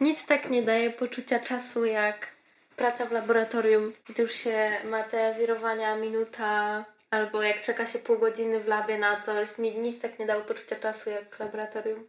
[0.00, 2.26] Nic tak nie daje poczucia czasu jak
[2.76, 8.18] praca w laboratorium, gdy już się ma te wirowania minuta albo jak czeka się pół
[8.18, 9.58] godziny w labie na coś.
[9.58, 12.06] Mi nic tak nie dało poczucia czasu jak laboratorium.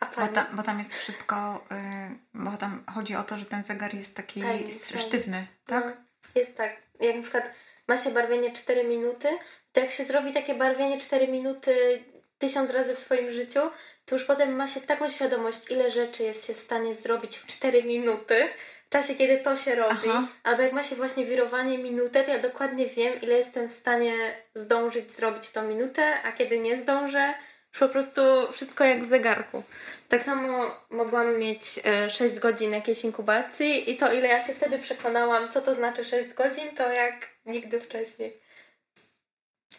[0.00, 0.34] A Bo, pani?
[0.34, 4.16] ta, bo tam jest wszystko, y, bo tam chodzi o to, że ten zegar jest
[4.16, 4.50] taki Tak,
[4.92, 5.00] tak.
[5.00, 5.84] sztywny, tak?
[5.84, 5.92] No,
[6.34, 6.76] jest tak.
[7.00, 7.50] Jak na przykład
[7.88, 9.28] ma się barwienie 4 minuty,
[9.72, 12.04] to jak się zrobi takie barwienie 4 minuty
[12.38, 13.60] tysiąc razy w swoim życiu,
[14.06, 17.46] to już potem ma się taką świadomość, ile rzeczy jest się w stanie zrobić w
[17.46, 18.48] 4 minuty,
[18.86, 20.08] w czasie, kiedy to się robi.
[20.08, 20.28] Aha.
[20.42, 24.14] Albo jak ma się właśnie wirowanie minutę, to ja dokładnie wiem, ile jestem w stanie
[24.54, 27.34] zdążyć zrobić w tą minutę, a kiedy nie zdążę,
[27.72, 28.20] już po prostu
[28.52, 29.62] wszystko jak w zegarku.
[30.08, 34.78] Tak samo mogłam mieć e, 6 godzin jakiejś inkubacji i to ile ja się wtedy
[34.78, 37.14] przekonałam, co to znaczy 6 godzin, to jak
[37.46, 38.40] nigdy wcześniej.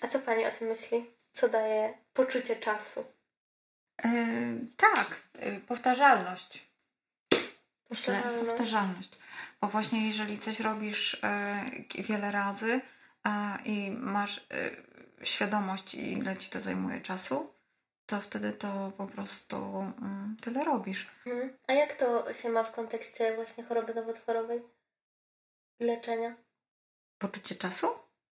[0.02, 1.06] A co Pani o tym myśli?
[1.34, 3.17] Co daje poczucie czasu?
[4.06, 6.68] Y, tak, y, powtarzalność.
[7.90, 8.50] Myślę, Powtarzalność.
[8.50, 9.20] powtarzalność.
[9.62, 12.82] Bo właśnie jeżeli coś robisz y, wiele razy
[13.66, 17.54] i masz y, świadomość, ile ci to zajmuje czasu,
[18.06, 19.56] to wtedy to po prostu
[20.02, 21.08] mm, tyle robisz.
[21.26, 21.58] Mhm.
[21.68, 24.62] A jak to się ma w kontekście właśnie choroby nowotworowej?
[25.80, 26.36] Leczenia?
[27.18, 27.88] Poczucie czasu?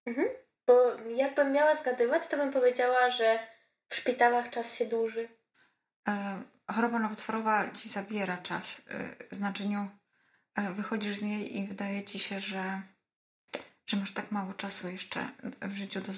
[0.06, 0.28] Mhm.
[0.68, 3.40] Bo jakbym miała zgadywać, to bym powiedziała, że
[3.90, 5.30] w szpitalach czas się dłuży.
[6.08, 8.82] E, choroba nowotworowa ci zabiera czas.
[8.88, 9.88] e, W znaczeniu
[10.56, 12.82] e, wychodzisz z niej i wydaje ci się, że,
[13.88, 15.30] że masz tak mało czasu jeszcze
[15.62, 16.12] w życiu do,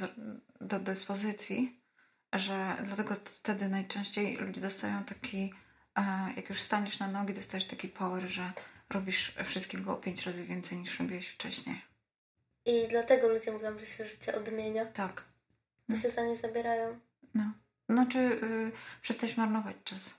[0.62, 1.82] do dyspozycji,
[2.34, 5.54] że dlatego wtedy najczęściej ludzie dostają taki,
[6.36, 8.52] jak już staniesz na nogi, dostajesz taki power, że
[8.90, 11.82] robisz wszystkiego o pięć razy więcej niż robiłeś wcześniej.
[12.66, 15.24] I dlatego ludzie mówią, że się życie odmienia, Tak.
[15.90, 17.00] bo się za nie zabierają.
[17.34, 17.52] No.
[17.90, 18.72] Znaczy, y,
[19.02, 20.14] przestajesz marnować czas.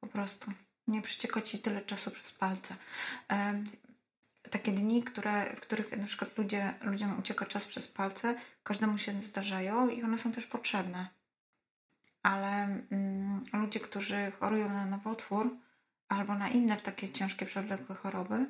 [0.00, 0.52] Po prostu.
[0.86, 2.76] Nie przecieka ci tyle czasu przez palce.
[3.28, 3.70] Em,
[4.50, 9.22] takie dni, które, w których na przykład ludzie, ludziom ucieka czas przez palce, każdemu się
[9.22, 11.08] zdarzają i one są też potrzebne.
[12.22, 12.48] Ale
[12.90, 15.56] mm, ludzie, którzy chorują na nowotwór
[16.08, 18.46] albo na inne takie ciężkie, przewlekłe choroby,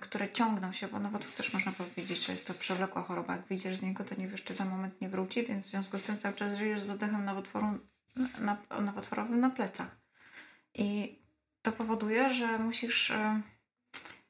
[0.00, 3.36] które ciągną się, bo nowotwór też można powiedzieć, że jest to przewlekła choroba.
[3.36, 5.98] Jak wyjdziesz z niego, to nie wiesz, czy za moment nie wróci, więc w związku
[5.98, 7.66] z tym cały czas żyjesz z oddechem nowotworu,
[8.38, 9.96] na, nowotworowym na plecach.
[10.74, 11.18] I
[11.62, 13.40] to powoduje, że musisz e,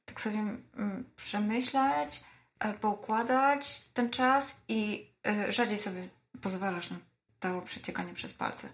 [0.04, 2.24] tak sobie mm, przemyśleć,
[2.58, 6.08] e, poukładać ten czas i e, rzadziej sobie
[6.42, 6.96] pozwalasz na
[7.40, 8.68] to przeciekanie przez palce.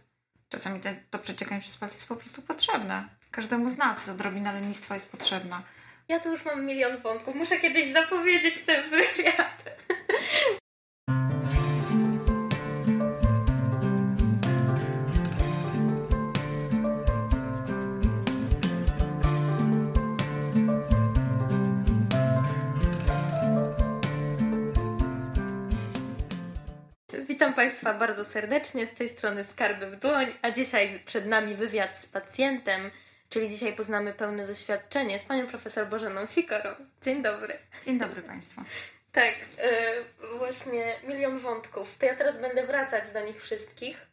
[0.49, 3.09] Czasami te, to przeciekanie przez palce jest po prostu potrzebne.
[3.31, 5.63] Każdemu z nas odrobina lenistwa jest potrzebna.
[6.11, 7.35] Ja tu już mam milion wątków.
[7.35, 9.65] Muszę kiedyś zapowiedzieć ten wywiad.
[27.29, 31.99] Witam Państwa bardzo serdecznie, z tej strony Skarby w dłoń, a dzisiaj przed nami wywiad
[31.99, 32.91] z pacjentem,
[33.31, 36.71] czyli dzisiaj poznamy pełne doświadczenie z panią profesor Bożeną Sikorą.
[37.03, 37.59] Dzień dobry.
[37.85, 38.61] Dzień dobry Państwu.
[39.13, 39.35] Tak,
[40.23, 41.99] yy, właśnie milion wątków.
[41.99, 44.07] To ja teraz będę wracać do nich wszystkich.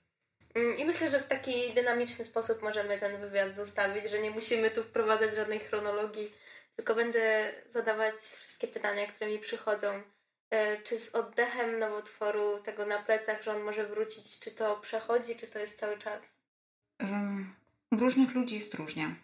[0.55, 4.72] Mm, I myślę, że w taki dynamiczny sposób możemy ten wywiad zostawić, że nie musimy
[4.72, 6.34] tu wprowadzać żadnej chronologii,
[6.75, 10.01] tylko będę zadawać wszystkie pytania, które mi przychodzą.
[10.51, 15.35] Yy, Czy z oddechem nowotworu tego na plecach, że on może wrócić, czy to przechodzi,
[15.35, 16.38] czy to jest cały czas?
[17.92, 19.16] Różnych ludzi jest różnie.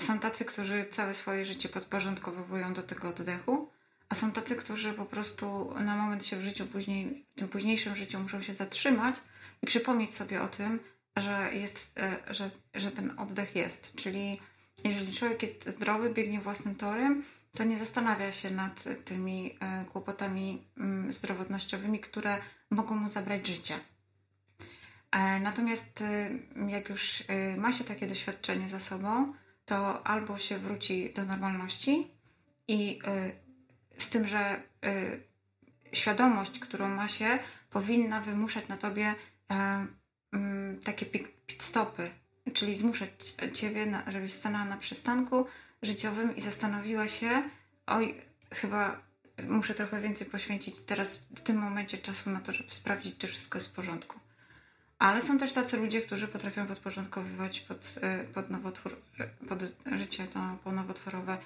[0.00, 3.70] Są tacy, którzy całe swoje życie podporządkowują do tego oddechu,
[4.08, 7.96] a są tacy, którzy po prostu na moment się w życiu później, w tym późniejszym
[7.96, 9.16] życiu muszą się zatrzymać
[9.62, 10.80] i przypomnieć sobie o tym,
[11.16, 13.94] że, jest, e, że, że ten oddech jest.
[13.94, 14.40] Czyli
[14.84, 17.24] jeżeli człowiek jest zdrowy, biegnie własnym torem,
[17.56, 22.38] to nie zastanawia się nad tymi e, kłopotami mm, zdrowotnościowymi, które
[22.70, 23.74] mogą mu zabrać życie.
[25.14, 26.38] E, Natomiast y,
[26.68, 32.10] jak już y, ma się takie doświadczenie za sobą, to albo się wróci do normalności
[32.68, 32.98] i
[33.98, 34.62] y, z tym, że
[35.92, 37.38] świadomość, którą ma się,
[37.70, 39.14] powinna wymuszać na tobie
[39.50, 39.86] e,
[40.32, 41.06] mm, takie
[41.46, 42.10] pit stopy,
[42.54, 43.10] czyli zmuszać
[43.52, 45.46] ciebie, żebyś stanęła na przystanku
[45.82, 47.42] życiowym i zastanowiła się,
[47.86, 48.14] oj,
[48.50, 49.00] chyba
[49.48, 53.58] muszę trochę więcej poświęcić teraz w tym momencie czasu na to, żeby sprawdzić, czy wszystko
[53.58, 54.23] jest w porządku.
[54.98, 59.62] Ale są też tacy ludzie, którzy potrafią podporządkowywać pod, e, pod nowotwór, e, pod
[59.98, 61.38] życie to ponowotworowe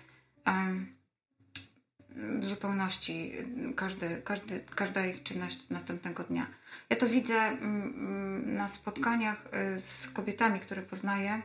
[2.41, 3.33] w zupełności
[3.77, 6.47] każdy, każdy, każda ich czynność następnego dnia.
[6.91, 11.43] Ja to widzę mm, mm, na spotkaniach e, z kobietami, które poznaję,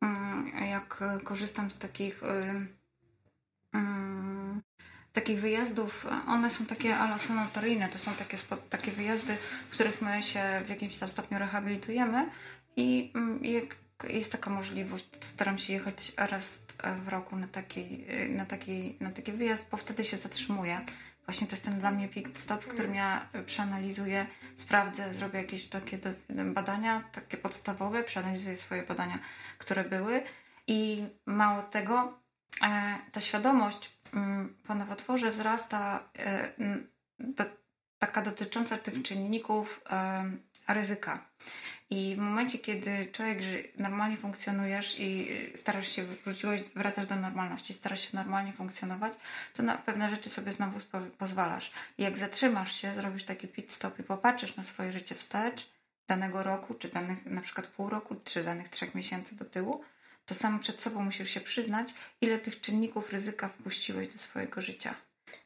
[0.00, 2.22] mm, jak korzystam z takich
[5.12, 8.36] takich wyjazdów, one są takie ala sanatoryjne, to są takie,
[8.70, 9.36] takie wyjazdy,
[9.70, 12.30] w których my się w jakimś tam stopniu rehabilitujemy
[12.76, 13.76] i um, jak
[14.08, 16.62] jest taka możliwość, staram się jechać raz
[17.04, 20.80] w roku na taki, na taki, na taki wyjazd, bo wtedy się zatrzymuję.
[21.26, 24.26] Właśnie to jest ten dla mnie pit stop, w którym ja przeanalizuję,
[24.56, 25.98] sprawdzę, zrobię jakieś takie
[26.44, 29.18] badania, takie podstawowe, przeanalizuję swoje badania,
[29.58, 30.22] które były
[30.66, 32.18] i mało tego,
[32.62, 36.52] e, ta świadomość mm, po nowotworze wzrasta e,
[37.18, 37.44] do,
[37.98, 40.24] taka dotycząca tych czynników e,
[40.68, 41.28] ryzyka.
[41.90, 43.38] I w momencie, kiedy człowiek
[43.78, 49.12] normalnie funkcjonujesz i starasz się, wróciłeś, wracasz do normalności, starasz się normalnie funkcjonować,
[49.54, 50.80] to na pewne rzeczy sobie znowu
[51.18, 51.72] pozwalasz.
[51.98, 55.68] I jak zatrzymasz się, zrobisz taki pit stop i popatrzysz na swoje życie wstecz,
[56.08, 59.84] danego roku, czy danych na przykład pół roku, czy danych trzech miesięcy do tyłu,
[60.28, 61.88] to sam przed sobą musisz się przyznać,
[62.20, 64.94] ile tych czynników ryzyka wpuściłeś do swojego życia.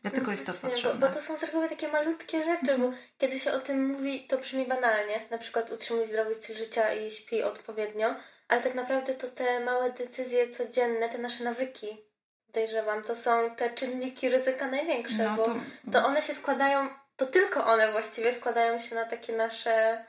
[0.02, 1.00] Dlatego jest to potrzebne.
[1.00, 4.26] Bo, bo, to są z reguły takie malutkie rzeczy, bo kiedy się o tym mówi,
[4.29, 5.20] to brzmi banalnie.
[5.31, 8.14] Na przykład utrzymuj zdrowy styl życia i śpi odpowiednio,
[8.49, 11.87] ale tak naprawdę to te małe decyzje codzienne, te nasze nawyki,
[12.46, 15.56] podejrzewam, to są te czynniki ryzyka największe, no, bo to...
[15.93, 20.05] to one się składają, to tylko one właściwie składają się na takie nasze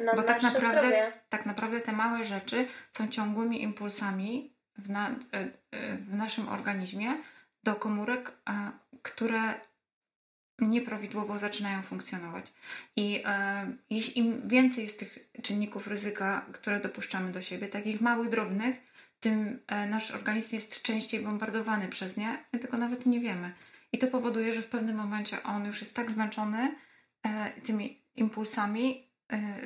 [0.00, 1.12] na Bo tak naprawdę, zdrowie.
[1.28, 5.14] tak naprawdę te małe rzeczy są ciągłymi impulsami w, na, e,
[5.70, 7.16] e, w naszym organizmie
[7.62, 8.32] do komórek,
[9.02, 9.54] które
[10.58, 12.52] nieprawidłowo zaczynają funkcjonować.
[12.96, 13.66] I e,
[14.14, 18.76] im więcej jest tych czynników ryzyka, które dopuszczamy do siebie, takich małych, drobnych,
[19.20, 23.52] tym e, nasz organizm jest częściej bombardowany przez nie, my tego nawet nie wiemy.
[23.92, 26.74] I to powoduje, że w pewnym momencie on już jest tak zmęczony
[27.22, 29.13] e, tymi impulsami e,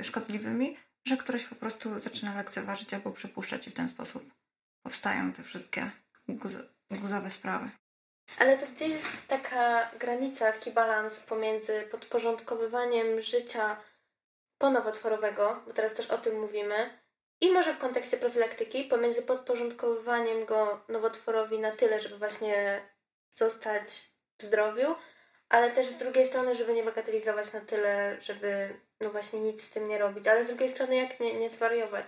[0.02, 4.34] szkodliwymi, że któreś po prostu zaczyna lekceważyć albo przepuszczać i w ten sposób
[4.82, 5.90] powstają te wszystkie
[6.90, 7.70] guzowe sprawy.
[8.38, 13.76] Ale to gdzie jest taka granica, taki balans pomiędzy podporządkowywaniem życia
[14.58, 16.90] ponowotworowego, bo teraz też o tym mówimy,
[17.40, 22.80] i może w kontekście profilaktyki, pomiędzy podporządkowywaniem go nowotworowi na tyle, żeby właśnie
[23.34, 24.94] zostać w zdrowiu,
[25.48, 29.70] ale też z drugiej strony, żeby nie bagatelizować na tyle, żeby no właśnie nic z
[29.70, 32.06] tym nie robić, ale z drugiej strony jak nie, nie zwariować?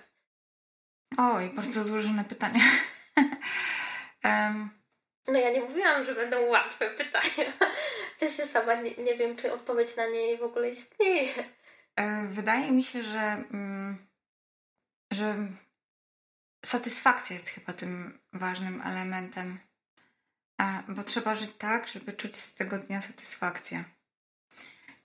[1.19, 2.61] Oj, bardzo złożone pytanie.
[4.25, 4.71] um,
[5.29, 7.53] No ja nie mówiłam, że będą łatwe pytania.
[8.21, 11.33] Ja się sama nie, nie wiem, czy odpowiedź na nie w ogóle istnieje.
[11.97, 14.07] E, wydaje mi się, że, mm,
[15.13, 15.37] że
[16.65, 19.61] satysfakcja jest chyba tym ważnym elementem.
[20.89, 23.85] Bo trzeba żyć tak, żeby czuć z tego dnia satysfakcję.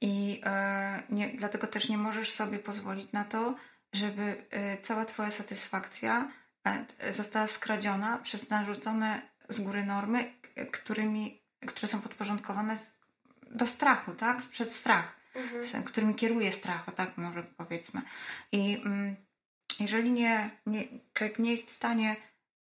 [0.01, 3.55] I e, nie, dlatego też nie możesz sobie pozwolić na to,
[3.93, 6.31] żeby e, cała Twoja satysfakcja
[7.11, 10.33] została skradziona przez narzucone z góry normy,
[10.71, 12.77] którymi, które są podporządkowane
[13.51, 14.41] do strachu, tak?
[14.41, 15.83] Przed strach, mhm.
[15.83, 18.01] którymi kieruje strach, o tak może powiedzmy.
[18.51, 19.15] I mm,
[19.79, 22.15] jeżeli nie, nie, człowiek nie jest w stanie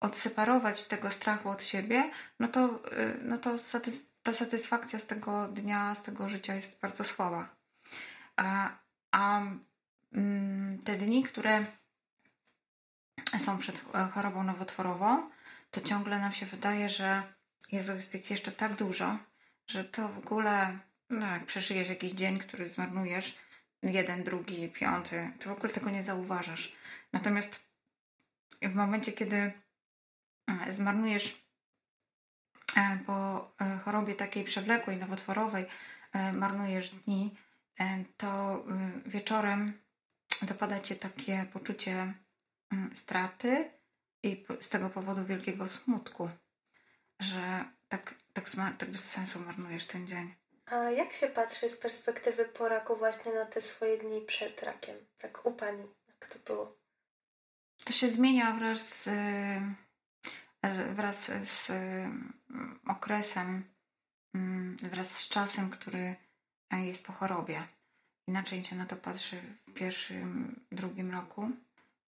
[0.01, 5.49] odseparować tego strachu od siebie, no to, y, no to satys ta satysfakcja z tego
[5.49, 7.49] dnia, z tego życia jest bardzo słaba.
[8.37, 8.71] A,
[9.11, 9.43] a
[10.13, 11.65] mm, te dni, które
[13.39, 15.31] są przed e, chorobą nowotworową,
[15.71, 17.23] to ciągle nam się wydaje, że
[17.73, 19.19] Jezu, jest ich jeszcze tak dużo,
[19.67, 20.79] że to w ogóle,
[21.11, 23.37] no jak przeżyjesz jakiś dzień, który zmarnujesz,
[23.83, 26.73] jeden, drugi, piąty, to w ogóle tego nie zauważasz.
[27.13, 27.61] Natomiast
[28.63, 29.53] w momencie, kiedy
[30.71, 31.45] zmarnujesz
[32.77, 35.67] e, po e, chorobie takiej przewlekłej, nowotworowej,
[36.33, 37.37] marnujesz dni,
[38.17, 38.65] to
[39.07, 39.73] wieczorem
[40.43, 42.15] dopada cię takie poczucie
[42.73, 43.71] mm, straty,
[44.23, 46.31] i z tego powodu wielkiego smutku,
[47.21, 50.35] że tak, tak, tak bez sensu marnujesz ten dzień.
[50.67, 54.97] A jak się patrzy z perspektywy po raku właśnie na te swoje dni przed rakiem?
[55.19, 56.77] Tak u Pani, jak to było?
[57.85, 59.75] To się zmienia wraz z, e,
[60.95, 62.33] wraz z mm,
[62.87, 63.65] okresem,
[64.35, 66.17] mm, wraz z czasem, który
[66.73, 67.63] jest po chorobie.
[68.29, 71.51] Inaczej się na to patrzy w pierwszym, drugim roku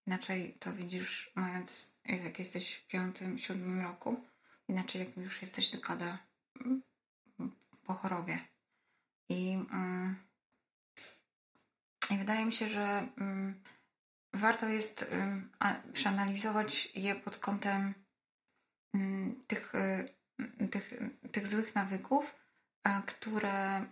[0.06, 4.24] Inaczej to widzisz, mając, jak jesteś w piątym, siódmym roku,
[4.68, 6.18] inaczej jak już jesteś dekadę
[6.60, 6.82] mm,
[7.84, 8.38] po chorobie.
[9.28, 9.58] I,
[12.10, 13.08] i wydaje mi się, że
[14.32, 15.14] warto jest
[15.92, 17.94] przeanalizować je pod kątem
[19.46, 20.94] tych, y, tych,
[21.32, 22.34] tych złych nawyków,
[23.06, 23.84] które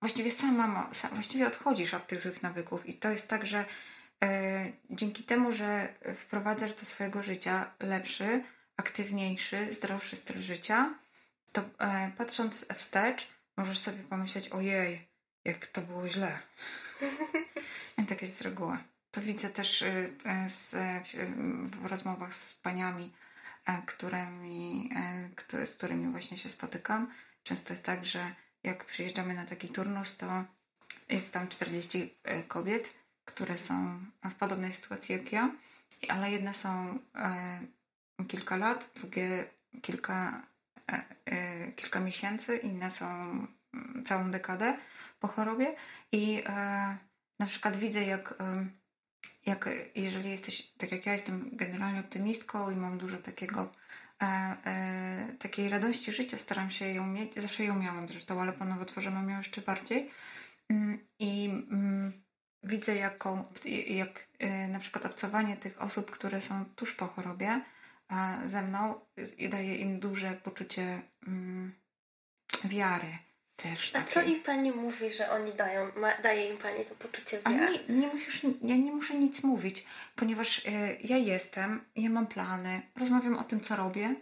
[0.00, 3.64] właściwie sama, właściwie odchodzisz od tych złych nawyków i to jest tak, że
[4.90, 8.44] dzięki temu, że wprowadzasz do swojego życia lepszy,
[8.76, 10.94] aktywniejszy, zdrowszy styl życia,
[11.52, 11.62] to
[12.18, 15.08] patrząc wstecz, możesz sobie pomyśleć, ojej,
[15.44, 16.38] jak to było źle.
[17.98, 18.91] I tak jest z reguły.
[19.12, 20.74] To widzę też y, e, z,
[21.76, 23.12] w rozmowach z paniami,
[23.86, 24.90] którymi,
[25.64, 27.12] z którymi właśnie się spotykam.
[27.42, 30.44] Często jest tak, że jak przyjeżdżamy na taki turnus, to
[31.08, 32.14] jest tam 40
[32.48, 35.50] kobiet, które są w podobnej sytuacji jak ja,
[36.08, 36.98] ale jedne są
[38.28, 39.44] kilka lat, drugie
[39.82, 40.42] kilka,
[41.76, 43.06] kilka miesięcy, inne są
[43.74, 44.76] mm, całą dekadę
[45.20, 45.74] po chorobie
[46.12, 46.42] i
[47.38, 48.34] na przykład widzę, jak
[49.46, 53.72] jak jeżeli jesteś, tak jak ja jestem generalnie optymistką i mam dużo takiego
[54.22, 54.26] e,
[54.64, 59.10] e, takiej radości życia, staram się ją mieć, zawsze ją miałam zresztą, ale po nowotworze
[59.10, 60.10] mam ją jeszcze bardziej.
[60.68, 62.22] Mm, i mm,
[62.62, 63.44] widzę jaką,
[63.86, 67.60] jak e, na przykład obcowanie tych osób, które są tuż po chorobie
[68.10, 68.94] e, ze mną
[69.50, 71.72] daje im duże poczucie mm,
[72.64, 73.18] wiary
[73.62, 73.90] też.
[73.94, 77.78] A co im pani mówi, że oni dają, ma, daje im pani to poczucie wiary?
[77.88, 79.84] Nie, nie musisz, ja nie muszę nic mówić,
[80.16, 84.14] ponieważ y, ja jestem, ja mam plany, rozmawiam o tym, co robię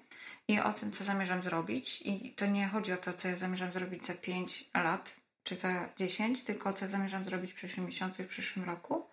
[0.49, 2.03] i o tym, co zamierzam zrobić.
[2.03, 5.11] I to nie chodzi o to, co ja zamierzam zrobić za 5 lat
[5.45, 9.07] czy za 10, tylko co zamierzam zrobić w przyszłym miesiącu i w przyszłym roku.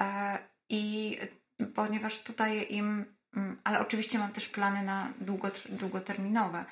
[0.00, 0.38] E,
[0.68, 1.18] I
[1.74, 3.04] ponieważ to daje im
[3.64, 5.12] ale oczywiście mam też plany na
[5.68, 6.64] długoterminowe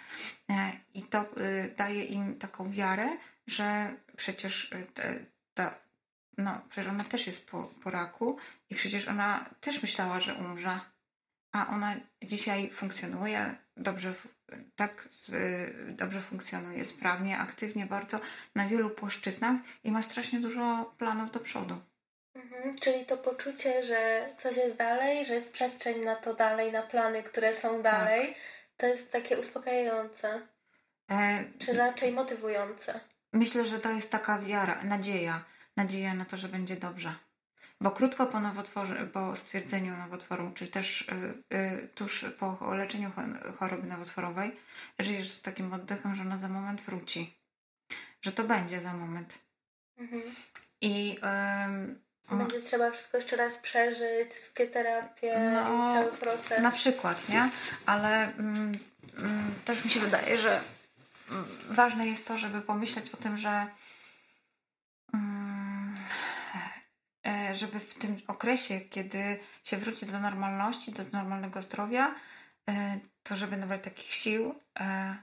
[0.50, 4.87] e, i to y, daje im taką wiarę, że przecież y,
[5.55, 5.75] ta,
[6.38, 8.38] no, przecież ona też jest po, po raku
[8.71, 10.81] i przecież ona też myślała, że umrze,
[11.52, 14.14] a ona dzisiaj funkcjonuje dobrze,
[14.76, 18.21] tak y, dobrze funkcjonuje, sprawnie, aktywnie bardzo
[18.55, 21.89] na wielu płaszczyznach i ma strasznie dużo planów do przodu.
[22.35, 26.83] Mhm, czyli to poczucie, że coś jest dalej, że jest przestrzeń na to dalej, na
[26.83, 27.83] plany, które są tak.
[27.83, 28.37] dalej, tak.
[28.77, 30.41] to jest takie uspokajające.
[31.11, 31.45] E...
[31.59, 33.01] Czy raczej motywujące?
[33.33, 35.45] Myślę, że to jest taka wiara, nadzieja.
[35.77, 37.15] Nadzieja na to, że będzie dobrze.
[37.81, 41.09] Bo krótko po nowotworze, po stwierdzeniu nowotworu, czy też
[41.53, 43.11] y, y, tuż po leczeniu
[43.59, 44.57] choroby nowotworowej,
[44.99, 47.37] żyjesz z takim oddechem, że ona za moment wróci.
[48.23, 49.39] Że to będzie za moment.
[49.99, 50.23] Mhm.
[50.81, 51.19] I
[52.37, 56.63] będzie trzeba wszystko jeszcze raz przeżyć, wszystkie terapie no, cały proces.
[56.63, 57.51] Na przykład, nie?
[57.87, 58.79] Ale mm,
[59.19, 60.61] mm, też mi się wydaje, że
[61.31, 63.67] mm, ważne jest to, żeby pomyśleć o tym, że
[65.15, 65.95] mm,
[67.27, 72.15] e, żeby w tym okresie, kiedy się wróci do normalności, do normalnego zdrowia,
[72.69, 75.17] e, to żeby nabrać takich sił, e,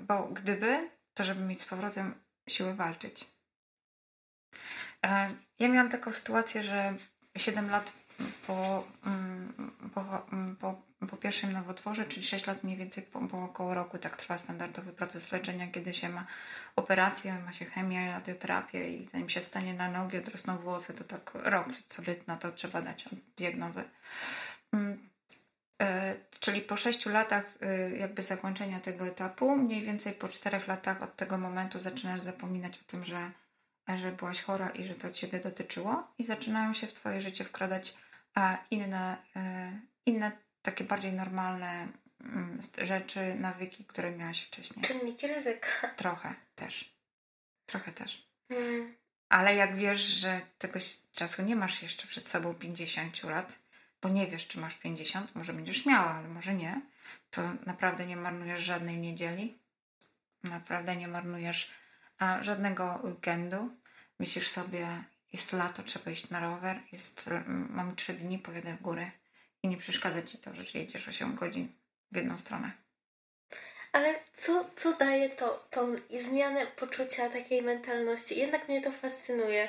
[0.00, 2.14] bo gdyby, to żeby mieć z powrotem
[2.48, 3.34] siły walczyć.
[5.04, 6.94] E, ja miałam taką sytuację, że
[7.36, 7.92] 7 lat
[8.46, 13.44] po, mm, po, mm, po, po pierwszym nowotworze, czyli 6 lat mniej więcej po, po
[13.44, 16.26] około roku, tak trwa standardowy proces leczenia, kiedy się ma
[16.76, 21.30] operację, ma się chemię, radioterapię i zanim się stanie na nogi, odrosną włosy, to tak
[21.34, 23.84] rok sobie na to trzeba dać diagnozę.
[24.72, 25.10] Mm,
[25.82, 31.02] e, czyli po 6 latach e, jakby zakończenia tego etapu, mniej więcej po 4 latach
[31.02, 33.30] od tego momentu zaczynasz zapominać o tym, że
[33.96, 37.94] że byłaś chora i że to ciebie dotyczyło, i zaczynają się w twoje życie wkradać
[38.70, 39.72] inne, e,
[40.06, 41.88] inne takie bardziej normalne
[42.20, 44.84] mm, rzeczy, nawyki, które miałaś wcześniej.
[44.84, 45.88] Czynniki ryzyka.
[45.96, 46.94] Trochę też.
[47.66, 48.28] Trochę też.
[48.48, 48.94] Hmm.
[49.28, 50.80] Ale jak wiesz, że tego
[51.12, 53.58] czasu nie masz jeszcze przed sobą 50 lat,
[54.02, 56.80] bo nie wiesz, czy masz 50, może będziesz miała, ale może nie,
[57.30, 59.58] to naprawdę nie marnujesz żadnej niedzieli.
[60.42, 61.70] Naprawdę nie marnujesz
[62.18, 63.70] a żadnego weekendu.
[64.18, 69.10] Myślisz sobie, jest lato, trzeba iść na rower, jest, mam trzy dni, pojadę w góry
[69.62, 71.68] i nie przeszkadza ci to, że jedziesz 8 godzin
[72.12, 72.70] w jedną stronę.
[73.92, 78.38] Ale co, co daje to, tą zmianę poczucia takiej mentalności?
[78.38, 79.68] Jednak mnie to fascynuje,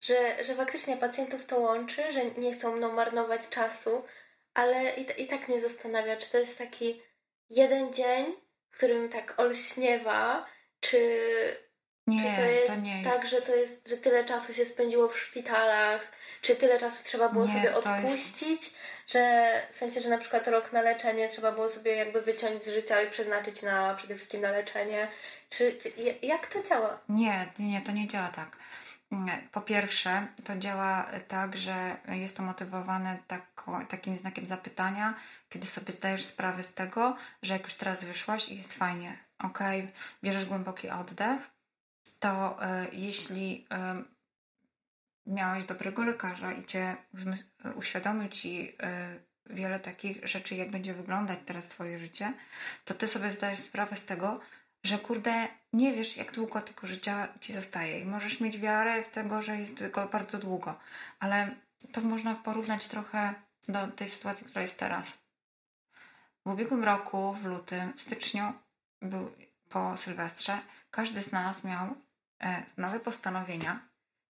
[0.00, 4.04] że, że faktycznie pacjentów to łączy, że nie chcą mną marnować czasu,
[4.54, 7.02] ale i, i tak mnie zastanawia, czy to jest taki
[7.50, 8.26] jeden dzień,
[8.70, 10.46] w którym tak olśniewa,
[10.80, 10.98] czy
[12.06, 14.64] nie, czy to jest, to nie jest tak, że to jest, że tyle czasu się
[14.64, 18.76] spędziło w szpitalach, czy tyle czasu trzeba było nie, sobie odpuścić, jest...
[19.06, 22.74] że w sensie, że na przykład rok na leczenie trzeba było sobie jakby wyciąć z
[22.74, 25.08] życia i przeznaczyć na przede wszystkim na leczenie.
[25.50, 25.92] Czy, czy
[26.22, 26.98] jak to działa?
[27.08, 28.56] Nie, nie, to nie działa tak.
[29.52, 35.14] Po pierwsze, to działa tak, że jest to motywowane tako, takim znakiem zapytania,
[35.48, 39.58] kiedy sobie zdajesz sprawę z tego, że jak już teraz wyszłaś i jest fajnie, ok,
[40.24, 41.40] bierzesz głęboki oddech,
[42.20, 43.66] to e, jeśli
[45.26, 46.96] miałeś dobrego lekarza i cię
[47.74, 48.74] uświadomił ci y,
[49.54, 52.32] wiele takich rzeczy, jak będzie wyglądać teraz twoje życie,
[52.84, 54.40] to ty sobie zdajesz sprawę z tego,
[54.84, 59.08] że kurde, nie wiesz, jak długo tego życia ci zostaje i możesz mieć wiarę w
[59.08, 60.78] tego, że jest tylko bardzo długo,
[61.18, 61.54] ale
[61.92, 63.34] to można porównać trochę
[63.68, 65.12] do tej sytuacji, która jest teraz.
[66.46, 68.52] W ubiegłym roku, w lutym, w styczniu,
[69.02, 69.30] był
[69.68, 70.58] po Sylwestrze,
[70.90, 72.09] każdy z nas miał e,
[72.76, 73.80] nowe postanowienia,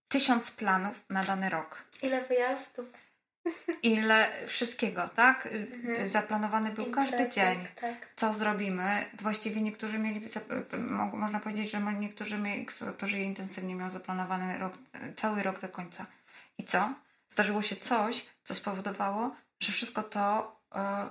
[0.08, 1.84] tysiąc planów na dany rok.
[2.02, 2.86] Ile wyjazdów?
[3.82, 5.46] Ile wszystkiego, tak?
[5.46, 6.08] Mhm.
[6.08, 7.66] Zaplanowany był każdy dzień.
[7.80, 8.12] Tak.
[8.16, 9.04] Co zrobimy?
[9.20, 12.38] Właściwie niektórzy mieli, zap- mo- można powiedzieć, że niektórzy,
[13.06, 14.74] żyje intensywnie, miał zaplanowany rok,
[15.16, 16.06] cały rok do końca.
[16.58, 16.94] I co?
[17.28, 21.08] Zdarzyło się coś, co spowodowało, że wszystko to e,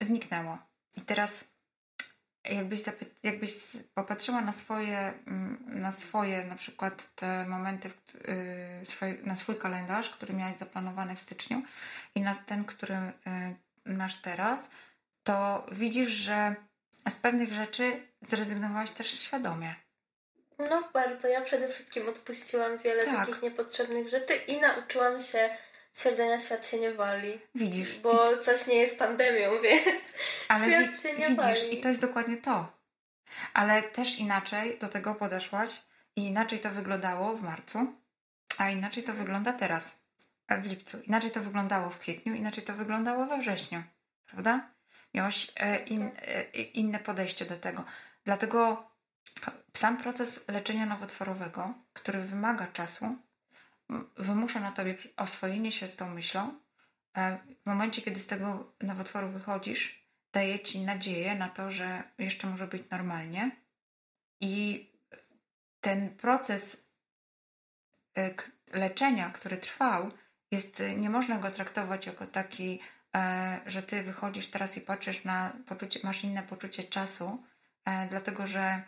[0.00, 0.58] zniknęło.
[0.96, 1.44] I teraz
[2.44, 2.80] jakbyś,
[3.22, 3.52] jakbyś
[3.94, 7.90] popatrzyła na swoje, mm, na swoje na przykład te momenty,
[8.28, 11.62] y, na swój kalendarz, który miałeś zaplanowany w styczniu
[12.14, 14.70] i na ten, który y, masz teraz,
[15.22, 16.54] to widzisz, że
[17.08, 19.74] z pewnych rzeczy zrezygnowałaś też świadomie.
[20.58, 21.28] No bardzo.
[21.28, 23.26] Ja przede wszystkim odpuściłam wiele Tak.
[23.26, 25.50] takich niepotrzebnych rzeczy i nauczyłam się
[25.98, 27.40] stwierdzenia świat się nie wali.
[27.54, 27.98] Widzisz?
[27.98, 30.12] Bo coś nie jest pandemią, więc
[30.48, 31.74] Ale świat wi- się nie widzisz, wali.
[31.74, 32.72] i to jest dokładnie to.
[33.54, 35.82] Ale też inaczej do tego podeszłaś
[36.16, 37.78] i inaczej to wyglądało w marcu,
[38.58, 40.02] a inaczej to wygląda teraz,
[40.48, 40.98] w lipcu.
[41.00, 43.82] Inaczej to wyglądało w kwietniu, inaczej to wyglądało we wrześniu,
[44.26, 44.70] prawda?
[45.14, 47.84] Miałaś e, in, e, inne podejście do tego.
[48.24, 48.90] Dlatego
[49.76, 53.16] sam proces leczenia nowotworowego, który wymaga czasu,
[54.16, 56.60] wymusza na tobie oswojenie się z tą myślą.
[57.16, 62.46] E, W momencie, kiedy z tego nowotworu wychodzisz, daje ci nadzieję na to, że jeszcze
[62.46, 63.50] może być normalnie.
[64.40, 64.86] I
[65.80, 66.90] ten proces
[68.18, 68.34] e,
[68.72, 70.10] leczenia, który trwał,
[70.50, 72.80] jest, e, nie można go traktować jako taki,
[73.66, 77.44] że ty wychodzisz teraz i patrzysz na poczucie, masz inne poczucie czasu,
[78.10, 78.82] dlatego że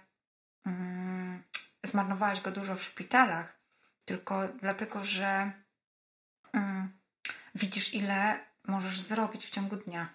[0.67, 1.43] mm,
[1.85, 3.60] zmarnowałaś go dużo w szpitalach,
[4.11, 5.53] tylko dlatego, że
[6.53, 6.99] mm,
[7.55, 10.09] widzisz, ile możesz zrobić w ciągu dnia.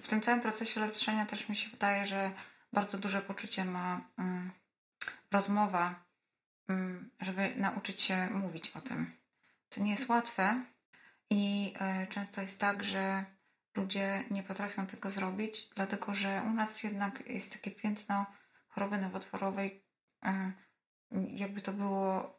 [0.00, 2.32] W tym całym procesie leczenia też mi się wydaje, że
[2.72, 4.50] bardzo duże poczucie ma mm,
[5.30, 6.04] rozmowa,
[6.68, 9.16] mm, żeby nauczyć się mówić o tym.
[9.68, 10.64] To nie jest łatwe
[11.30, 13.24] i y, często jest tak, że
[13.74, 18.26] ludzie nie potrafią tego zrobić, dlatego że u nas jednak jest takie piętno
[18.68, 19.84] choroby nowotworowej,
[20.26, 20.28] y,
[21.12, 22.34] jakby to było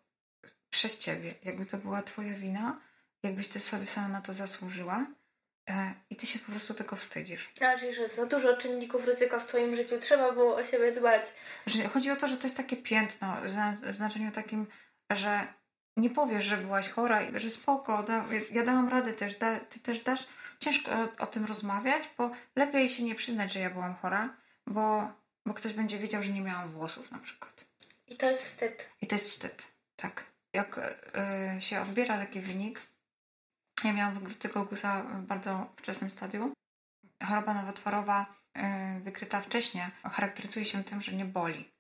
[0.76, 2.80] przez ciebie, jakby to była twoja wina,
[3.24, 5.06] jakbyś ty sobie sama na to zasłużyła
[5.70, 7.52] e, i ty się po prostu tego wstydzisz.
[7.62, 11.26] A, czyli, że za dużo czynników ryzyka w Twoim życiu, trzeba było o siebie dbać.
[11.66, 14.68] Że chodzi o to, że to jest takie piętno w zna- w znaczeniu takim,
[15.12, 15.48] że
[15.98, 19.80] nie powiesz, że byłaś chora i że spoko, da, ja dałam radę też, da, ty
[19.80, 20.28] też dasz.
[20.60, 25.12] Ciężko o, o tym rozmawiać, bo lepiej się nie przyznać, że ja byłam chora, bo,
[25.46, 27.66] bo ktoś będzie wiedział, że nie miałam włosów na przykład.
[28.08, 28.90] I to jest wstyd.
[29.02, 30.35] I to jest wstyd, tak.
[30.56, 30.78] Jak
[31.58, 32.82] y, się odbiera taki wynik,
[33.84, 36.54] ja miałam wykrytego guza w bardzo wczesnym stadium.
[37.24, 38.26] Choroba nowotworowa
[38.58, 41.72] y, wykryta wcześniej charakteryzuje się tym, że nie boli.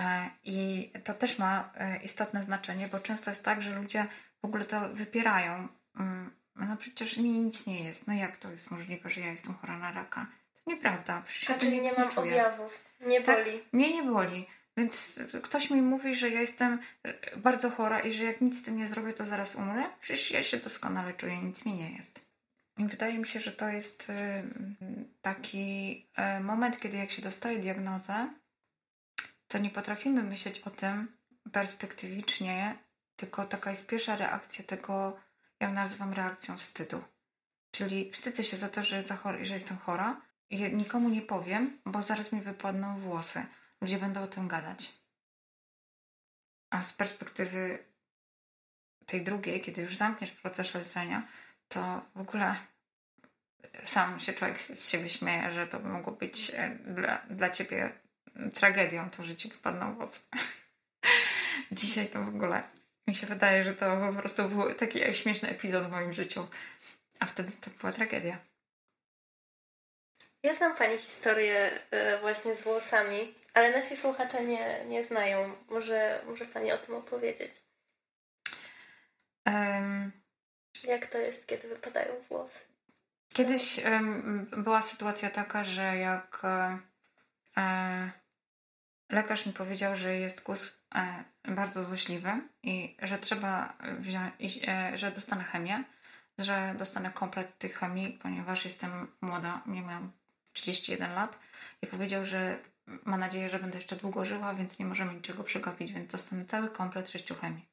[0.00, 4.06] E, I to też ma e, istotne znaczenie, bo często jest tak, że ludzie
[4.42, 5.68] w ogóle to wypierają.
[6.00, 8.06] Mm, No przecież mi nic nie jest.
[8.06, 10.26] No jak to jest możliwe, że ja jestem chora na raka?
[10.64, 11.22] To nieprawda.
[11.26, 12.32] Przecież A czyli nic nie mam czuję.
[12.32, 12.84] objawów.
[13.00, 13.44] Nie Tak.
[13.44, 13.60] boli.
[13.72, 14.46] Mnie nie boli.
[14.76, 16.78] Więc ktoś mi mówi, że ja jestem
[17.36, 19.84] bardzo chora i że jak nic z tym nie zrobię, to zaraz umrę.
[20.00, 22.20] Przecież ja się doskonale czuję, nic mi nie jest.
[22.78, 24.14] I wydaje mi się, że to jest y,
[25.22, 26.06] taki
[26.38, 28.28] y, moment, kiedy jak się dostaje diagnozę,
[29.48, 31.08] to nie potrafimy myśleć o tym
[31.52, 32.76] perspektywicznie,
[33.16, 35.20] tylko taka jest pierwsza reakcja tego,
[35.60, 37.02] ja nazywam reakcją wstydu.
[37.70, 39.02] Czyli wstydzę się za to, że,
[39.42, 43.46] że jestem chora i nikomu nie powiem, bo zaraz mi wypadną włosy.
[43.82, 44.92] Ludzie będą o tym gadać.
[46.70, 47.78] A z perspektywy
[49.06, 51.28] tej drugiej, kiedy już zamkniesz proces leczenia,
[51.68, 52.56] to w ogóle
[53.84, 57.92] sam się człowiek z siebie śmieje, że to mogło być e, dla, dla ciebie
[58.54, 60.20] tragedią, to, że ci wypadną włosy.
[61.72, 62.62] Dzisiaj to w ogóle
[63.06, 66.48] mi się wydaje, że to po prostu był taki śmieszny epizod w moim życiu.
[67.18, 68.51] A wtedy to była tragedia.
[70.42, 75.56] Ja znam Pani historię e, właśnie z włosami, ale nasi słuchacze nie, nie znają.
[75.68, 77.50] Może, może Pani o tym opowiedzieć.
[79.44, 80.12] Em,
[80.84, 82.58] Jak to jest, kiedy wypadają włosy?
[83.32, 86.78] Kiedyś em, była sytuacja taka, że jak e,
[87.56, 88.10] e,
[89.10, 92.30] lekarz mi powiedział, że jest guz e, bardzo złośliwy
[92.62, 95.84] i że trzeba wziąć, e, że dostanę chemię,
[96.38, 100.12] że dostanę komplet tych chemii, ponieważ jestem młoda, nie miałam
[100.52, 101.38] 31 lat
[101.82, 102.58] i powiedział, że
[103.04, 106.68] ma nadzieję, że będę jeszcze długo żyła, więc nie możemy niczego przegapić, więc dostanę cały
[106.68, 107.66] komplet sześciu chemii.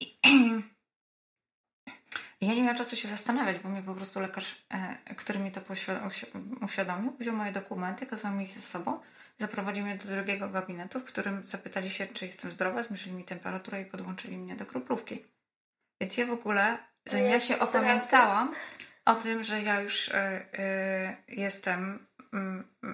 [0.00, 0.18] I,
[2.40, 5.60] ja nie miałam czasu się zastanawiać, bo mnie po prostu lekarz, e, który mi to
[6.62, 9.00] uświadomił, wziął moje dokumenty, kazał mi ze sobą,
[9.38, 13.82] zaprowadził mnie do drugiego gabinetu, w którym zapytali się, czy jestem zdrowa, zmierzyli mi temperaturę
[13.82, 15.24] i podłączyli mnie do kroplówki.
[16.00, 18.52] Więc ja w ogóle, zanim ja się opamiętałam
[19.08, 22.06] o tym, że ja już y, y, jestem,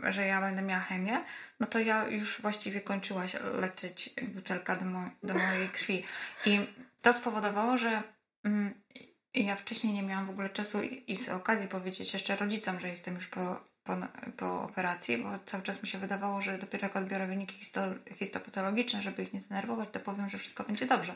[0.07, 1.25] y, że ja będę miała chemię,
[1.61, 4.85] no to ja już właściwie kończyła się leczyć butelka do,
[5.23, 6.05] do mojej krwi.
[6.47, 6.67] I
[7.03, 8.03] to spowodowało, że
[8.45, 8.75] mm,
[9.35, 12.89] ja wcześniej nie miałam w ogóle czasu i, i z okazji powiedzieć jeszcze rodzicom, że
[12.89, 13.97] jestem już po, po,
[14.37, 17.67] po, operacji, bo cały czas mi się wydawało, że dopiero jak odbiorę wyniki
[18.19, 21.15] histopatologiczne, żeby ich nie denerwować, to powiem, że wszystko będzie dobrze.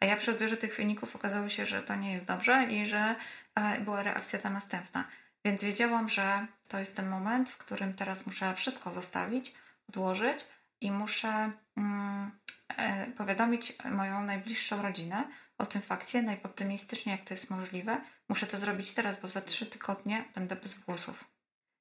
[0.00, 3.14] A ja przy odbiorze tych wyników okazało się, że to nie jest dobrze i że
[3.80, 5.04] była reakcja ta następna.
[5.44, 9.54] Więc wiedziałam, że to jest ten moment, w którym teraz muszę wszystko zostawić,
[9.88, 10.46] odłożyć
[10.80, 12.30] i muszę mm,
[12.68, 15.24] e, powiadomić moją najbliższą rodzinę
[15.58, 18.00] o tym fakcie, najoptymistycznie jak to jest możliwe.
[18.28, 21.24] Muszę to zrobić teraz, bo za trzy tygodnie będę bez włosów.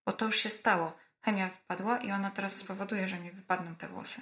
[0.06, 0.98] Bo to już się stało.
[1.22, 4.22] Chemia wpadła i ona teraz spowoduje, że mi wypadną te włosy.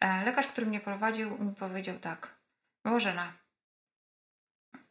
[0.00, 2.38] E, lekarz, który mnie prowadził, mi powiedział tak.
[2.84, 3.32] Bożena,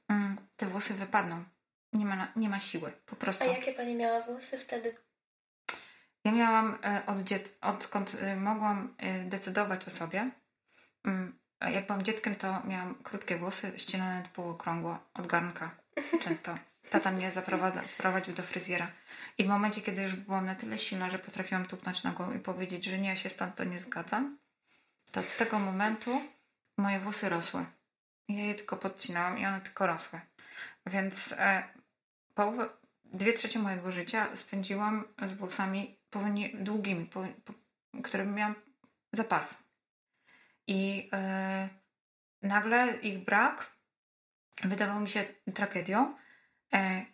[0.10, 1.44] mm, te włosy wypadną.
[1.98, 3.44] Nie ma, nie ma siły, po prostu.
[3.44, 4.96] A jakie pani miała włosy wtedy?
[6.24, 10.32] Ja miałam e, od dziet, odkąd e, mogłam e, decydować o sobie.
[11.06, 15.72] Mm, jak byłam dzieckiem, to miałam krótkie włosy, ścinane półokrągło od garnka.
[16.24, 16.58] Często.
[16.90, 18.92] Tata mnie zaprowadza, wprowadził do fryzjera.
[19.38, 22.86] I w momencie, kiedy już byłam na tyle silna, że potrafiłam tupnąć nogą i powiedzieć,
[22.86, 24.38] że nie, ja się stąd to nie zgadzam,
[25.12, 26.22] to od tego momentu
[26.78, 27.66] moje włosy rosły.
[28.30, 30.22] Ja je tylko podcinałam i one tylko rosły.
[30.86, 31.64] Więc e,
[32.38, 32.70] połowę,
[33.06, 37.54] dwie trzecie mojego życia spędziłam z włosami powoli długimi, po, po,
[38.26, 38.56] miałam
[39.12, 39.64] zapas.
[40.68, 41.70] I e,
[42.42, 43.72] nagle ich brak
[44.64, 46.16] wydawał mi się tragedią,
[46.74, 47.06] e,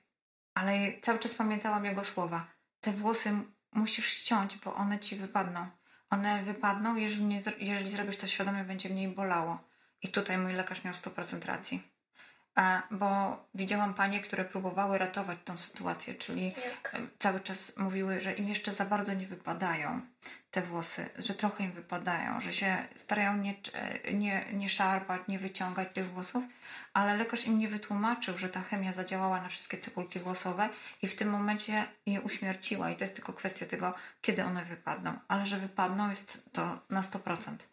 [0.54, 2.48] ale cały czas pamiętałam jego słowa.
[2.80, 3.30] Te włosy
[3.72, 5.68] musisz ściąć, bo one ci wypadną.
[6.10, 9.68] One wypadną, jeżeli, nie, jeżeli zrobisz to świadomie, będzie mniej bolało.
[10.02, 11.92] I tutaj mój lekarz miał 100% racji.
[12.58, 17.02] E, bo widziałam panie, które próbowały ratować tą sytuację, czyli Jak?
[17.20, 20.02] cały czas mówiły, że im jeszcze za bardzo nie wypadają
[20.52, 23.56] te włosy, że trochę im wypadają, że się starają nie,
[24.13, 26.44] nie, nie szarpać, nie wyciągać tych włosów,
[26.94, 30.70] ale lekarz im nie wytłumaczył, że ta chemia zadziałała na wszystkie cebulki włosowe
[31.02, 35.13] i w tym momencie je uśmierciła i to jest tylko kwestia tego, kiedy one wypadną,
[35.28, 37.73] ale że wypadną jest to na 100%.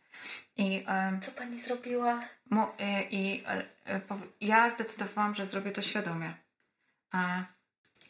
[0.56, 0.84] I,
[1.22, 2.20] Co pani zrobiła?
[2.50, 2.66] Mu,
[3.10, 3.44] i,
[4.40, 6.34] i ja zdecydowałam, że zrobię to świadomie.
[7.10, 7.44] A,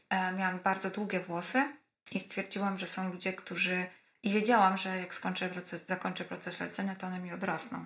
[0.08, 1.72] a miałam bardzo długie włosy
[2.12, 3.86] i stwierdziłam, że są ludzie, którzy.
[4.22, 7.84] I wiedziałam, że jak skończę proces, zakończę proces lecenia, to one mi odrosną.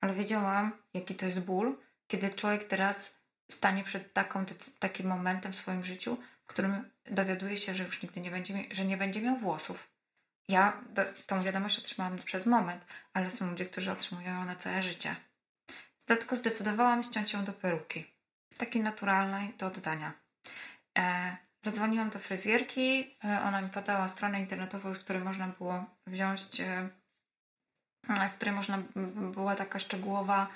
[0.00, 3.18] Ale wiedziałam, jaki to jest ból, kiedy człowiek teraz
[3.50, 4.44] stanie przed taką,
[4.78, 8.84] takim momentem w swoim życiu, w którym dowiaduje się, że już nigdy nie będzie, że
[8.84, 9.97] nie będzie miał włosów.
[10.48, 12.84] Ja do, tą wiadomość otrzymałam przez moment,
[13.14, 15.16] ale są ludzie, którzy otrzymują ją na całe życie.
[16.06, 18.04] Dlatego zdecydowałam ściąć ją do peruki.
[18.58, 20.12] Takiej naturalnej do oddania.
[20.98, 23.16] E, zadzwoniłam do fryzjerki.
[23.24, 26.88] E, ona mi podała stronę internetową, w której można było wziąć, e,
[28.08, 28.78] w której można
[29.34, 30.48] była taka szczegółowa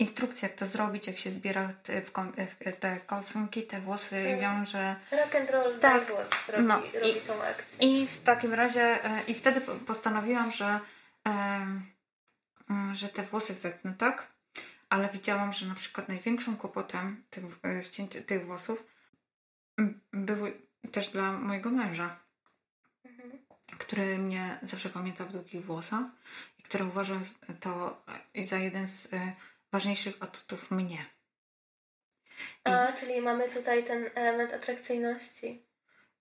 [0.00, 2.02] instrukcja, jak to zrobić, jak się zbiera te,
[2.80, 4.40] te kosunki, te włosy tak.
[4.40, 4.96] wiąże.
[5.10, 6.06] Rock and roll tak.
[6.06, 6.76] głos robi, no.
[6.76, 8.02] robi I, tą akcję.
[8.02, 10.80] I w takim razie, i wtedy postanowiłam, że,
[12.92, 14.30] że te włosy zetnę, tak?
[14.90, 18.84] ale widziałam, że na przykład największym kłopotem tych, e, ścięć, tych włosów
[20.12, 22.16] były też dla mojego męża,
[23.04, 23.30] mhm.
[23.78, 26.04] który mnie zawsze pamiętał w długich włosach
[26.58, 27.18] i który uważał
[27.60, 28.02] to
[28.44, 29.32] za jeden z e,
[29.72, 31.06] ważniejszych atutów mnie.
[32.66, 35.66] I, A, czyli mamy tutaj ten element atrakcyjności.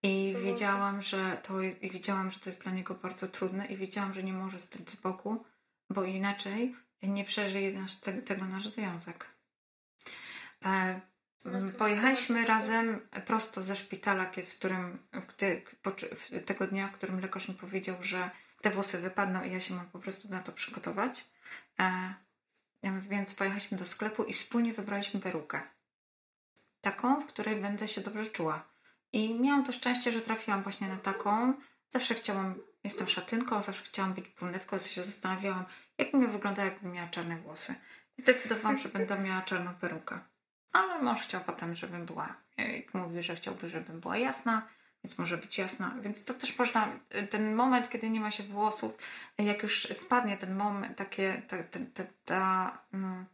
[0.03, 3.77] I wiedziałam, że to jest, i wiedziałam, że to jest dla niego bardzo trudne i
[3.77, 5.45] wiedziałam, że nie może stać z boku,
[5.89, 9.25] bo inaczej nie przeżyje nasz, te, tego nasz związek.
[10.65, 11.01] E,
[11.45, 15.07] no pojechaliśmy razem prosto ze szpitala, w którym
[16.45, 18.29] tego dnia, w którym lekarz mi powiedział, że
[18.61, 21.25] te włosy wypadną i ja się mam po prostu na to przygotować.
[21.79, 22.13] E,
[22.83, 25.61] więc pojechaliśmy do sklepu i wspólnie wybraliśmy perukę.
[26.81, 28.69] Taką, w której będę się dobrze czuła.
[29.11, 31.53] I miałam to szczęście, że trafiłam właśnie na taką,
[31.89, 35.65] Zawsze chciałam, jestem szatynką, zawsze chciałam być brunetką, się zastanawiałam,
[35.97, 37.75] jak bym wyglądała, jakbym miała czarne włosy.
[38.17, 40.19] Zdecydowałam, że będę miała czarną perukę.
[40.71, 44.67] Ale mąż chciał potem, żebym była, jak mówi, że chciałby, żebym była jasna,
[45.03, 45.95] więc może być jasna.
[46.01, 46.87] Więc to też można,
[47.29, 48.97] ten moment, kiedy nie ma się włosów,
[49.37, 53.25] jak już spadnie ten moment, takie, ta, ta, ta, ta, mm,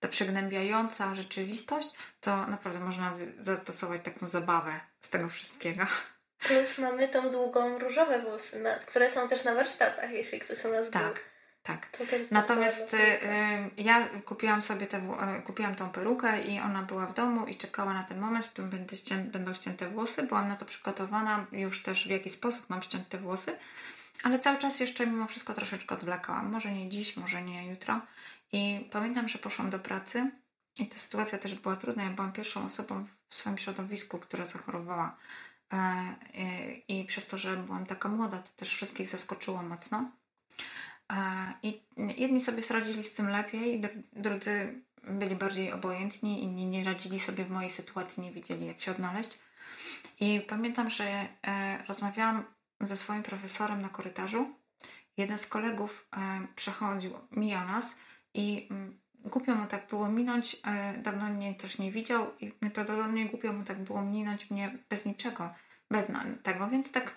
[0.00, 5.86] ta przygnębiająca rzeczywistość, to naprawdę można zastosować taką zabawę z tego wszystkiego.
[6.38, 10.90] Plus mamy tą długą różowe włosy, które są też na warsztatach, jeśli ktoś u nas
[10.90, 11.02] tak.
[11.02, 11.29] był.
[11.62, 11.98] Tak.
[12.30, 12.98] Natomiast y,
[13.76, 14.98] ja kupiłam sobie tę,
[15.38, 18.50] y, kupiłam tą perukę i ona była w domu i czekała na ten moment, w
[18.50, 20.22] którym będę ścię, będą ścięte włosy.
[20.22, 23.58] Byłam na to przygotowana już też w jaki sposób mam ściąć te włosy,
[24.22, 26.52] ale cały czas jeszcze mimo wszystko troszeczkę odwlekałam.
[26.52, 28.00] Może nie dziś, może nie jutro.
[28.52, 30.30] I pamiętam, że poszłam do pracy
[30.76, 32.02] i ta sytuacja też była trudna.
[32.02, 35.16] Ja byłam pierwszą osobą w swoim środowisku, która zachorowała.
[35.72, 40.10] E, e, I przez to, że byłam taka młoda, to też wszystkich zaskoczyło mocno.
[41.62, 47.44] I jedni sobie radzili z tym lepiej, drudzy byli bardziej obojętni, inni nie radzili sobie
[47.44, 49.38] w mojej sytuacji, nie wiedzieli jak się odnaleźć.
[50.20, 51.26] I pamiętam, że e,
[51.88, 52.44] rozmawiałam
[52.80, 54.54] ze swoim profesorem na korytarzu.
[55.16, 57.96] Jeden z kolegów e, przechodził, mijał nas
[58.34, 63.30] i mm, głupio mu tak było minąć, e, dawno mnie też nie widział i najprawdopodobniej
[63.30, 65.54] głupio mu tak było minąć mnie bez niczego,
[65.90, 66.06] bez
[66.42, 67.14] tego, więc tak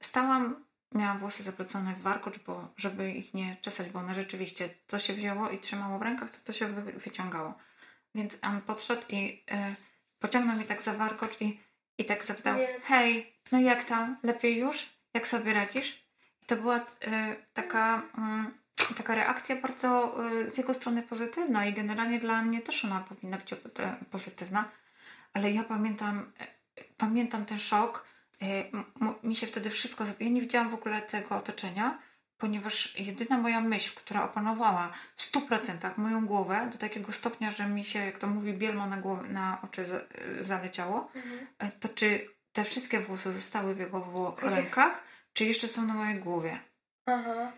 [0.00, 4.98] stałam miałam włosy zaplecone w warkocz, bo żeby ich nie czesać, bo one rzeczywiście co
[4.98, 7.54] się wzięło i trzymało w rękach, to to się wy, wyciągało.
[8.14, 9.74] Więc on podszedł i y,
[10.18, 11.60] pociągnął mnie tak za warkocz i,
[11.98, 12.82] i tak zapytał, yes.
[12.84, 14.16] hej, no jak tam?
[14.22, 14.86] Lepiej już?
[15.14, 16.06] Jak sobie radzisz?
[16.42, 16.82] I to była y,
[17.54, 18.02] taka,
[18.90, 20.16] y, taka reakcja bardzo
[20.48, 23.54] z jego strony pozytywna i generalnie dla mnie też ona powinna być
[24.10, 24.70] pozytywna.
[25.32, 26.32] Ale ja pamiętam,
[26.96, 28.15] pamiętam ten szok, E,
[29.22, 30.04] mi się wtedy wszystko.
[30.20, 31.98] Ja nie widziałam w ogóle tego otoczenia,
[32.38, 37.84] ponieważ jedyna moja myśl, która opanowała w 100% moją głowę do takiego stopnia, że mi
[37.84, 39.84] się, jak to mówi, bielmo na, głowę, na oczy
[40.40, 41.46] zaleciało, mhm.
[41.58, 46.18] E, to czy te wszystkie włosy zostały w jego rękach, czy jeszcze są na mojej
[46.18, 46.58] głowie.
[47.06, 47.52] Aha.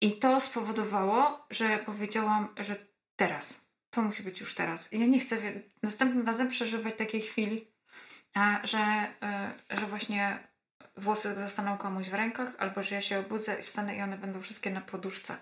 [0.00, 2.76] I to spowodowało, że powiedziałam, że
[3.16, 3.68] teraz.
[3.90, 4.92] To musi być już teraz.
[4.92, 5.36] I ja nie chcę
[5.82, 7.66] następnym razem przeżywać takiej chwili,
[8.64, 8.78] że,
[9.22, 10.38] e, że właśnie
[10.96, 14.40] włosy zostaną komuś w rękach, albo że ja się obudzę i wstanę i one będą
[14.40, 15.36] wszystkie na poduszce.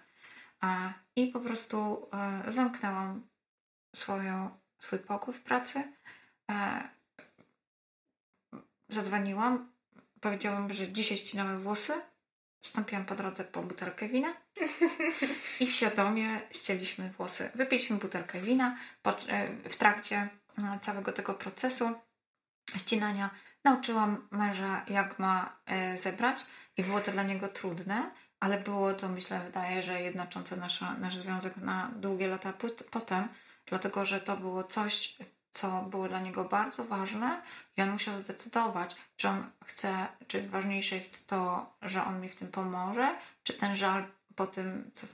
[1.17, 3.27] I po prostu e, zamknęłam
[3.97, 5.93] swoją, swój pokój w pracy.
[6.51, 6.89] E,
[8.89, 9.73] zadzwoniłam,
[10.21, 11.93] powiedziałam, że dzisiaj ścinamy włosy.
[12.63, 14.35] Wstąpiłam po drodze po butelkę wina
[15.61, 17.51] i świadomie ścięliśmy włosy.
[17.55, 18.77] Wypiliśmy butelkę wina
[19.65, 20.29] w trakcie
[20.83, 21.95] całego tego procesu
[22.77, 23.31] ścinania
[23.65, 29.09] nauczyłam męża, jak ma e, zebrać i było to dla niego trudne, ale było to,
[29.09, 32.53] myślę, wydaje, że jednoczące nasza, nasz związek na długie lata
[32.91, 33.29] potem,
[33.67, 35.17] dlatego że to było coś,
[35.53, 37.43] co było dla niego bardzo ważne
[37.77, 42.37] i on musiał zdecydować, czy on chce, czy ważniejsze jest to, że on mi w
[42.37, 44.05] tym pomoże, czy ten żal
[44.37, 45.07] po tym, co,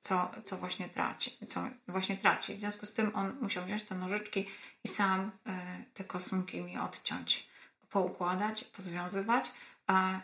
[0.00, 2.54] co, co właśnie traci, co właśnie traci.
[2.54, 4.46] W związku z tym on musiał wziąć te nożyczki
[4.84, 7.48] i sam y, te kosmki mi odciąć,
[7.88, 9.52] poukładać, pozwiązywać.
[9.86, 10.20] A,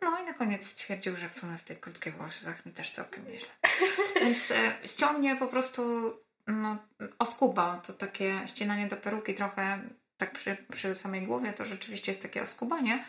[0.00, 3.28] no i na koniec stwierdził, że w sumie w tej krótkiej włosach mi też całkiem
[3.28, 3.48] nieźle.
[4.20, 4.52] Więc
[4.86, 6.12] ściął mnie po prostu
[6.46, 6.76] no,
[7.18, 7.80] oskubał.
[7.80, 12.42] To takie ścinanie do peruki trochę tak przy, przy samej głowie to rzeczywiście jest takie
[12.42, 13.04] oskubanie.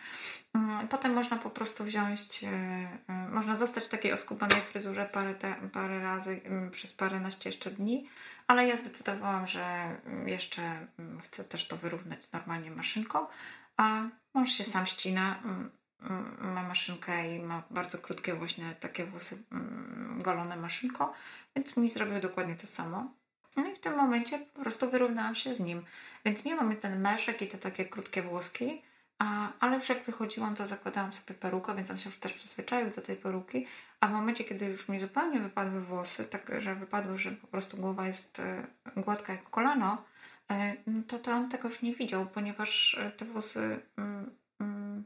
[0.54, 2.50] Mm, potem można po prostu wziąć, yy,
[3.10, 7.72] yy, można zostać w takiej oskubanej fryzurze parę, te, parę razy yy, przez paręnaście jeszcze
[7.72, 8.10] dni,
[8.48, 9.96] ale ja zdecydowałam, że
[10.26, 13.28] jeszcze mm, chcę też to wyrównać normalnie maszynką,
[13.78, 15.72] a mąż się sam ścina, mm,
[16.40, 19.44] ma maszynkę i ma bardzo krótkie właśnie takie włosy
[20.18, 21.08] golone maszynką,
[21.56, 23.19] więc mi zrobił dokładnie to samo.
[23.80, 25.86] W tym momencie po prostu wyrównałam się z nim.
[26.26, 28.82] Więc nie mamy ten meszek i te takie krótkie włoski,
[29.20, 32.90] a, ale już jak wychodziłam, to zakładałam sobie perukę, więc on się już też przyzwyczaił
[32.90, 33.68] do tej peruki.
[34.00, 37.78] A w momencie, kiedy już mi zupełnie wypadły włosy, tak że wypadły, że po prostu
[37.78, 40.04] głowa jest e, gładka jak kolano,
[40.52, 45.04] e, no to, to on tego już nie widział, ponieważ e, te włosy, mm, mm,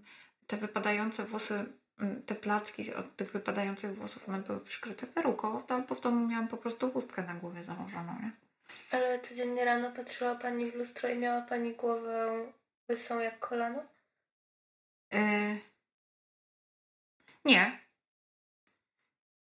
[0.47, 1.65] te wypadające włosy,
[1.99, 6.47] mm, te placki od tych wypadających włosów, one były przykryte peruką, albo w domu miałam
[6.47, 8.42] po prostu chustkę na głowie założoną, nie?
[8.91, 12.45] Ale codziennie rano patrzyła Pani w lustro i miała Pani głowę
[12.89, 13.83] łysą jak kolano?
[15.11, 15.59] Yy...
[17.45, 17.79] Nie.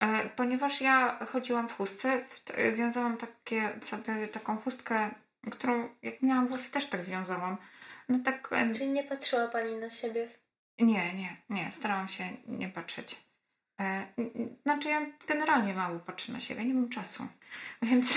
[0.02, 2.26] Yy, ponieważ ja chodziłam w chustce,
[2.76, 5.10] wiązałam takie, sobie taką chustkę,
[5.52, 7.58] którą jak miałam włosy też tak wiązałam.
[8.10, 8.50] No tak...
[8.74, 10.30] Czyli nie patrzyła Pani na siebie
[10.80, 11.72] Nie, nie, nie.
[11.72, 13.27] Starałam się nie patrzeć.
[13.80, 14.08] E,
[14.64, 17.28] znaczy ja generalnie mało patrzę na siebie, nie mam czasu.
[17.82, 18.14] Więc,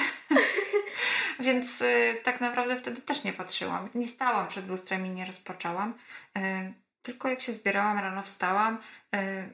[1.40, 3.88] więc e, tak naprawdę wtedy też nie patrzyłam.
[3.94, 5.94] Nie stałam przed lustrem i nie rozpaczałam.
[6.36, 8.78] E, tylko jak się zbierałam, rano wstałam,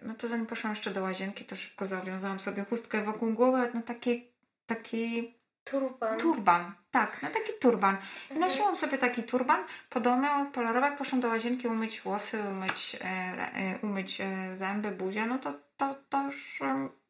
[0.02, 3.82] no to zanim poszłam jeszcze do łazienki, to szybko zawiązałam sobie chustkę wokół głowy na
[3.82, 4.26] taki,
[4.66, 5.34] taki
[5.70, 6.18] Turban.
[6.18, 7.96] Turban, tak, na taki turban.
[8.30, 8.40] I mhm.
[8.40, 13.78] nosiłam sobie taki turban po domu, polerować, poszłam do łazienki umyć włosy, umyć, e, e,
[13.82, 16.60] umyć e, zęby, buzię, no to, to, to już,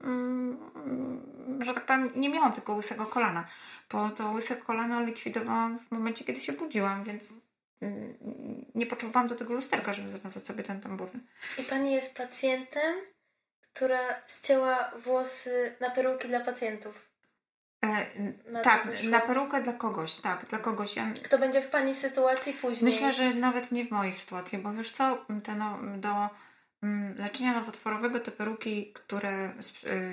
[0.01, 0.59] mm,
[1.61, 3.45] że tak powiem, nie miałam tylko łysego kolana,
[3.91, 7.35] bo to łyse kolano likwidowałam w momencie, kiedy się budziłam, więc
[7.81, 8.15] mm,
[8.75, 11.09] nie potrzebowałam do tego lusterka, żeby zawiązać sobie ten tambur.
[11.59, 12.97] I pani jest pacjentem,
[13.73, 17.07] która ścięła włosy na peruki dla pacjentów.
[17.85, 18.07] E,
[18.51, 20.95] na tak, na perukę dla kogoś, tak, dla kogoś.
[21.25, 22.93] Kto będzie w Pani sytuacji później?
[22.93, 26.29] Myślę, że nawet nie w mojej sytuacji, bo wiesz co, te no, do
[27.17, 29.53] leczenia nowotworowego te peruki, które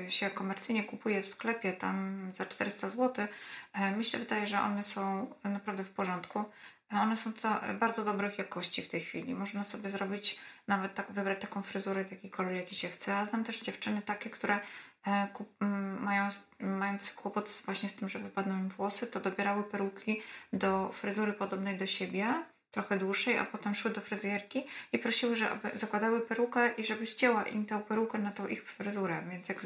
[0.05, 3.27] y, się komercyjnie kupuje w sklepie tam za 400 zł,
[3.73, 6.43] e, myślę, wydaje, że one są naprawdę w porządku.
[6.91, 7.31] One są
[7.79, 9.35] bardzo dobrych jakości w tej chwili.
[9.35, 13.17] Można sobie zrobić, nawet tak, wybrać taką fryzurę, taki kolor, jaki się chce.
[13.17, 14.59] A znam też dziewczyny takie, które
[15.05, 15.55] e, kup,
[15.99, 20.21] mają, mając kłopot właśnie z tym, że wypadną im włosy, to dobierały peruki
[20.53, 22.43] do fryzury podobnej do siebie,
[22.73, 27.43] trochę dłuższej, a potem szły do fryzjerki i prosiły, żeby zakładały perukę i żeby ścięła
[27.43, 29.23] im tę perukę na tą ich fryzurę.
[29.29, 29.65] Więc jak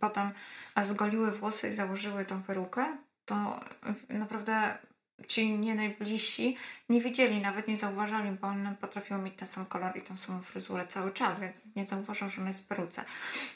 [0.00, 0.30] potem
[0.84, 3.60] zgoliły włosy i założyły tą perukę, to
[4.08, 4.78] naprawdę
[5.28, 6.56] ci nie najbliżsi
[6.88, 10.42] nie widzieli, nawet nie zauważali, bo one potrafią mieć ten sam kolor i tą samą
[10.42, 13.04] fryzurę cały czas, więc nie zauważą, że ona jest w peruce.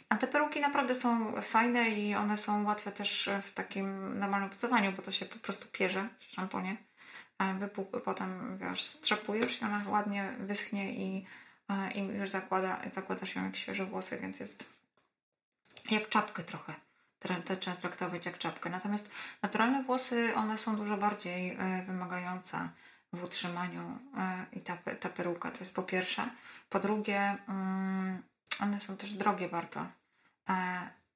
[0.09, 4.93] A te peruki naprawdę są fajne i one są łatwe też w takim normalnym pucowaniu,
[4.93, 6.88] bo to się po prostu pierze w szamponie.
[7.59, 11.27] Wypuk, potem wiesz, strzapujesz i ona ładnie wyschnie i,
[11.95, 14.73] i już zakłada, zakładasz ją jak świeże włosy, więc jest
[15.91, 16.75] jak czapkę trochę
[17.21, 18.71] to trzeba traktować jak czapkę.
[18.71, 19.11] Natomiast
[19.43, 22.69] naturalne włosy, one są dużo bardziej e, wymagające
[23.13, 26.31] w utrzymaniu e, i ta, ta peruka, to jest po pierwsze.
[26.71, 28.23] Po drugie, mm,
[28.61, 29.87] one są też drogie bardzo.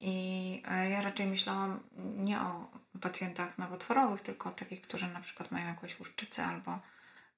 [0.03, 1.81] E, I ja raczej myślałam
[2.17, 6.79] nie o pacjentach nowotworowych, tylko o takich, którzy na przykład mają jakąś łuszczycę albo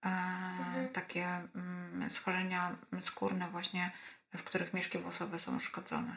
[0.03, 0.88] mhm.
[0.88, 3.90] takie mm, schorzenia skórne właśnie,
[4.37, 6.16] w których mieszki włosowe są uszkodzone.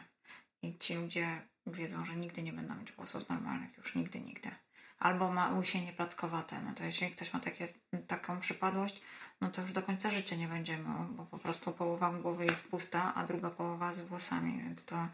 [0.62, 4.50] I ci ludzie wiedzą, że nigdy nie będą mieć włosów normalnych, już nigdy, nigdy.
[4.98, 6.60] Albo ma łysienie plackowate.
[6.60, 7.68] No to jeśli ktoś ma takie,
[8.06, 9.02] taką przypadłość,
[9.40, 13.14] no to już do końca życia nie będziemy, bo po prostu połowa głowy jest pusta,
[13.14, 15.08] a druga połowa z włosami, więc to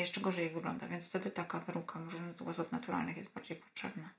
[0.00, 0.86] jeszcze gorzej wygląda.
[0.86, 4.10] Więc wtedy taka peruka, może z włosów naturalnych, jest bardziej potrzebna.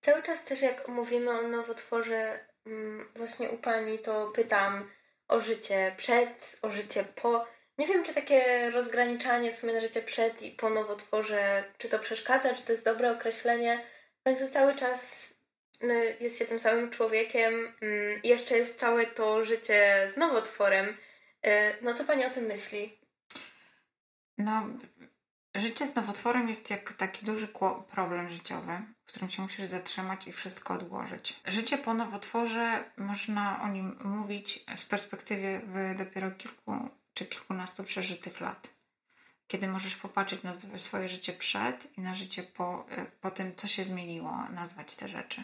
[0.00, 4.90] Cały czas też jak mówimy o nowotworze mm, właśnie u Pani, to pytam
[5.28, 7.46] o życie przed, o życie po
[7.78, 11.98] nie wiem, czy takie rozgraniczanie w sumie na życie przed i po nowotworze, czy to
[11.98, 13.84] przeszkadza, czy to jest dobre określenie.
[14.20, 15.28] W końcu cały czas
[15.80, 20.88] no, jest się tym samym człowiekiem mm, i jeszcze jest całe to życie z nowotworem.
[21.46, 21.50] Y,
[21.82, 22.98] no co Pani o tym myśli?
[24.38, 24.66] No,
[25.54, 27.48] życie z nowotworem jest jak taki duży
[27.90, 31.40] problem życiowy, w którym się musisz zatrzymać i wszystko odłożyć.
[31.46, 38.74] Życie po nowotworze, można o nim mówić z perspektywy dopiero kilku czy kilkunastu przeżytych lat.
[39.46, 43.68] Kiedy możesz popatrzeć na swoje życie przed i na życie po, e, po tym, co
[43.68, 45.42] się zmieniło, nazwać te rzeczy.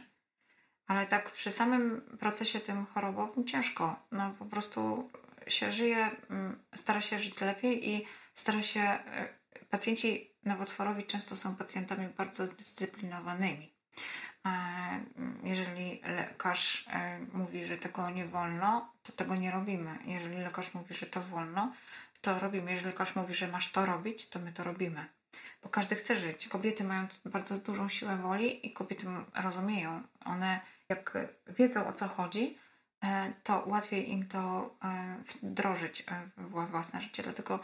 [0.86, 4.06] Ale tak przy samym procesie tym chorobowym ciężko.
[4.12, 5.10] No po prostu
[5.48, 8.98] się żyje, mm, stara się żyć lepiej i stara się.
[9.70, 13.74] Pacjenci nowotworowi często są pacjentami bardzo zdyscyplinowanymi.
[14.46, 14.50] E,
[15.42, 19.98] jeżeli lekarz e, mówi, że tego nie wolno, to tego nie robimy.
[20.04, 21.72] Jeżeli lekarz mówi, że to wolno,
[22.20, 22.70] to robimy.
[22.70, 25.06] Jeżeli lekarz mówi, że masz to robić, to my to robimy.
[25.62, 26.48] Bo każdy chce żyć.
[26.48, 30.02] Kobiety mają bardzo dużą siłę woli i kobiety rozumieją.
[30.24, 31.18] One, jak
[31.59, 32.59] wiedzą o co chodzi,
[33.04, 34.74] e, to łatwiej im to
[35.42, 36.04] wdrożyć
[36.37, 37.22] w własne życie.
[37.22, 37.61] Dlatego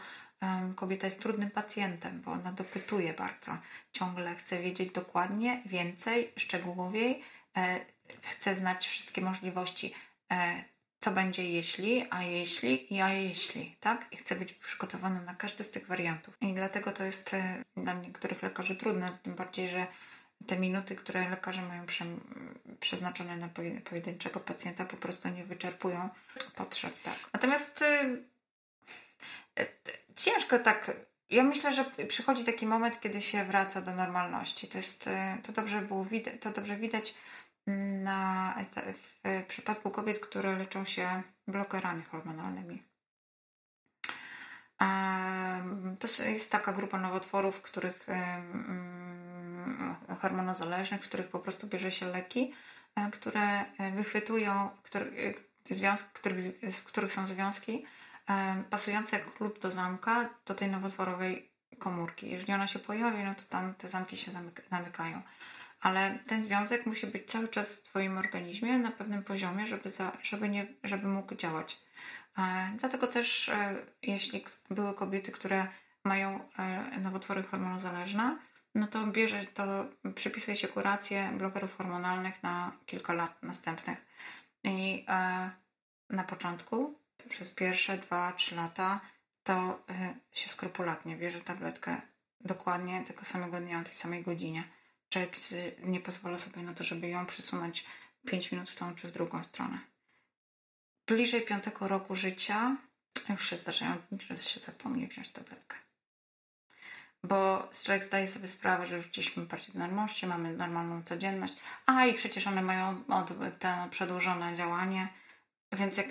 [0.75, 3.51] kobieta jest trudnym pacjentem, bo ona dopytuje bardzo.
[3.91, 7.23] Ciągle chce wiedzieć dokładnie, więcej, szczegółowiej,
[7.57, 7.79] e,
[8.21, 9.93] chce znać wszystkie możliwości,
[10.31, 10.63] e,
[10.99, 14.05] co będzie jeśli, a jeśli i a jeśli, tak?
[14.11, 16.37] I chce być przygotowana na każdy z tych wariantów.
[16.41, 19.87] I dlatego to jest e, dla niektórych lekarzy trudne, tym bardziej, że
[20.47, 22.05] te minuty, które lekarze mają prze,
[22.79, 23.49] przeznaczone na
[23.89, 26.09] pojedynczego pacjenta, po prostu nie wyczerpują
[26.55, 27.01] potrzeb.
[27.03, 27.15] Tak.
[27.33, 27.83] Natomiast
[30.15, 30.91] ciężko tak.
[31.29, 34.67] Ja myślę, że przychodzi taki moment, kiedy się wraca do normalności.
[34.67, 37.15] To jest, e, to dobrze było widać, to dobrze widać
[38.03, 38.55] na,
[39.23, 42.83] w przypadku kobiet, które leczą się blokerami hormonalnymi.
[45.99, 48.07] To jest taka grupa nowotworów, których
[50.21, 52.53] hormonozależnych, w których po prostu bierze się leki,
[52.95, 55.05] e, które wychwytują, które,
[55.69, 57.85] związki, których, w których są związki
[58.69, 62.29] pasujące jak klucz do zamka do tej nowotworowej komórki.
[62.29, 64.31] Jeżeli ona się pojawi, no to tam te zamki się
[64.71, 65.21] zamykają.
[65.81, 70.11] Ale ten związek musi być cały czas w Twoim organizmie na pewnym poziomie, żeby, za,
[70.23, 71.81] żeby, nie, żeby mógł działać.
[72.37, 75.67] E, dlatego też, e, jeśli były kobiety, które
[76.03, 78.37] mają e, nowotwory hormonozależne,
[78.75, 84.05] no to bierze to, przypisuje się kurację blokerów hormonalnych na kilka lat następnych.
[84.63, 85.05] I
[86.09, 86.99] na początku,
[87.29, 89.01] przez pierwsze dwa, trzy lata,
[89.43, 92.01] to e, się skrupulatnie bierze tabletkę
[92.41, 94.63] dokładnie tego samego dnia, o tej samej godzinie.
[95.09, 95.35] Człowiek
[95.83, 97.85] nie pozwala sobie na to, żeby ją przesunąć
[98.25, 99.79] 5 minut w tą czy w drugą stronę.
[101.07, 102.77] Bliżej piątego roku życia
[103.29, 103.95] już się zdarzają
[104.29, 105.77] że się zapomni wziąć tabletkę.
[107.23, 111.53] Bo człowiek zdaje sobie sprawę, że wróciliśmy bardziej do normalności, mamy normalną codzienność,
[111.85, 113.03] a i przecież one mają
[113.59, 115.07] to przedłużone działanie,
[115.71, 116.07] więc jak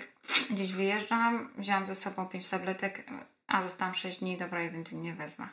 [0.49, 3.03] gdzieś wyjeżdżam, wziąłam ze sobą 5 tabletek,
[3.47, 5.47] a zostałam 6 dni, dobra, jeden dzień nie wezmę.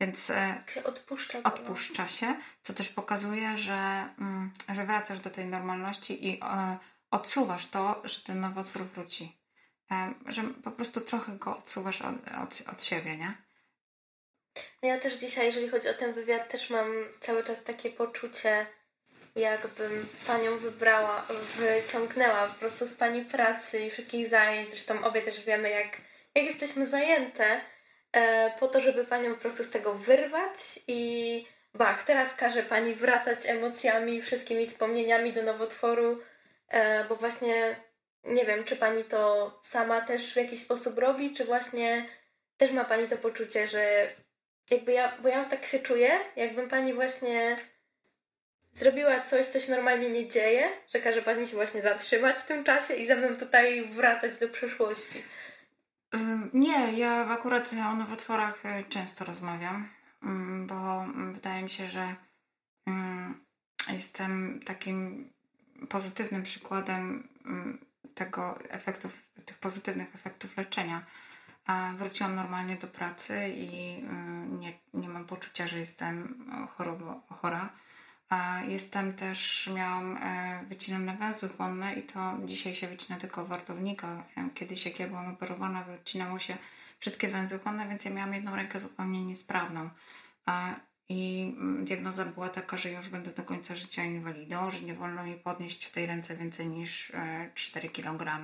[0.00, 6.28] Więc e, odpuszcza, odpuszcza się, co też pokazuje, że, mm, że wracasz do tej normalności
[6.28, 6.78] i e,
[7.10, 9.38] odsuwasz to, że ten nowotwór wróci.
[9.90, 13.34] E, że po prostu trochę go odsuwasz od, od, od siebie, nie?
[14.82, 16.86] No ja też dzisiaj, jeżeli chodzi o ten wywiad, też mam
[17.20, 18.66] cały czas takie poczucie,
[19.36, 21.26] jakbym panią wybrała,
[21.56, 24.68] wyciągnęła po prostu z pani pracy i wszystkich zajęć.
[24.68, 25.96] Zresztą obie też wiemy, jak,
[26.34, 27.60] jak jesteśmy zajęte,
[28.12, 32.94] e, po to, żeby panią po prostu z tego wyrwać i bach, teraz każe pani
[32.94, 36.22] wracać emocjami, wszystkimi wspomnieniami do nowotworu,
[36.68, 37.76] e, bo właśnie
[38.24, 42.06] nie wiem, czy pani to sama też w jakiś sposób robi, czy właśnie
[42.56, 44.08] też ma pani to poczucie, że
[44.70, 47.56] jakby ja, bo ja tak się czuję, jakbym pani właśnie
[48.74, 52.64] zrobiła coś, co się normalnie nie dzieje, że każe pani się właśnie zatrzymać w tym
[52.64, 55.22] czasie i ze mną tutaj wracać do przeszłości.
[56.52, 59.88] Nie, ja akurat o nowotworach e, często rozmawiam,
[60.22, 62.14] mm, bo wydaje mi się, że
[62.86, 63.44] mm,
[63.92, 65.30] jestem takim
[65.88, 69.12] pozytywnym przykładem mm, tego efektów,
[69.44, 71.06] tych pozytywnych efektów leczenia.
[71.96, 74.02] Wróciłam normalnie do pracy i
[74.48, 76.44] nie, nie mam poczucia, że jestem
[76.76, 77.68] chorobo, chora
[78.68, 84.24] Jestem też, miałam e, wycinane węzły chłonne i to dzisiaj się wycina tylko wartownika.
[84.54, 86.56] Kiedyś jak ja byłam operowana, wycinało się
[86.98, 89.90] wszystkie węzły chłonne, więc ja miałam jedną rękę zupełnie niesprawną.
[91.08, 95.24] I mm, diagnoza była taka, że już będę do końca życia inwalidą, że nie wolno
[95.24, 97.12] mi podnieść w tej ręce więcej niż
[97.54, 98.34] 4 e, kg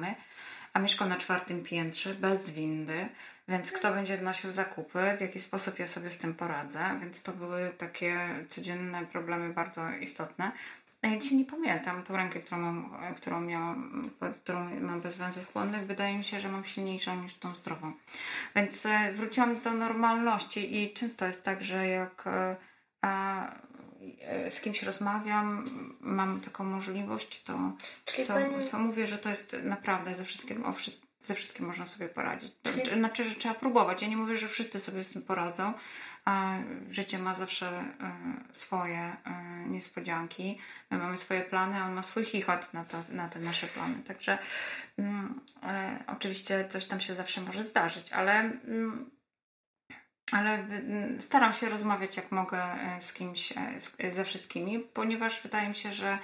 [0.73, 3.09] a mieszkam na czwartym piętrze bez windy,
[3.51, 7.33] więc kto będzie wnosił zakupy, w jaki sposób ja sobie z tym poradzę, więc to
[7.33, 10.53] były takie codzienne problemy bardzo istotne.
[11.03, 14.11] A ja dzisiaj nie pamiętam tą rękę, którą mam, którą miałam,
[14.43, 15.87] którą mam bez węzłów chłonnych.
[15.87, 17.93] Wydaje mi się, że mam silniejszą niż tą zdrową.
[18.57, 22.57] Więc e, wróciłam do normalności i często jest tak, że jak e,
[24.51, 25.71] z kimś rozmawiam,
[26.01, 27.53] mam taką możliwość, to,
[28.05, 28.69] to, pani...
[28.71, 30.73] to mówię, że to jest naprawdę ze wszystkim, o,
[31.23, 32.53] ze wszystkim można sobie poradzić.
[32.63, 32.95] Czyli...
[32.95, 34.03] Znaczy, że trzeba próbować.
[34.03, 35.73] Ja nie mówię, że wszyscy sobie z tym poradzą.
[36.91, 37.85] Życie ma zawsze
[38.51, 39.17] y, swoje
[39.67, 40.59] y, niespodzianki.
[40.91, 43.95] My mamy swoje plany, a on ma swój chichot na, to, na te nasze plany.
[44.07, 44.39] Także
[44.99, 45.03] y,
[46.07, 49.11] oczywiście coś tam się zawsze może zdarzyć, ale mm,
[50.33, 50.67] ale
[51.21, 53.53] staram się rozmawiać jak mogę e, z kimś,
[53.99, 56.19] e, ze wszystkimi, ponieważ wydaje mi się, że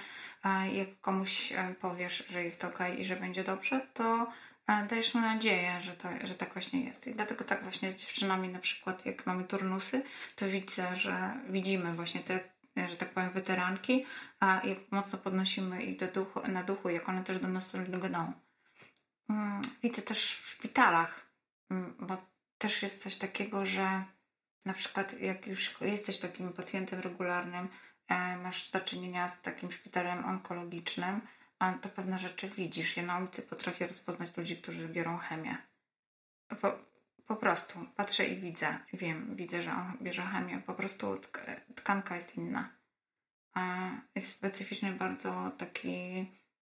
[0.45, 4.27] e, jak komuś powiesz, że jest ok i że będzie dobrze, to
[4.67, 7.07] dajesz mu nadzieję, że, to, że tak właśnie jest.
[7.07, 10.03] I dlatego tak właśnie z dziewczynami na przykład, jak mamy turnusy,
[10.35, 12.39] to widzę, że widzimy właśnie te,
[12.89, 14.05] że tak powiem, weteranki,
[14.39, 18.33] a jak mocno podnosimy ich do duchu, na duchu, jak one też do nas lgną.
[19.29, 21.27] Mm, widzę też w szpitalach,
[21.71, 22.17] mm, bo
[22.57, 24.03] też jest coś takiego, że
[24.65, 27.67] na przykład jak już jesteś takim pacjentem regularnym,
[28.07, 31.21] e, masz do czynienia z takim szpitalem onkologicznym,
[31.81, 32.97] to pewne rzeczy widzisz.
[32.97, 35.57] Ja na ulicy potrafię rozpoznać ludzi, którzy biorą chemię.
[36.61, 36.79] Po,
[37.25, 40.61] po prostu patrzę i widzę, wiem, widzę, że on bierze chemię.
[40.65, 41.21] Po prostu
[41.75, 42.69] tkanka jest inna.
[44.15, 46.25] Jest specyficzny bardzo taki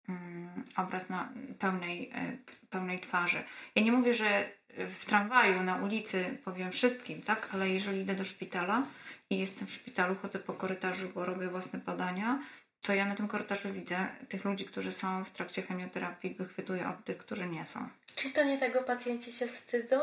[0.09, 2.38] mm, obraz na pełnej, e,
[2.69, 3.43] pełnej twarzy.
[3.75, 7.49] Ja nie mówię, że w tramwaju, na ulicy powiem wszystkim, tak?
[7.53, 8.88] Ale jeżeli idę do szpitala
[9.29, 12.39] i jestem w szpitalu, chodzę po korytarzu, bo robię własne badania,
[12.86, 17.05] to ja na tym korytarzu widzę tych ludzi, którzy są w trakcie chemioterapii, wychwytuję od
[17.05, 17.89] tych, którzy nie są.
[18.15, 19.99] Czy to nie tego pacjenci się wstydzą?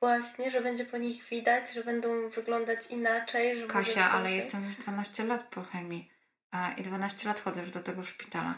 [0.00, 3.60] Właśnie, że będzie po nich widać, że będą wyglądać inaczej.
[3.60, 6.10] Że Kasia, ale jestem już 12 lat po chemii
[6.50, 8.54] a, i 12 lat chodzę już do tego szpitala.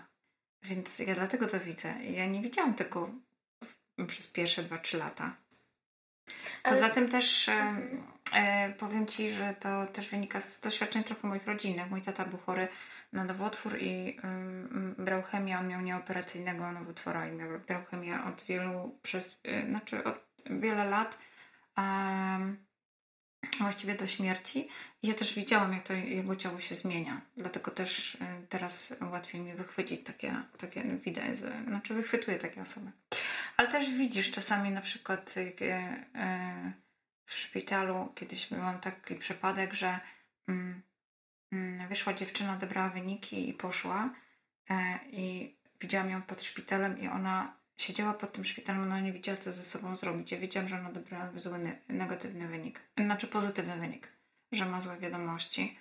[0.63, 1.95] Więc ja dlatego to widzę.
[2.03, 3.11] Ja nie widziałam tego
[4.07, 5.37] przez pierwsze 2-3 lata.
[6.63, 6.95] Poza ale...
[6.95, 7.77] tym też e,
[8.35, 11.91] e, powiem Ci, że to też wynika z doświadczeń trochę moich rodzinnych.
[11.91, 12.69] Mój tata był chory
[13.13, 18.43] na nowotwór i um, brał chemię, on miał nieoperacyjnego nowotwora i miał, brał chemię od
[18.43, 21.19] wielu, przez, y, znaczy od wiele lat,
[23.61, 24.69] właściwie do śmierci.
[25.03, 27.21] I ja też widziałam, jak to jego ciało się zmienia.
[27.37, 32.91] Dlatego też y, teraz łatwiej mi wychwycić takie, takie widać, znaczy wychwytuję takie osoby.
[33.57, 35.53] Ale też widzisz czasami na przykład y, y,
[37.27, 40.01] w szpitalu kiedyś miałam taki przypadek, że
[40.49, 40.83] mm,
[41.89, 44.11] wyszła dziewczyna, odebrała wyniki i poszła
[44.71, 49.39] e, i widziałam ją pod szpitalem i ona siedziała pod tym szpitalem, ona nie wiedziała,
[49.39, 50.33] co ze sobą zrobić.
[50.33, 54.09] Ja wiedziałam, że ona odebrała zły, negatywny wynik, znaczy pozytywny wynik,
[54.53, 55.79] że ma złe wiadomości.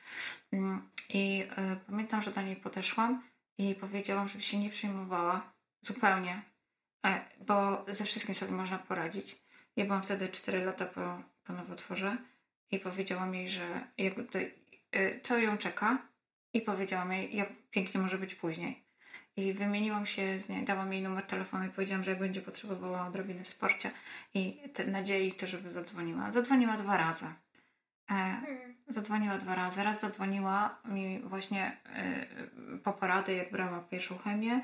[0.52, 1.44] Mm, I
[1.74, 3.24] y, pamiętam, że do niej podeszłam
[3.58, 6.42] i powiedziałam, żeby się nie przejmowała zupełnie,
[7.06, 9.42] e, bo ze wszystkim sobie można poradzić.
[9.76, 12.18] Ja byłam wtedy 4 lata po, po nowotworze
[12.72, 13.88] i powiedziałam jej, że
[15.24, 15.98] co ją czeka
[16.54, 18.84] i powiedziałam jej, jak pięknie może być później.
[19.36, 23.08] I wymieniłam się z nią, dałam jej numer telefonu i powiedziałam, że jak będzie potrzebowała
[23.08, 23.92] odrobiny wsparcia
[24.34, 26.32] i te nadziei to, żeby zadzwoniła.
[26.32, 27.26] Zadzwoniła dwa razy.
[27.26, 27.34] E,
[28.14, 28.76] hmm.
[28.88, 29.84] Zadzwoniła dwa razy.
[29.84, 32.26] Raz zadzwoniła mi właśnie e,
[32.84, 34.62] po porady, jak brała pierwszą chemię,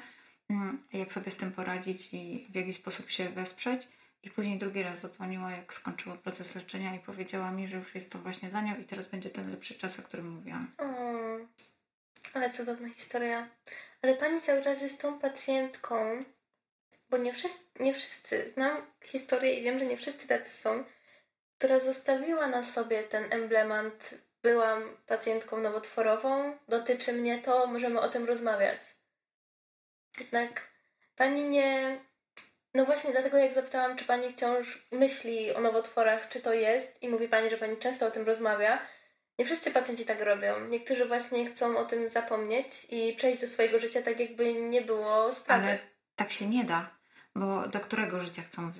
[0.49, 3.87] mm, jak sobie z tym poradzić i w jaki sposób się wesprzeć.
[4.23, 8.11] I później drugi raz zadzwoniła, jak skończyła proces leczenia i powiedziała mi, że już jest
[8.11, 10.71] to właśnie za nią i teraz będzie ten lepszy czas, o którym mówiłam.
[10.77, 10.87] O,
[12.33, 13.47] ale cudowna historia.
[14.01, 16.23] Ale pani cały czas jest tą pacjentką,
[17.09, 20.83] bo nie wszyscy, nie wszyscy, znam historię i wiem, że nie wszyscy tacy są,
[21.57, 24.13] która zostawiła na sobie ten emblemat
[24.43, 28.79] byłam pacjentką nowotworową, dotyczy mnie to, możemy o tym rozmawiać.
[30.19, 30.67] Jednak
[31.15, 31.99] pani nie.
[32.73, 37.09] No właśnie, dlatego jak zapytałam, czy pani wciąż myśli o nowotworach, czy to jest, i
[37.09, 38.87] mówi pani, że pani często o tym rozmawia,
[39.39, 40.67] nie wszyscy pacjenci tak robią.
[40.67, 45.33] Niektórzy właśnie chcą o tym zapomnieć i przejść do swojego życia tak, jakby nie było
[45.33, 45.63] sprawy.
[45.63, 45.79] Ale
[46.15, 46.97] tak się nie da.
[47.35, 48.71] Bo do którego życia chcą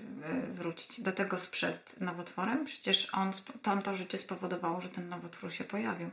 [0.54, 1.02] wrócić?
[1.02, 2.66] Do tego sprzed nowotworem?
[2.66, 3.32] Przecież on,
[3.62, 6.10] tamto życie spowodowało, że ten nowotwór się pojawił.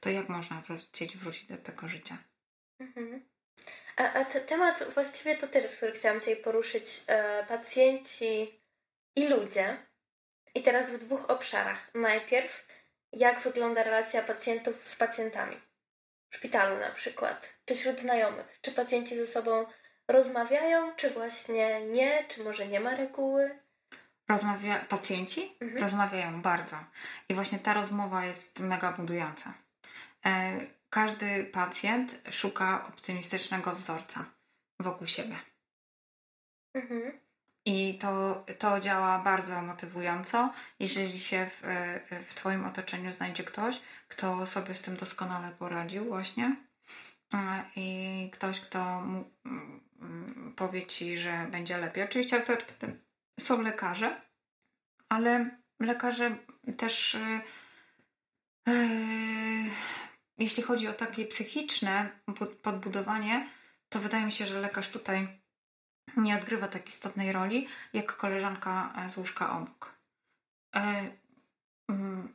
[0.00, 2.18] To jak można chcieć wrócić do tego życia?
[2.80, 3.28] Mhm.
[3.96, 7.02] A, a te, temat właściwie to też, który chciałam dzisiaj poruszyć.
[7.06, 8.60] E, pacjenci
[9.16, 9.76] i ludzie.
[10.54, 11.94] I teraz w dwóch obszarach.
[11.94, 12.66] Najpierw
[13.12, 15.56] jak wygląda relacja pacjentów z pacjentami.
[16.30, 19.66] W szpitalu na przykład, czy wśród znajomych, czy pacjenci ze sobą
[20.08, 23.58] rozmawiają, czy właśnie nie, czy może nie ma reguły.
[24.28, 24.78] Rozmawia...
[24.78, 25.82] Pacjenci mhm.
[25.82, 26.76] rozmawiają bardzo.
[27.28, 29.54] I właśnie ta rozmowa jest mega budująca.
[30.26, 30.60] E,
[30.90, 34.24] każdy pacjent szuka optymistycznego wzorca
[34.80, 35.36] wokół siebie.
[36.74, 37.20] Mhm.
[37.64, 41.66] I to, to działa bardzo motywująco, jeżeli się w,
[42.28, 46.56] w Twoim otoczeniu znajdzie ktoś, kto sobie z tym doskonale poradził, właśnie.
[47.76, 52.04] I ktoś, kto mu, mm, powie Ci, że będzie lepiej.
[52.04, 53.00] Oczywiście autorytetem
[53.40, 54.20] są lekarze,
[55.08, 56.36] ale lekarze
[56.76, 57.16] też,
[58.66, 59.70] yy,
[60.38, 62.10] jeśli chodzi o takie psychiczne
[62.62, 63.48] podbudowanie,
[63.88, 65.28] to wydaje mi się, że lekarz tutaj
[66.16, 69.98] nie odgrywa tak istotnej roli jak koleżanka e, z łóżka obok.
[70.76, 71.10] E,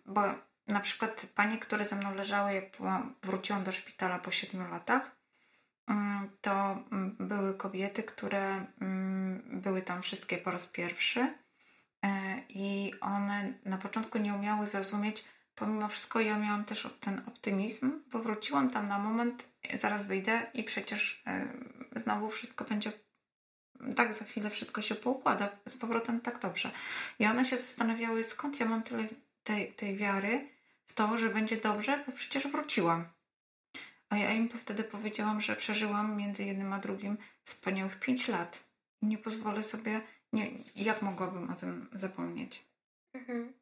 [0.06, 0.22] bo
[0.68, 2.66] na przykład panie, które ze mną leżały, jak
[3.24, 5.16] wróciłam do szpitala po 7 latach,
[6.42, 6.84] to
[7.20, 8.66] były kobiety, które
[9.46, 11.34] były tam wszystkie po raz pierwszy
[12.06, 15.26] e, i one na początku nie umiały zrozumieć,
[15.56, 20.64] pomimo wszystko ja miałam też ten optymizm, bo wróciłam tam na moment, zaraz wyjdę i
[20.64, 21.24] przecież
[21.96, 22.92] znowu wszystko będzie
[23.96, 26.72] tak za chwilę wszystko się poukłada z powrotem tak dobrze.
[27.20, 29.08] I one się zastanawiały, skąd ja mam tyle
[29.44, 30.50] tej, tej wiary
[30.88, 33.06] w to, że będzie dobrze, bo przecież wróciłam.
[34.10, 38.64] A ja im wtedy powiedziałam, że przeżyłam między jednym a drugim wspaniałych pięć lat.
[39.02, 40.02] I nie pozwolę sobie,
[40.34, 42.66] nie, jak mogłabym o tym zapomnieć.
[43.14, 43.54] Mhm.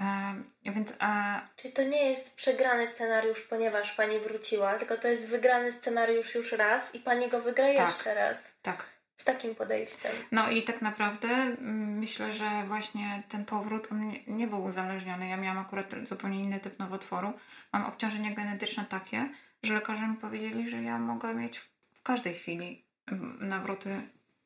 [0.00, 0.34] E,
[0.64, 1.40] więc, e...
[1.56, 6.52] Czyli to nie jest przegrany scenariusz, ponieważ pani wróciła, tylko to jest wygrany scenariusz już
[6.52, 8.36] raz i pani go wygra tak, jeszcze raz.
[8.62, 10.12] Tak z takim podejściem.
[10.32, 15.28] No i tak naprawdę mm, myślę, że właśnie ten powrót nie, nie był uzależniony.
[15.28, 17.32] Ja miałam akurat zupełnie inny typ nowotworu.
[17.72, 19.28] Mam obciążenie genetyczne takie,
[19.62, 24.00] że lekarze mi powiedzieli, że ja mogę mieć w każdej chwili mm, nawroty,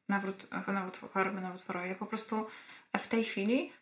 [0.09, 0.49] nawrót
[1.13, 1.89] choroby nowotworowej.
[1.89, 2.47] Ja po prostu
[2.99, 3.73] w tej chwili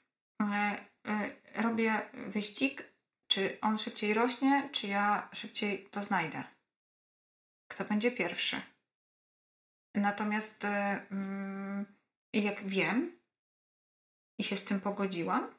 [1.54, 2.84] robię wyścig,
[3.28, 6.44] czy on szybciej rośnie, czy ja szybciej to znajdę.
[7.68, 8.60] Kto będzie pierwszy?
[9.94, 11.86] Natomiast mm,
[12.32, 13.18] jak wiem
[14.38, 15.54] i się z tym pogodziłam,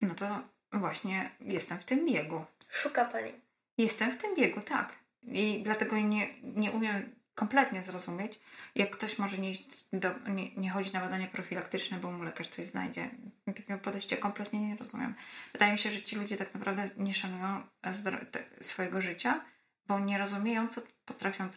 [0.00, 2.44] no to właśnie jestem w tym biegu.
[2.68, 3.32] Szuka pani.
[3.78, 4.98] Jestem w tym biegu, tak.
[5.22, 8.40] I dlatego nie, nie umiem kompletnie zrozumieć,
[8.74, 9.52] jak ktoś może nie,
[9.92, 13.10] do, nie, nie chodzi na badania profilaktyczne, bo mu lekarz coś znajdzie.
[13.46, 15.14] Takiego podejścia kompletnie nie rozumiem.
[15.52, 17.62] Wydaje mi się, że ci ludzie tak naprawdę nie szanują
[18.60, 19.44] swojego życia,
[19.86, 21.48] bo nie rozumieją, co potrafią,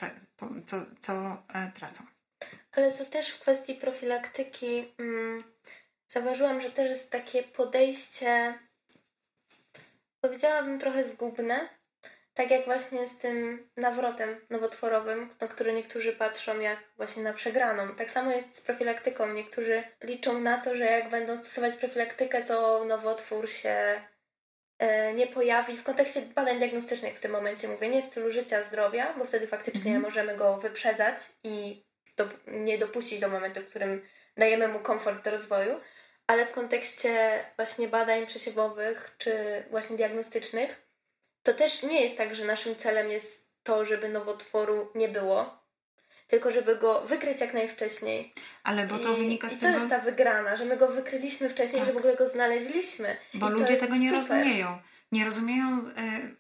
[0.66, 2.04] co, co e, tracą.
[2.72, 5.44] Ale to też w kwestii profilaktyki mm,
[6.08, 8.60] zauważyłam, że też jest takie podejście,
[10.22, 11.79] powiedziałabym trochę zgubne,
[12.40, 17.96] tak jak właśnie z tym nawrotem nowotworowym, na który niektórzy patrzą jak właśnie na przegraną.
[17.96, 19.34] Tak samo jest z profilaktyką.
[19.34, 24.02] Niektórzy liczą na to, że jak będą stosować profilaktykę, to nowotwór się
[24.80, 29.14] e, nie pojawi w kontekście badań diagnostycznych w tym momencie mówię, nie stylu życia, zdrowia,
[29.18, 30.02] bo wtedy faktycznie mhm.
[30.02, 31.86] możemy go wyprzedzać i
[32.16, 34.02] do, nie dopuścić do momentu, w którym
[34.38, 35.80] dajemy mu komfort do rozwoju,
[36.28, 40.89] ale w kontekście właśnie badań przesiewowych czy właśnie diagnostycznych,
[41.44, 45.60] to też nie jest tak, że naszym celem jest to, żeby nowotworu nie było,
[46.28, 48.34] tylko żeby go wykryć jak najwcześniej.
[48.64, 49.74] Ale bo to I, wynika z i tego...
[49.74, 51.88] to jest ta wygrana, że my go wykryliśmy wcześniej, tak.
[51.88, 53.18] że w ogóle go znaleźliśmy.
[53.34, 54.22] Bo I ludzie tego nie super.
[54.22, 54.80] rozumieją.
[55.12, 56.38] Nie rozumieją y,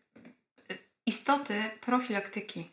[1.06, 2.72] istoty profilaktyki.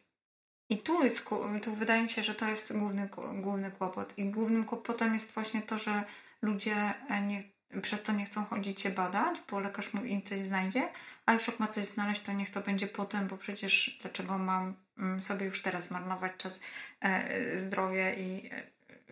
[0.69, 1.25] I tu, jest,
[1.63, 4.19] tu wydaje mi się, że to jest główny, główny kłopot.
[4.19, 6.05] I głównym kłopotem jest właśnie to, że
[6.43, 6.75] ludzie
[7.09, 7.43] e, nie,
[7.83, 10.89] przez to nie chcą chodzić się badać, bo lekarz mu im coś znajdzie,
[11.27, 14.75] a już jak ma coś znaleźć, to niech to będzie potem, bo przecież dlaczego mam
[14.99, 16.61] mm, sobie już teraz marnować czas,
[17.01, 18.63] e, zdrowie i e,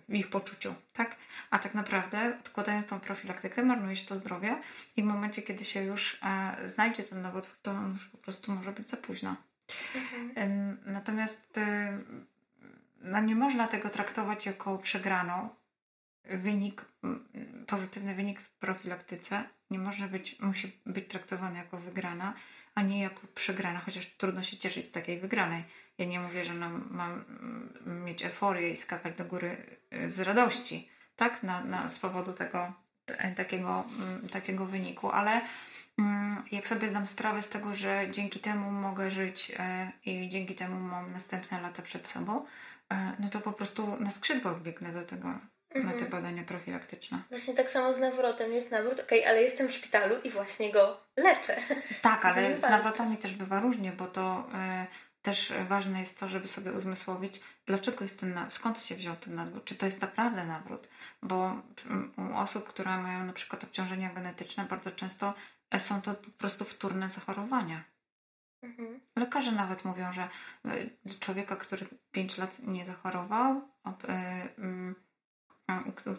[0.09, 1.17] w ich poczuciu, tak?
[1.51, 4.57] A tak naprawdę odkładając tą profilaktykę, marnujesz to zdrowie
[4.97, 8.53] i w momencie, kiedy się już e, znajdzie ten nowotwór, to on już po prostu
[8.53, 9.37] może być za późno.
[9.95, 10.79] Mhm.
[10.87, 11.61] Natomiast
[13.01, 15.49] no nie można tego traktować jako przegraną.
[16.25, 16.85] Wynik,
[17.67, 22.35] pozytywny wynik w profilaktyce nie może być, musi być traktowany jako wygrana,
[22.75, 25.65] a nie jako przegrana, chociaż trudno się cieszyć z takiej wygranej.
[25.99, 27.25] Ja nie mówię, że nam, mam
[28.05, 31.43] mieć euforię i skakać do góry y, z radości, tak?
[31.43, 32.73] Na, na, z powodu tego
[33.37, 33.85] takiego,
[34.31, 35.41] takiego wyniku, ale
[35.99, 40.55] Mm, jak sobie zdam sprawę z tego, że dzięki temu mogę żyć e, i dzięki
[40.55, 42.47] temu mam następne lata przed sobą,
[42.93, 45.39] e, no to po prostu na skrzydłach biegnę do tego,
[45.75, 45.87] mhm.
[45.87, 46.11] na te mhm.
[46.11, 47.23] badania profilaktyczne.
[47.31, 48.53] Właśnie tak samo z nawrotem.
[48.53, 51.57] Jest nawrót, okej, okay, ale jestem w szpitalu i właśnie go leczę.
[52.03, 54.49] Tak, ale z nawrotami też bywa różnie, bo to
[54.83, 59.17] y, też ważne jest to, żeby sobie uzmysłowić, dlaczego jest ten nawrót, skąd się wziął
[59.17, 60.89] ten nawrót, czy to jest naprawdę nawrót.
[61.23, 61.63] Bo
[62.17, 65.35] u osób, które mają na przykład obciążenia genetyczne, bardzo często
[65.79, 67.85] są to po prostu wtórne zachorowania.
[68.63, 69.01] Mhm.
[69.17, 70.29] Lekarze nawet mówią, że
[70.67, 73.93] y, człowieka, który 5 lat nie zachorował, y,
[74.59, 74.95] mm,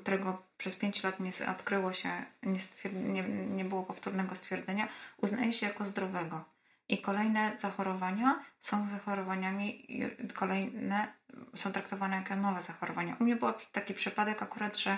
[0.02, 2.60] którego przez 5 lat nie odkryło się, nie,
[2.94, 4.88] nie, nie było powtórnego stwierdzenia,
[5.18, 6.46] uznaje się jako zdrowego.
[6.90, 9.88] I kolejne zachorowania są zachorowaniami,
[10.34, 11.14] kolejne
[11.56, 13.16] są traktowane jako nowe zachorowania.
[13.20, 14.98] U mnie był taki przypadek akurat, że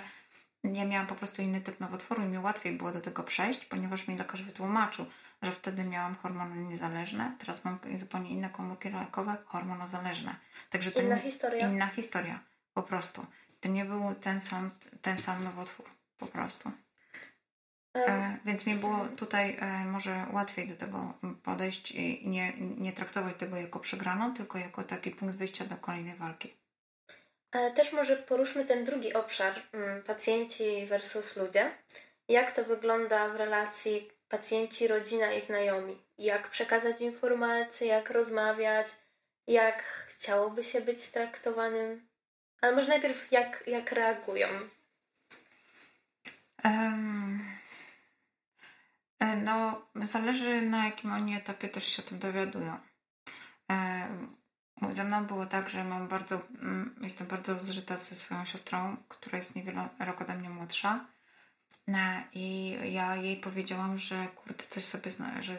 [0.64, 4.08] ja miałam po prostu inny typ nowotworu i mi łatwiej było do tego przejść, ponieważ
[4.08, 5.06] mi lekarz wytłumaczył,
[5.41, 10.36] że wtedy miałam hormony niezależne, teraz mam zupełnie inne komórki rakowe, hormonozależne.
[10.70, 11.70] Także to inna historia.
[11.70, 12.39] Inna historia,
[12.74, 13.26] po prostu.
[13.68, 15.86] To nie był ten sam, ten sam nowotwór,
[16.18, 16.72] po prostu.
[17.95, 21.13] E, więc mi było tutaj e, może łatwiej do tego
[21.43, 26.15] podejść i nie, nie traktować tego jako przegraną, tylko jako taki punkt wyjścia do kolejnej
[26.15, 26.53] walki.
[27.51, 31.72] Ale też może poruszmy ten drugi obszar, mm, pacjenci versus ludzie.
[32.28, 36.01] Jak to wygląda w relacji pacjenci, rodzina i znajomi?
[36.18, 38.88] Jak przekazać informacje, jak rozmawiać,
[39.47, 42.07] jak chciałoby się być traktowanym?
[42.62, 44.47] Ale może najpierw jak, jak reagują?
[46.64, 47.45] Um,
[49.43, 52.78] no, zależy na jakim oni etapie też się o tym dowiadują.
[53.70, 54.38] Um,
[54.91, 59.38] ze mną było tak, że mam bardzo, mm, jestem bardzo zżyta ze swoją siostrą, która
[59.38, 61.05] jest niewiele rok ode mnie młodsza.
[61.88, 65.58] E, I ja jej powiedziałam, że kurde, coś sobie, zna, że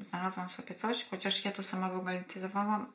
[0.00, 2.92] znalazłam sobie coś, chociaż ja to sama bagatelizowałam,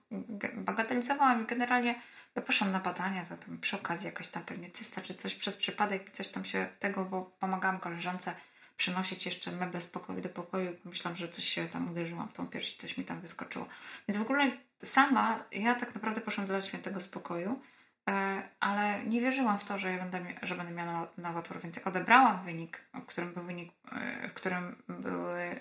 [0.55, 2.01] bagatelizowałam i generalnie
[2.37, 5.57] ja poszłam na badania, to tam przy okazji jakaś tam pewnie cysta czy coś przez
[5.57, 8.35] przypadek, coś tam się tego, bo pomagałam koleżance
[8.77, 10.75] przynosić jeszcze meble z pokoju do pokoju.
[10.85, 13.67] Myślałam, że coś się tam uderzyłam w tą pierś, coś mi tam wyskoczyło.
[14.07, 14.51] Więc w ogóle
[14.83, 17.61] sama, ja tak naprawdę poszłam do świętego spokoju
[18.09, 22.45] E, ale nie wierzyłam w to, że, ja będę, że będę miała nowotwór, więc odebrałam
[22.45, 25.59] wynik, w którym był wynik, e, w którym były,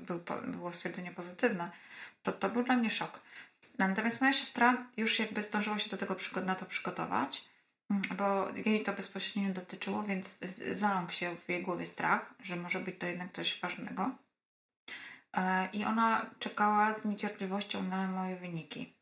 [0.00, 1.70] był, było stwierdzenie pozytywne,
[2.22, 3.20] to to był dla mnie szok.
[3.78, 7.44] Natomiast moja siostra już jakby zdążyła się do tego na to przygotować,
[7.90, 10.38] mm, bo jej to bezpośrednio dotyczyło, więc
[10.72, 14.10] zaląkł się w jej głowie strach, że może być to jednak coś ważnego.
[15.36, 18.94] E, I ona czekała z niecierpliwością na moje wyniki.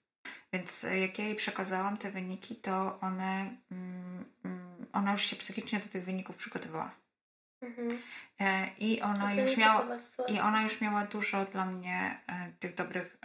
[0.52, 5.36] Więc e, jak ja jej przekazałam te wyniki, to one, mm, mm, ona już się
[5.36, 7.01] psychicznie do tych wyników przygotowała.
[7.62, 8.02] Mhm.
[8.40, 9.86] E, I ona, już miała,
[10.28, 13.16] I ona już miała dużo dla mnie e, tych dobrych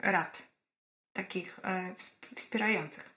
[0.00, 0.42] rad,
[1.12, 1.60] takich
[2.36, 3.12] wspierających.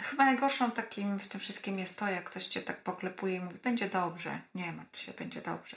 [0.00, 3.58] Chyba najgorszą takim w tym wszystkim jest to, jak ktoś cię tak poklepuje i mówi,
[3.58, 4.40] będzie dobrze.
[4.54, 5.76] Nie martw się, będzie dobrze.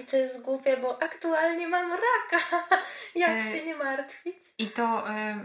[0.00, 2.66] I to jest głupie, bo aktualnie mam raka.
[3.14, 4.36] Jak e, się nie martwić?
[4.58, 5.44] I to e,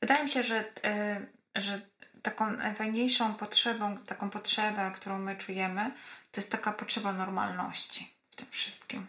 [0.00, 1.80] wydaje mi się, że, e, że
[2.22, 5.90] taką najfajniejszą potrzebą, taką potrzebę, którą my czujemy,
[6.32, 9.06] to jest taka potrzeba normalności w tym wszystkim.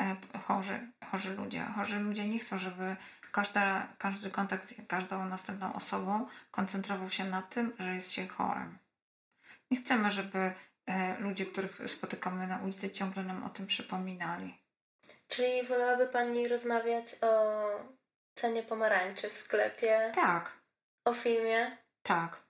[0.00, 0.80] E, chorzy,
[1.10, 1.66] chorzy ludzie.
[1.76, 2.96] Chorzy ludzie nie chcą, żeby
[3.32, 8.78] każda, każdy kontakt z każdą następną osobą koncentrował się na tym, że jest się chorym.
[9.70, 10.52] Nie chcemy, żeby
[10.86, 14.58] E, ludzie, których spotykamy na ulicy, ciągle nam o tym przypominali.
[15.28, 17.60] Czyli wolałaby Pani rozmawiać o
[18.34, 20.12] cenie pomarańczy w sklepie?
[20.14, 20.52] Tak.
[21.04, 21.76] O filmie?
[22.02, 22.42] Tak.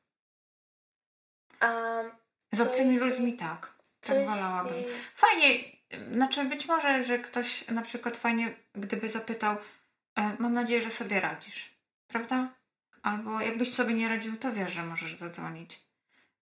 [1.60, 2.02] A
[2.52, 3.72] z obcymi ludźmi tak.
[4.00, 4.76] Tak wolałabym.
[4.76, 4.92] Jeśli...
[5.14, 5.72] Fajnie,
[6.12, 9.56] znaczy być może, że ktoś na przykład fajnie, gdyby zapytał,
[10.16, 11.74] e, mam nadzieję, że sobie radzisz,
[12.06, 12.48] prawda?
[13.02, 15.80] Albo jakbyś sobie nie radził, to wiesz, że możesz zadzwonić.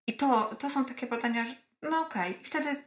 [0.06, 2.30] I to, to są takie pytania, że no okej.
[2.30, 2.44] Okay.
[2.44, 2.82] Wtedy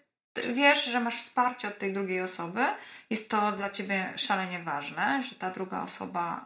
[0.54, 2.66] wiesz, że masz wsparcie od tej drugiej osoby.
[3.10, 6.46] Jest to dla ciebie szalenie ważne, że ta druga osoba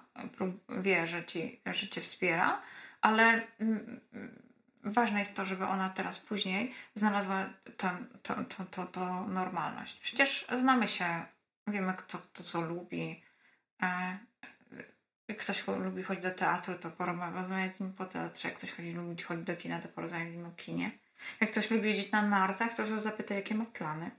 [0.69, 2.61] wie, że, ci, że cię wspiera,
[3.01, 4.01] ale mm,
[4.83, 7.89] ważne jest to, żeby ona teraz później znalazła to,
[8.23, 9.99] to, to, to, to normalność.
[9.99, 11.25] Przecież znamy się,
[11.67, 13.23] wiemy kto, kto co lubi.
[13.81, 14.17] E,
[15.27, 18.47] jak ktoś lubi chodzić do teatru, to porozmawiać z nim po teatrze.
[18.47, 20.91] Jak ktoś chodzi, lubi chodzić do kina, to porozmawiać z nim o kinie.
[21.41, 24.11] Jak ktoś lubi jeździć na nartach, to zapyta, jakie ma plany.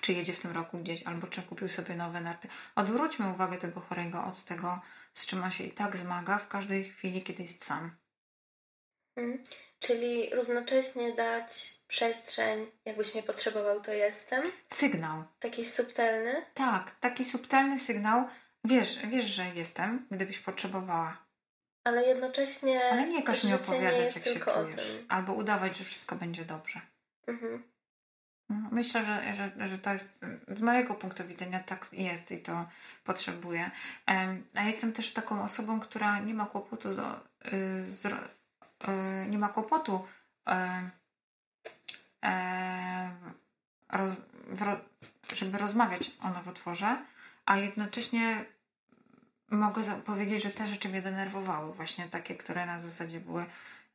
[0.00, 2.48] Czy jedzie w tym roku gdzieś, albo czy kupił sobie nowe narty.
[2.74, 4.80] Odwróćmy uwagę tego chorego od tego,
[5.14, 7.96] z czym on się i tak zmaga w każdej chwili, kiedy jest sam.
[9.14, 9.42] Hmm.
[9.78, 14.52] Czyli równocześnie dać przestrzeń, jakbyś mnie potrzebował, to jestem.
[14.72, 15.24] Sygnał.
[15.40, 16.46] Taki subtelny?
[16.54, 18.28] Tak, taki subtelny sygnał.
[18.64, 21.24] Wiesz, wiesz, że jestem, gdybyś potrzebowała.
[21.84, 22.90] Ale jednocześnie.
[22.92, 24.98] Ale nie każ mi opowiadać, jak się czujesz.
[25.08, 26.80] Albo udawać, że wszystko będzie dobrze.
[27.26, 27.71] Mhm.
[28.52, 32.68] No, myślę, że, że, że to jest z mojego punktu widzenia tak jest i to
[33.04, 33.70] potrzebuję.
[34.54, 37.00] A jestem też taką osobą, która nie ma kłopotu z,
[37.88, 38.08] z,
[39.28, 40.06] nie ma kłopotu
[43.92, 44.12] roz,
[45.34, 46.96] żeby rozmawiać o nowotworze,
[47.46, 48.44] a jednocześnie
[49.50, 53.46] mogę powiedzieć, że te rzeczy mnie denerwowały, właśnie takie, które na zasadzie były,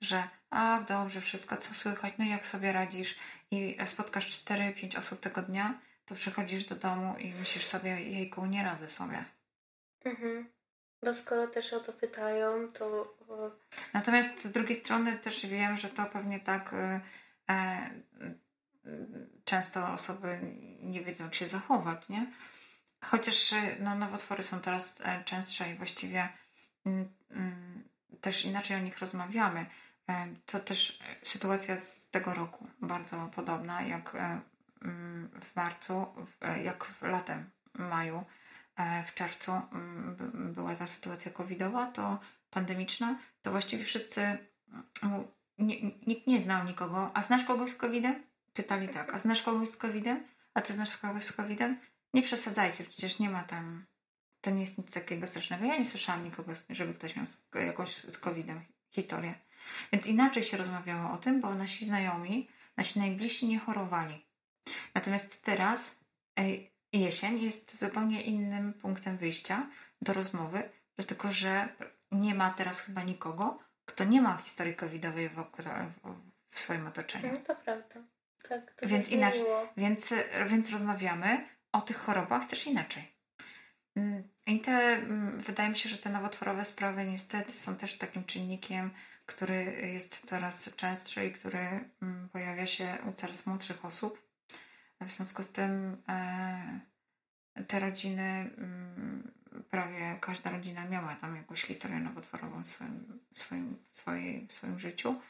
[0.02, 3.16] że ach, dobrze, wszystko co słychać, no jak sobie radzisz
[3.52, 8.64] i spotkasz 4-5 osób tego dnia, to przychodzisz do domu i myślisz sobie, jejku, nie
[8.64, 9.26] radzę sobie.
[10.06, 10.50] Mhm.
[11.04, 13.18] No skoro też o to pytają, to...
[13.94, 17.02] Natomiast z drugiej strony też wiem, że to pewnie tak e,
[17.50, 17.90] e,
[19.46, 20.40] często osoby
[20.82, 22.32] nie wiedzą, jak się zachować, nie?
[23.02, 26.30] Chociaż e, no, nowotwory są teraz e, częstsze i właściwie
[26.86, 27.90] mm, mm,
[28.22, 29.66] też inaczej o nich rozmawiamy.
[30.10, 34.16] E, to też sytuacja z tego roku bardzo podobna jak
[34.82, 36.06] mm, w marcu,
[36.64, 38.26] jak w latem, maju,
[39.06, 39.52] w czerwcu
[40.34, 44.38] była ta sytuacja covidowa, to pandemiczna, to właściwie wszyscy,
[46.08, 47.12] nikt nie znał nikogo.
[47.14, 48.24] A znasz kogoś z covidem?
[48.54, 49.14] Pytali tak.
[49.14, 50.24] A znasz kogoś z covidem?
[50.54, 51.80] A ty znasz kogoś z covidem?
[52.14, 53.86] Nie przesadzajcie, przecież nie ma tam.
[54.42, 55.66] To nie jest nic takiego strasznego.
[55.66, 59.34] Ja nie słyszałam nikogo, żeby ktoś miał jakąś z COVID-em historię.
[59.92, 64.26] Więc inaczej się rozmawiało o tym, bo nasi znajomi, nasi najbliżsi nie chorowali.
[64.94, 65.96] Natomiast teraz
[66.94, 69.68] jesień jest zupełnie innym punktem wyjścia
[70.02, 71.70] do rozmowy, dlatego że
[72.12, 75.36] nie ma teraz chyba nikogo, kto nie ma historii covidowej w,
[76.52, 77.32] w swoim otoczeniu.
[77.34, 77.96] No to prawda.
[78.50, 79.46] Tak, to więc inaczej,
[79.78, 80.14] więc,
[80.48, 83.18] więc rozmawiamy o tych chorobach też inaczej.
[83.96, 88.24] Mm, I te, mm, wydaje mi się, że te nowotworowe sprawy niestety są też takim
[88.24, 88.92] czynnikiem,
[89.28, 89.64] który
[89.94, 94.28] jest coraz częstszy i który mm, pojawia się u coraz młodszych osób.
[95.02, 96.80] W związku z tym e,
[97.68, 98.50] te rodziny
[99.70, 104.80] prawie każda rodzina miała tam jakąś historię nowotworową w swoim, swoim, w swojej, w swoim
[104.80, 105.22] życiu.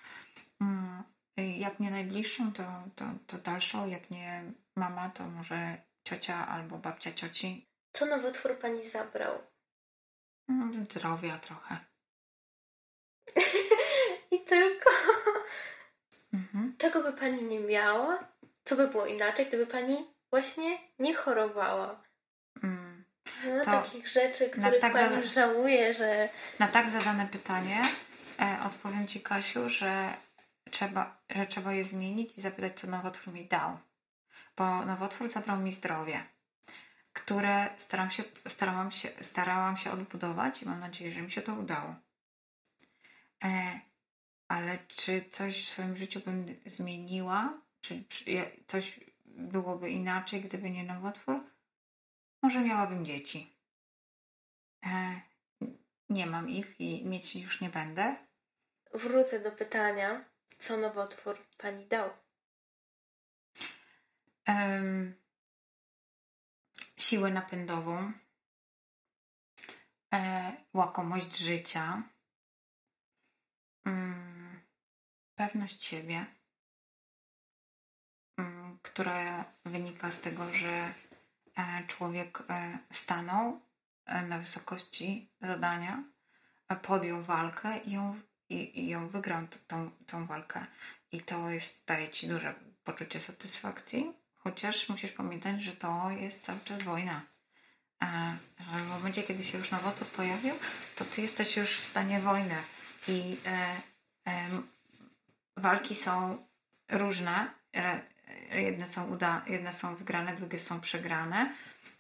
[0.62, 1.04] Mm,
[1.38, 2.64] jak nie najbliższą, to,
[2.96, 4.44] to, to dalszą, jak nie
[4.76, 7.68] mama, to może ciocia albo babcia cioci.
[7.94, 9.40] Co nowotwór pani zabrał?
[10.50, 11.78] Mm, zdrowia trochę.
[14.48, 14.90] Tylko.
[16.34, 16.76] Mhm.
[16.78, 18.28] Czego by pani nie miała?
[18.64, 19.98] Co by było inaczej, gdyby pani
[20.30, 22.04] właśnie nie chorowała?
[22.64, 23.04] Mm.
[23.46, 26.30] No, To takich rzeczy, których tak pani zada- żałuje, że.
[26.60, 27.82] Na tak zadane pytanie
[28.42, 30.14] e, odpowiem Ci, Kasiu, że
[30.72, 33.78] trzeba, że trzeba je zmienić i zapytać, co nowotwór mi dał.
[34.58, 36.24] Bo nowotwór zabrał mi zdrowie,
[37.14, 41.54] które staram się, starałam, się, starałam się odbudować i mam nadzieję, że mi się to
[41.54, 41.96] udało.
[43.44, 43.80] E,
[44.48, 47.62] ale czy coś w swoim życiu bym zmieniła?
[47.82, 48.04] Czy,
[48.68, 51.44] coś byłoby inaczej, gdyby nie nowotwór?
[52.42, 53.58] Może miałabym dzieci.
[54.86, 55.22] E,
[56.10, 58.16] nie mam ich i mieć już nie będę.
[58.94, 60.26] Wrócę do pytania,
[60.60, 62.10] co nowotwór pani dał?
[64.46, 65.16] Em,
[66.98, 68.12] siłę napędową,
[70.14, 72.04] e, łakomość życia,
[73.86, 74.27] mm,
[75.38, 76.26] pewność siebie,
[78.38, 80.94] mm, która wynika z tego, że
[81.58, 83.62] e, człowiek e, stanął
[84.06, 86.04] e, na wysokości zadania,
[86.70, 88.20] e, podjął walkę i ją,
[88.50, 90.66] i, i ją wygrał tą, tą walkę.
[91.12, 96.60] I to jest, daje ci duże poczucie satysfakcji, chociaż musisz pamiętać, że to jest cały
[96.60, 97.22] czas wojna.
[98.60, 100.54] W momencie, kiedy się już nowotwór pojawił,
[100.96, 102.56] to ty jesteś już w stanie wojny.
[103.08, 103.82] I e,
[104.26, 104.68] em,
[105.58, 106.46] walki są
[106.92, 107.52] różne.
[108.52, 111.54] Jedne, są uda, jedne są wygrane, drugie są przegrane.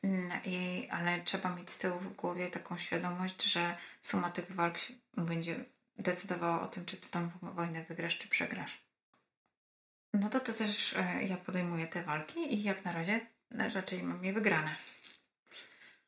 [0.03, 4.77] Mm, I, ale trzeba mieć z tyłu w głowie taką świadomość, że suma tych walk
[5.17, 5.65] będzie
[5.97, 8.87] decydowała o tym, czy ty tą wojnę wygrasz, czy przegrasz.
[10.13, 13.19] No to, to też e, ja podejmuję te walki i jak na razie
[13.51, 14.75] raczej mam je wygrane.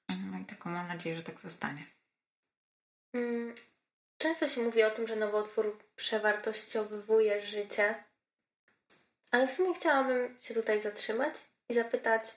[0.09, 1.85] No i taką mam nadzieję, że tak zostanie.
[4.19, 8.03] Często się mówi o tym, że nowotwór przewartościowuje życie,
[9.31, 11.33] ale w sumie chciałabym się tutaj zatrzymać
[11.69, 12.35] i zapytać,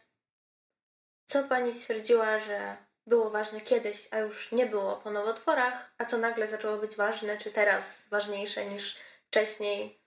[1.27, 2.77] co pani stwierdziła, że
[3.07, 7.39] było ważne kiedyś, a już nie było po nowotworach, a co nagle zaczęło być ważne,
[7.39, 10.03] czy teraz ważniejsze niż wcześniej?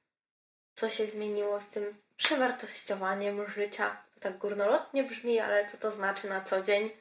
[0.76, 4.04] Co się zmieniło z tym przewartościowaniem życia?
[4.14, 6.92] To tak górnolotnie brzmi, ale co to znaczy na co dzień?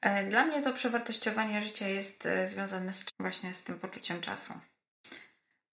[0.00, 4.54] E, Dla mnie to przewartościowanie życia jest e, związane z, właśnie z tym poczuciem czasu.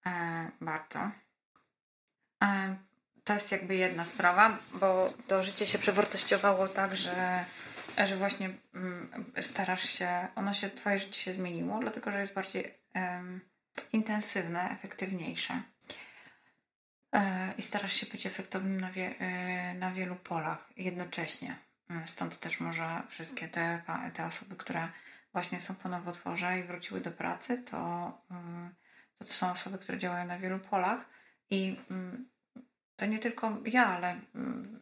[0.05, 1.11] E, bardzo.
[3.23, 7.45] To jest jakby jedna sprawa, bo to życie się przewartościowało tak, że,
[8.05, 12.77] że właśnie mm, starasz się, ono się, twoje życie się zmieniło, dlatego że jest bardziej
[13.93, 15.61] intensywne, efektywniejsze.
[17.57, 19.15] I starasz się być efektownym na, wie,
[19.75, 21.55] na wielu polach jednocześnie.
[21.89, 23.81] Mm, Stąd też może wszystkie te,
[24.13, 24.89] te osoby, które
[25.33, 27.77] właśnie są po nowotworze i wróciły do pracy, to,
[28.31, 28.75] mm,
[29.17, 31.05] to, to są osoby, które działają na wielu polach
[31.49, 32.29] i mm,
[32.95, 34.19] to nie tylko ja, ale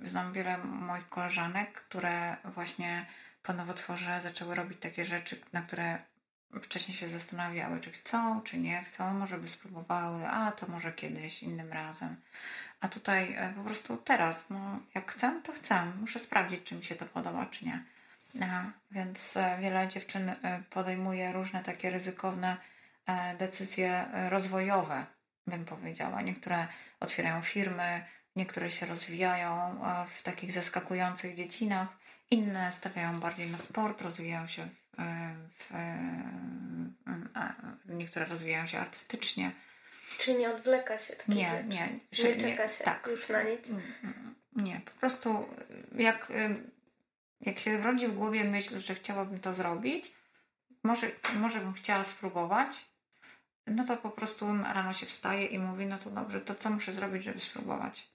[0.04, 3.06] znam wiele moich koleżanek, które właśnie
[3.44, 6.00] po nowotworze zaczęły robić takie rzeczy, na które
[6.62, 11.44] wcześniej się zastanawiały, czy chcą, czy nie chcą, może by spróbowały, a to może kiedyś,
[11.44, 12.16] innym razem.
[12.86, 15.86] A tutaj e, po prostu teraz, no jak chcę, to chcę.
[16.02, 17.84] Muszę sprawdzić, czy mi się to podoba, czy nie.
[18.42, 22.58] A, więc e, wiele dziewczyn e, podejmuje różne takie ryzykowne
[23.40, 25.06] decyzje rozwojowe,
[25.48, 26.22] bym powiedziała.
[26.22, 26.68] Niektóre
[27.00, 28.06] otwierają firmy,
[28.36, 29.80] niektóre się rozwijają
[30.16, 31.88] w takich zaskakujących dziedzinach,
[32.32, 34.70] inne stawiają bardziej na sport, rozwijają się
[35.60, 35.70] w,
[37.86, 39.52] niektóre rozwijają się artystycznie.
[40.20, 41.68] Czy nie odwleka się takich Nie, rzeczy?
[41.68, 43.08] nie, Nie czeka się tak.
[43.12, 43.70] już na nic?
[43.70, 45.48] Mm, mm, Nie, po prostu
[45.96, 46.32] jak,
[47.42, 50.14] jak się rodzi w głowie myśl, że chciałabym to zrobić,
[50.84, 52.86] może, może bym chciała spróbować,
[53.68, 56.92] no to po prostu rano się wstaje i mówi, no to dobrze, to co muszę
[56.92, 58.10] zrobić, żeby spróbować?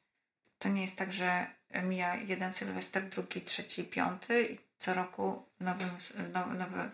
[0.58, 1.46] To nie jest tak, że
[1.82, 5.88] mija jeden sylwester, drugi, trzeci, piąty i co roku nowym,
[6.32, 6.90] nowy, nowy,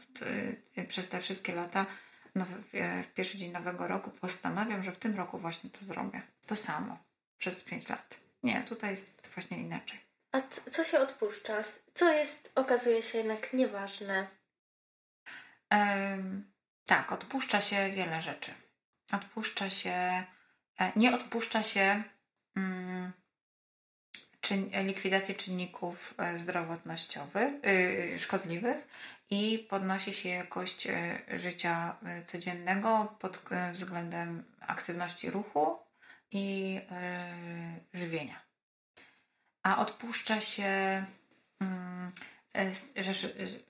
[0.79, 1.87] y, przez te wszystkie lata
[2.37, 6.23] nowy, e, w pierwszy dzień nowego roku postanawiam, że w tym roku właśnie to zrobię.
[6.47, 6.99] To samo
[7.39, 8.21] przez pięć lat.
[8.43, 10.01] Nie, tutaj jest właśnie inaczej.
[10.33, 11.63] A co się odpuszcza?
[11.95, 14.27] Co jest, okazuje się jednak nieważne?
[15.71, 16.53] Em,
[16.87, 18.55] tak, odpuszcza się wiele rzeczy.
[19.13, 20.25] Odpuszcza się,
[20.79, 22.03] e, nie odpuszcza się
[22.57, 23.13] mm,
[24.41, 28.89] czyn, likwidacji czynników e, zdrowotnościowych, y, szkodliwych
[29.31, 35.79] i podnosi się jakość e, życia e, codziennego pod e, względem aktywności ruchu
[36.31, 36.81] i
[37.95, 38.41] żywienia.
[39.63, 41.05] A odpuszcza się
[41.61, 42.13] mm,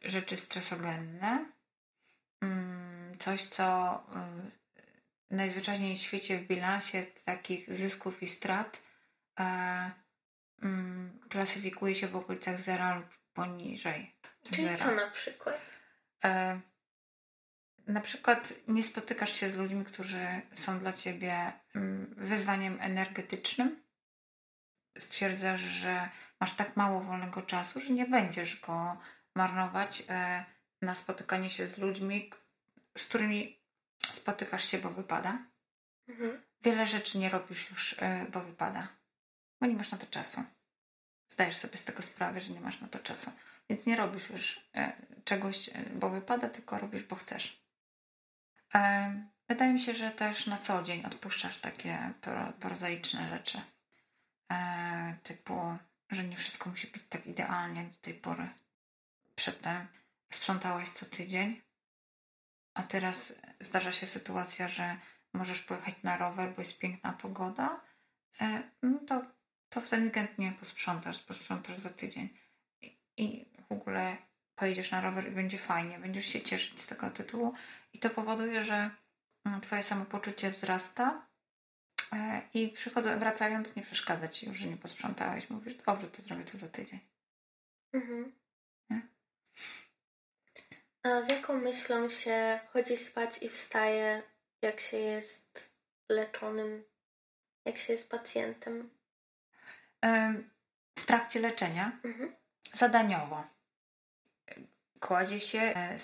[0.05, 1.47] rzeczy, stresogenne,
[2.43, 4.03] mm, coś co
[5.31, 8.83] najzwyczajniej w świecie w bilansie takich zysków i strat
[10.63, 14.16] mm, klasyfikuje się w okolicach zera lub poniżej
[14.51, 14.85] Zera.
[14.85, 15.61] co na przykład?
[16.25, 16.61] E,
[17.87, 23.83] na przykład nie spotykasz się z ludźmi, którzy są dla ciebie mm, wyzwaniem energetycznym.
[24.99, 26.09] Stwierdzasz, że
[26.41, 28.97] masz tak mało wolnego czasu, że nie będziesz go
[29.35, 30.45] marnować e,
[30.83, 32.31] na spotykanie się z ludźmi,
[32.99, 33.59] z którymi
[34.11, 35.39] spotykasz się, bo wypada.
[36.09, 36.43] Mhm.
[36.63, 38.89] Wiele rzeczy nie robisz już, e, bo wypada,
[39.61, 40.45] bo nie masz na to czasu.
[41.29, 43.33] Zdajesz sobie z tego sprawę, że nie masz na to czasu.
[43.71, 44.93] Więc nie robisz już e,
[45.25, 47.67] czegoś, e, bo wypada, tylko robisz, bo chcesz.
[48.75, 52.13] E, wydaje mi się, że też na co dzień odpuszczasz takie
[52.61, 53.61] prozaiczne rzeczy.
[55.23, 55.77] Typu,
[56.11, 58.49] że nie wszystko musi być tak idealnie do tej pory.
[59.35, 59.87] Przedtem
[60.33, 61.63] sprzątałaś co tydzień,
[62.75, 64.97] a teraz zdarza się sytuacja, że
[65.33, 67.81] możesz pojechać na rower, bo jest piękna pogoda,
[68.83, 69.25] no to,
[69.69, 72.29] to w ten weekend nie posprzątasz, posprzątasz za tydzień.
[73.17, 74.17] I w ogóle
[74.57, 77.55] pojedziesz na rower i będzie fajnie, będziesz się cieszyć z tego tytułu
[77.93, 78.91] i to powoduje, że
[79.45, 81.27] mm, twoje samopoczucie wzrasta
[82.13, 85.51] e, i przychodzę, wracając nie przeszkadza ci już, że nie posprzątałeś.
[85.51, 87.01] Mówisz, dobrze, to zrobię to za tydzień.
[87.93, 88.33] Mhm.
[91.03, 94.23] A z jaką myślą się chodzi spać i wstaje,
[94.63, 95.71] jak się jest
[96.09, 96.85] leczonym,
[97.65, 98.91] jak się jest pacjentem?
[100.99, 102.37] W trakcie leczenia mhm.
[102.73, 103.56] zadaniowo
[105.07, 105.99] kładzie się, e,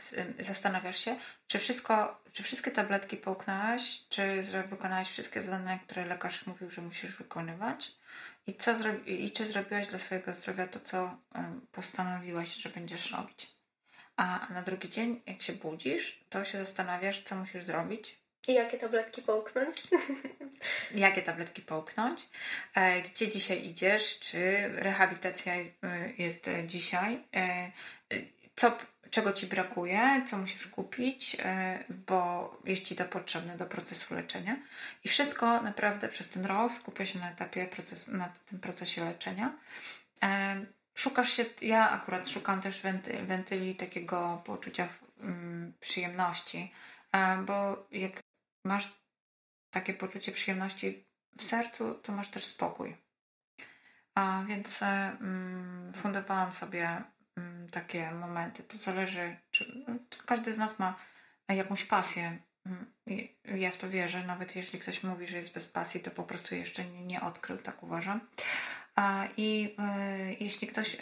[0.44, 6.70] zastanawiasz się, czy wszystko, czy wszystkie tabletki połknęłaś, czy wykonałaś wszystkie zadania, które lekarz mówił,
[6.70, 7.92] że musisz wykonywać
[8.46, 8.72] i, co
[9.06, 11.16] i czy zrobiłaś dla swojego zdrowia to, co
[11.72, 13.50] postanowiłaś, że będziesz robić.
[14.16, 18.18] A na drugi dzień, jak się budzisz, to się zastanawiasz, co musisz zrobić.
[18.48, 19.82] I jakie tabletki połknąć?
[20.94, 22.28] jakie tabletki połknąć?
[22.74, 24.18] E, gdzie dzisiaj idziesz?
[24.18, 27.24] Czy rehabilitacja jest, e, jest dzisiaj?
[28.56, 28.78] co,
[29.12, 34.56] czego ci brakuje, co musisz kupić, e, bo jest ci to potrzebne do procesu leczenia.
[35.04, 39.58] I wszystko naprawdę przez ten rok skupia się na etapie procesu, na tym procesie leczenia.
[40.22, 40.56] E,
[40.94, 44.88] szukasz się, ja akurat szukam też wenty, wentyli takiego poczucia
[45.20, 46.72] um, przyjemności,
[47.12, 48.22] e, bo jak
[48.64, 48.92] masz
[49.70, 51.06] takie poczucie przyjemności
[51.38, 52.96] w sercu, to masz też spokój.
[54.14, 57.21] A więc um, fundowałam sobie Mm,
[57.70, 58.62] takie momenty.
[58.62, 60.96] To zależy, czy, czy każdy z nas ma
[61.48, 62.38] jakąś pasję.
[62.66, 62.86] Mm,
[63.60, 66.54] ja w to wierzę, nawet jeśli ktoś mówi, że jest bez pasji, to po prostu
[66.54, 68.20] jeszcze nie, nie odkrył, tak uważam.
[69.36, 69.76] I
[70.30, 70.98] y, jeśli ktoś, y,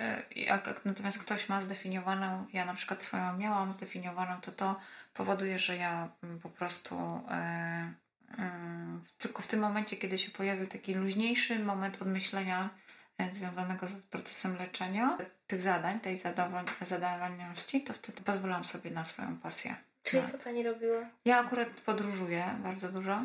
[0.85, 4.81] natomiast ktoś ma zdefiniowaną, ja na przykład swoją miałam zdefiniowaną, to to
[5.15, 8.11] powoduje, że ja mm, po prostu y,
[9.19, 12.71] tylko w tym momencie, kiedy się pojawił taki luźniejszy moment odmyślenia
[13.33, 16.21] związanego z procesem leczenia, tych zadań, tej
[16.87, 19.77] zadawalności, to wtedy pozwalam sobie na swoją pasję.
[20.03, 20.29] Czyli no.
[20.29, 21.07] co Pani robiła?
[21.25, 23.25] Ja akurat podróżuję bardzo dużo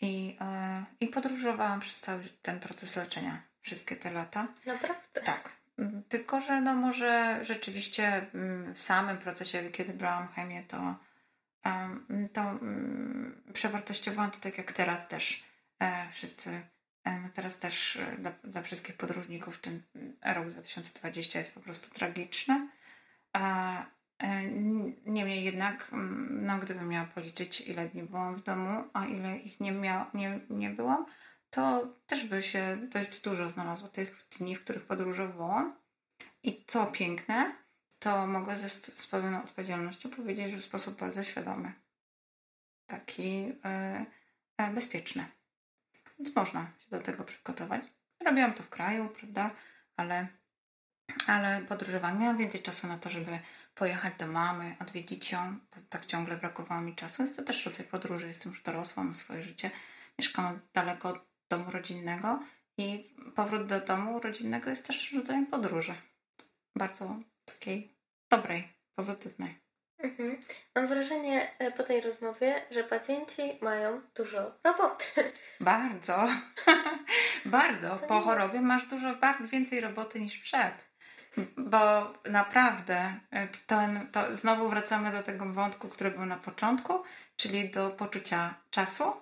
[0.00, 0.36] i, yy,
[1.00, 4.48] i podróżowałam przez cały ten proces leczenia, wszystkie te lata.
[4.66, 5.20] Naprawdę?
[5.24, 5.52] Tak.
[5.78, 10.94] Mm, tylko, że no może rzeczywiście mm, w samym procesie, kiedy brałam chemię, to,
[12.32, 15.44] to mm, przewartościowałam to tak jak teraz też
[15.80, 16.62] e, wszyscy
[17.34, 19.82] teraz też e, dla, dla wszystkich podróżników ten
[20.24, 22.68] rok 2020 jest po prostu tragiczny.
[23.36, 23.86] E,
[25.06, 25.90] niemniej jednak,
[26.30, 30.40] no, gdybym miała policzyć, ile dni byłam w domu, a ile ich nie, miał, nie,
[30.50, 31.06] nie byłam,
[31.50, 35.76] to też by się dość dużo znalazło tych dni, w których podróżowałam.
[36.42, 37.56] I co piękne,
[37.98, 41.72] to mogę ze, z pełną odpowiedzialnością powiedzieć, że w sposób bardzo świadomy.
[42.86, 44.06] Taki e,
[44.74, 45.35] bezpieczny.
[46.18, 47.82] Więc można się do tego przygotować.
[48.24, 49.50] Robiłam to w kraju, prawda?
[49.96, 50.26] Ale,
[51.26, 52.20] ale podróżowałam.
[52.20, 53.38] Miałam więcej czasu na to, żeby
[53.74, 55.58] pojechać do mamy, odwiedzić ją.
[55.88, 57.22] Tak ciągle brakowało mi czasu.
[57.22, 58.26] Jest to też rodzaj podróży.
[58.26, 59.70] Jestem już dorosła, mam swoje życie.
[60.18, 62.42] Mieszkam daleko od domu rodzinnego
[62.78, 65.94] i powrót do domu rodzinnego jest też rodzajem podróży.
[66.76, 67.96] Bardzo takiej
[68.30, 69.65] dobrej, pozytywnej.
[69.98, 70.40] Mhm.
[70.74, 75.32] Mam wrażenie e, po tej rozmowie, że pacjenci mają dużo roboty.
[75.60, 76.28] Bardzo.
[77.44, 77.96] bardzo.
[77.96, 79.16] Po chorobie masz dużo
[79.50, 80.86] więcej roboty niż przed.
[81.56, 83.20] bo naprawdę
[83.66, 87.02] ten, to znowu wracamy do tego wątku, który był na początku,
[87.36, 89.12] czyli do poczucia czasu.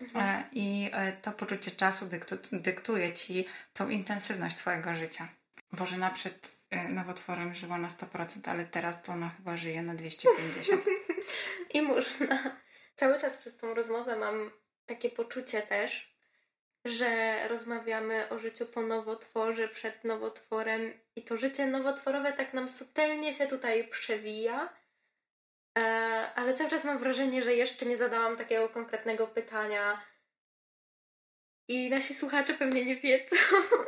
[0.00, 0.44] Mhm.
[0.52, 0.90] I
[1.22, 5.28] to poczucie czasu dyktu, dyktuje ci tą intensywność Twojego życia.
[5.72, 10.84] Bożena przed nowotworem żyła na 100%, ale teraz to ona chyba żyje na 250.
[11.74, 12.56] I można.
[12.96, 14.50] Cały czas przez tą rozmowę mam
[14.86, 16.18] takie poczucie też,
[16.84, 23.34] że rozmawiamy o życiu po nowotworze, przed nowotworem i to życie nowotworowe tak nam subtelnie
[23.34, 24.72] się tutaj przewija,
[25.78, 25.82] e,
[26.34, 30.02] ale cały czas mam wrażenie, że jeszcze nie zadałam takiego konkretnego pytania
[31.68, 33.36] i nasi słuchacze pewnie nie wiedzą.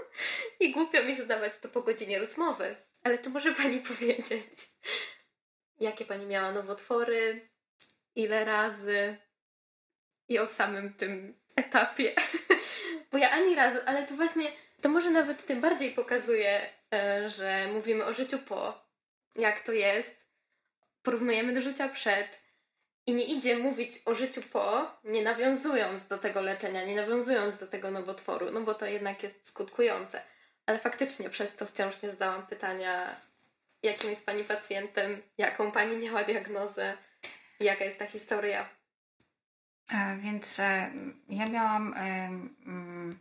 [0.60, 4.68] I głupio mi zadawać to po godzinie rozmowy, ale to może Pani powiedzieć,
[5.80, 7.48] jakie Pani miała nowotwory,
[8.14, 9.16] ile razy?
[10.28, 12.14] I o samym tym etapie.
[13.12, 17.68] Bo ja ani razu, ale to właśnie, to może nawet tym bardziej pokazuje, e, że
[17.72, 18.84] mówimy o życiu po,
[19.36, 20.26] jak to jest,
[21.02, 22.40] porównujemy do życia przed.
[23.06, 27.66] I nie idzie mówić o życiu po, nie nawiązując do tego leczenia, nie nawiązując do
[27.66, 30.22] tego nowotworu, no bo to jednak jest skutkujące.
[30.66, 33.16] Ale faktycznie przez to wciąż nie zdałam pytania,
[33.82, 36.96] jakim jest pani pacjentem, jaką pani miała diagnozę,
[37.60, 38.68] jaka jest ta historia.
[39.92, 40.90] E, więc e,
[41.28, 43.18] ja miałam mm,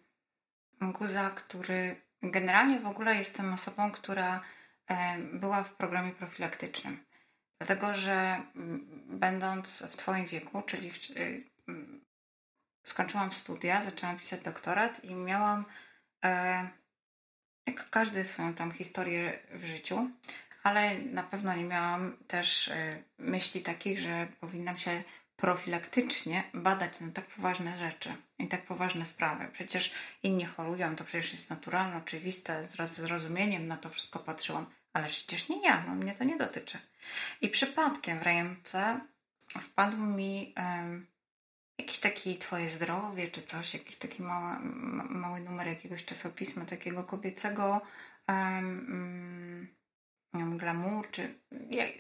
[0.82, 4.41] guza, który generalnie w ogóle jestem osobą, która
[5.34, 7.09] była w programie profilaktycznym.
[7.60, 8.88] Dlatego, że mm,
[9.20, 12.05] będąc w Twoim wieku, czyli w, y, mm,
[12.84, 15.66] skończyłam studia, zaczęłam pisać doktorat i miałam,
[16.26, 16.70] e,
[17.68, 20.10] jak każdy, swoją tam historię w życiu,
[20.64, 22.72] ale na pewno nie miałam też
[23.18, 25.03] myśli takich, że powinnam się
[25.36, 29.47] profilaktycznie badać na tak poważne rzeczy i tak poważne sprawy.
[29.53, 29.93] Przecież
[30.24, 35.49] inni chorują, to przecież jest naturalne, oczywiste, z zrozumieniem na to wszystko patrzyłam, ale przecież
[35.49, 36.78] nie ja, no mnie to nie dotyczy.
[37.41, 39.00] I przypadkiem w ręce
[39.62, 41.08] wpadł mi um,
[41.78, 47.82] jakiś taki Twoje zdrowie, czy coś, jakiś taki mały, numer jakiegoś czasopisma takiego kobiecego.
[48.28, 49.68] Um,
[50.34, 51.39] wiem, glamour, czy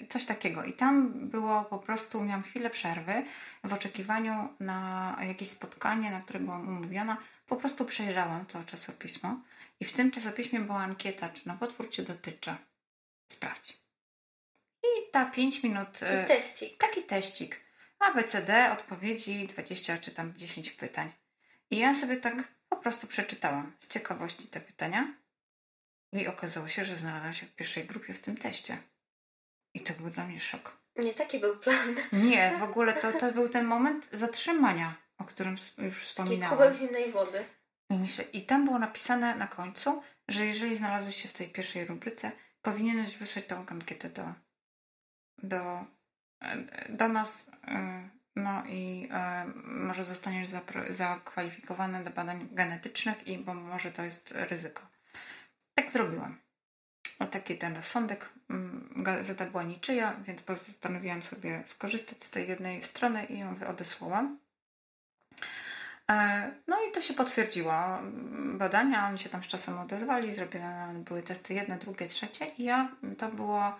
[0.09, 0.63] coś takiego.
[0.63, 3.23] I tam było po prostu, miałam chwilę przerwy
[3.63, 7.17] w oczekiwaniu na jakieś spotkanie, na które byłam umówiona.
[7.47, 9.41] Po prostu przejrzałam to czasopismo
[9.79, 12.55] i w tym czasopiśmie była ankieta, czy nowotwór Cię dotyczy.
[13.31, 13.88] Sprawdź.
[14.83, 15.99] I ta 5 minut...
[15.99, 16.77] Taki e, teścik.
[16.77, 17.61] Taki teścik.
[17.99, 21.11] ABCD, odpowiedzi 20 czy tam 10 pytań.
[21.71, 22.33] I ja sobie tak
[22.69, 25.13] po prostu przeczytałam z ciekawości te pytania
[26.13, 28.77] i okazało się, że znalazłam się w pierwszej grupie w tym teście.
[29.73, 30.77] I to był dla mnie szok.
[30.95, 31.95] Nie taki był plan.
[32.13, 36.57] Nie, w ogóle to, to był ten moment zatrzymania, o którym już wspominałam.
[36.57, 37.45] Taki kubeł zimnej wody.
[37.89, 41.85] I, myślę, I tam było napisane na końcu, że jeżeli znalazłeś się w tej pierwszej
[41.85, 44.33] rubryce, powinieneś wysłać tą ankietę do,
[45.43, 45.85] do,
[46.89, 47.47] do nas.
[47.47, 49.09] Y, no i
[49.45, 50.49] y, może zostaniesz
[50.89, 54.87] zakwalifikowany do badań genetycznych, i bo może to jest ryzyko.
[55.75, 56.37] Tak zrobiłam.
[57.19, 62.81] O taki ten sądek, mm, gazeta była niczyja, więc postanowiłam sobie skorzystać z tej jednej
[62.81, 64.39] strony i ją odesłałam.
[66.11, 67.73] E, no i to się potwierdziło.
[68.57, 72.91] Badania, oni się tam z czasem odezwali, zrobione były testy jedne, drugie, trzecie i ja,
[73.17, 73.79] to było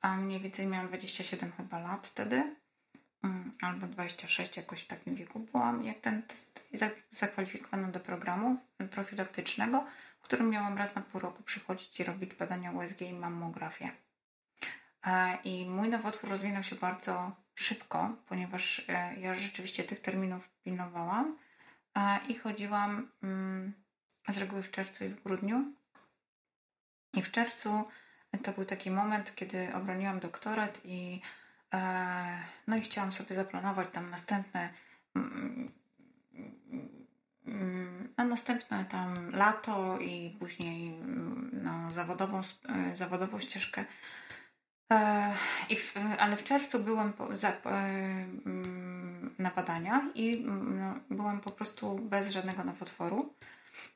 [0.00, 2.56] a mniej więcej miałam 27 chyba lat wtedy,
[3.22, 6.68] mm, albo 26, jakoś w takim wieku byłam, jak ten test
[7.10, 8.56] zakwalifikowano do programu
[8.90, 9.84] profilaktycznego,
[10.20, 13.90] w którym miałam raz na pół roku przychodzić i robić badania USG i mammografię.
[15.06, 21.38] E, I mój nowotwór rozwinął się bardzo szybko, ponieważ e, ja rzeczywiście tych terminów pilnowałam
[21.94, 23.72] e, i chodziłam mm,
[24.28, 25.72] z reguły w czerwcu i w grudniu.
[27.14, 27.88] I w czerwcu
[28.42, 31.20] to był taki moment, kiedy obroniłam doktorat i
[32.66, 34.68] no i chciałam sobie zaplanować tam następne
[35.16, 35.72] mm,
[37.46, 40.92] mm, no, następne tam lato i później
[41.52, 42.40] no, zawodową,
[42.94, 43.84] zawodową ścieżkę
[44.92, 45.34] E,
[45.70, 47.54] I w, ale w czerwcu byłam po, za, e,
[48.46, 53.34] mm, na badaniach i mm, no, byłam po prostu bez żadnego nowotworu.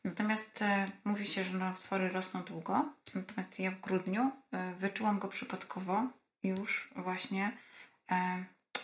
[0.04, 2.92] Natomiast e, mówi się, że nowotwory rosną długo.
[3.14, 4.32] Natomiast ja w grudniu
[4.78, 6.06] wyczułam go przypadkowo
[6.42, 7.52] już właśnie,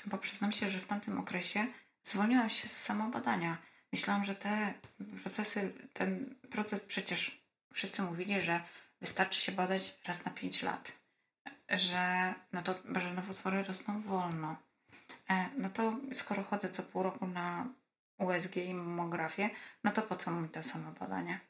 [0.07, 1.67] bo przyznam się, że w tamtym okresie
[2.05, 3.57] zwolniłam się z samobadania.
[3.93, 4.75] Myślałam, że te
[5.23, 7.41] procesy, ten proces przecież
[7.73, 8.61] wszyscy mówili, że
[9.01, 10.93] wystarczy się badać raz na 5 lat
[11.69, 14.57] że, no to, że nowotwory rosną wolno.
[15.31, 17.67] E, no to skoro chodzę co pół roku na
[18.19, 19.51] USG i mammografię,
[19.85, 21.41] no to po co mi to samo badanie?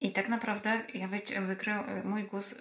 [0.00, 1.08] I tak naprawdę ja
[1.46, 1.74] wykrył
[2.04, 2.54] mój guz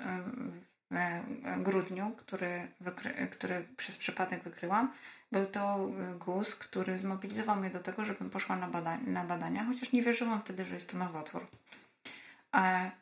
[0.92, 4.94] w grudniu, który, wykry, który przez przypadek wykryłam,
[5.32, 5.90] był to
[6.20, 10.42] guz, który zmobilizował mnie do tego, żebym poszła na, badań, na badania, chociaż nie wierzyłam
[10.42, 11.48] wtedy, że jest to nowotwór.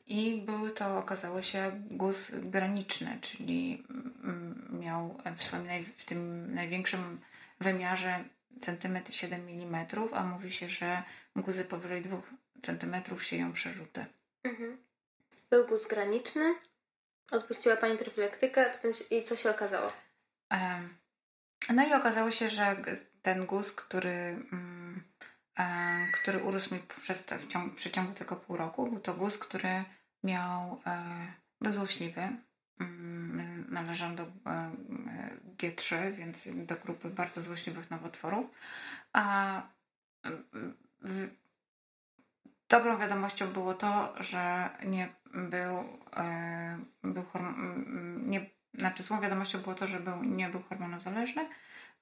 [0.07, 3.83] I był to, okazało się, guz graniczny, czyli
[4.23, 7.19] mm, miał w, swoim naj, w tym największym
[7.59, 8.23] wymiarze
[8.61, 11.03] centymetr 7 mm, a mówi się, że
[11.35, 12.21] guzy powyżej 2
[12.61, 14.05] cm sieją przerzuty.
[14.43, 14.77] Mhm.
[15.49, 16.55] Był guz graniczny,
[17.31, 18.73] odpuściła Pani profilaktykę
[19.09, 19.91] i co się okazało?
[21.69, 22.75] No i okazało się, że
[23.21, 24.09] ten guz, który,
[24.53, 25.03] mm,
[26.13, 29.83] który urósł mi przez te, w ciągu, przeciągu tego pół roku, był to guz, który
[30.23, 31.27] miał, e,
[33.71, 34.71] należał do e,
[35.57, 38.45] G3, więc do grupy bardzo złośliwych nowotworów.
[39.13, 39.61] A
[42.69, 47.23] dobrą wiadomością było to, że nie był, e, był
[48.17, 51.49] nie, znaczy złą wiadomością było to, że był, nie był hormonozależny,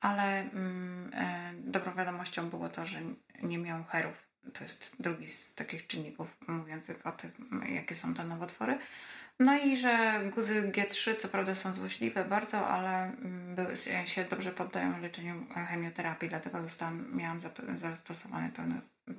[0.02, 1.12] ale mm,
[1.58, 3.00] dobrą wiadomością było to, że
[3.44, 4.30] nie miał herów.
[4.54, 7.32] To jest drugi z takich czynników mówiących o tym,
[7.70, 8.80] jakie są te nowotwory.
[9.40, 13.56] No i że guzy G3 co prawda są złośliwe bardzo, ale mm,
[14.06, 17.40] się dobrze poddają leczeniu chemioterapii, dlatego zostałam, miałam
[17.76, 18.52] zastosowany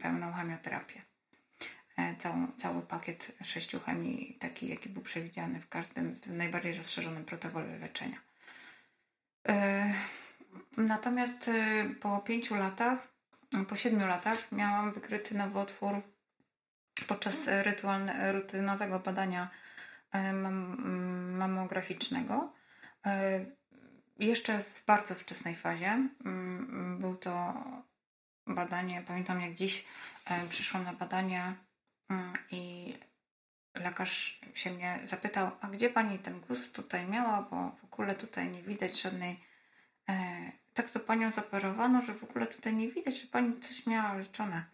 [0.01, 1.03] pełną chemioterapię.
[1.97, 7.25] E, Całą, cały pakiet sześciu chemii, taki jaki był przewidziany w każdym, w najbardziej rozszerzonym
[7.25, 8.19] protokole leczenia.
[9.49, 9.95] E,
[10.77, 13.09] natomiast e, po pięciu latach,
[13.69, 16.03] po siedmiu latach miałam wykryty nowotwór
[17.09, 19.51] podczas rytualne, rutynowego badania
[20.13, 20.33] E,
[21.39, 22.53] mamograficznego.
[23.07, 23.45] E,
[24.19, 26.09] jeszcze w bardzo wczesnej fazie.
[26.25, 27.55] Mm, był to
[28.47, 29.87] badanie, pamiętam jak dziś
[30.25, 31.55] e, przyszłam na badanie
[32.09, 32.95] mm, i
[33.75, 38.51] lekarz się mnie zapytał, a gdzie pani ten guz tutaj miała, bo w ogóle tutaj
[38.51, 39.41] nie widać żadnej.
[40.75, 44.65] Tak to panią zoperowano, że w ogóle tutaj nie widać, że pani coś miała leczone.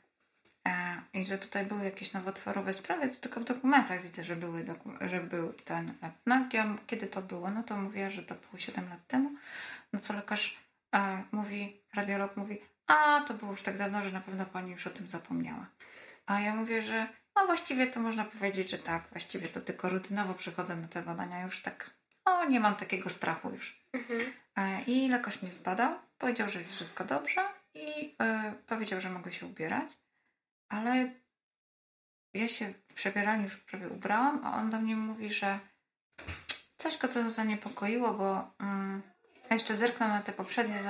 [0.67, 4.65] E, i że tutaj były jakieś nowotworowe sprawy, to tylko w dokumentach widzę, że, były
[5.01, 5.93] że był ten
[6.27, 7.51] No, ja, kiedy to było?
[7.51, 9.31] No to mówię, że to było 7 lat temu.
[9.93, 10.57] No co lekarz
[10.95, 14.87] e, mówi, radiolog mówi, a to było już tak dawno, że na pewno pani już
[14.87, 15.67] o tym zapomniała.
[16.27, 17.07] A ja mówię, że
[17.37, 21.43] no właściwie to można powiedzieć, że tak, właściwie to tylko rutynowo przychodzę na te badania,
[21.43, 21.91] już tak,
[22.25, 23.81] o nie mam takiego strachu już.
[23.93, 24.21] Mhm.
[24.57, 29.33] E, I lekarz mnie zbadał, powiedział, że jest wszystko dobrze i e, powiedział, że mogę
[29.33, 30.06] się ubierać.
[30.69, 31.11] Ale
[32.35, 35.59] ja się w przebieraniu już prawie ubrałam, a on do mnie mówi, że
[36.79, 39.03] coś go to zaniepokoiło, bo mm,
[39.51, 40.81] jeszcze zerknął na te poprzednie,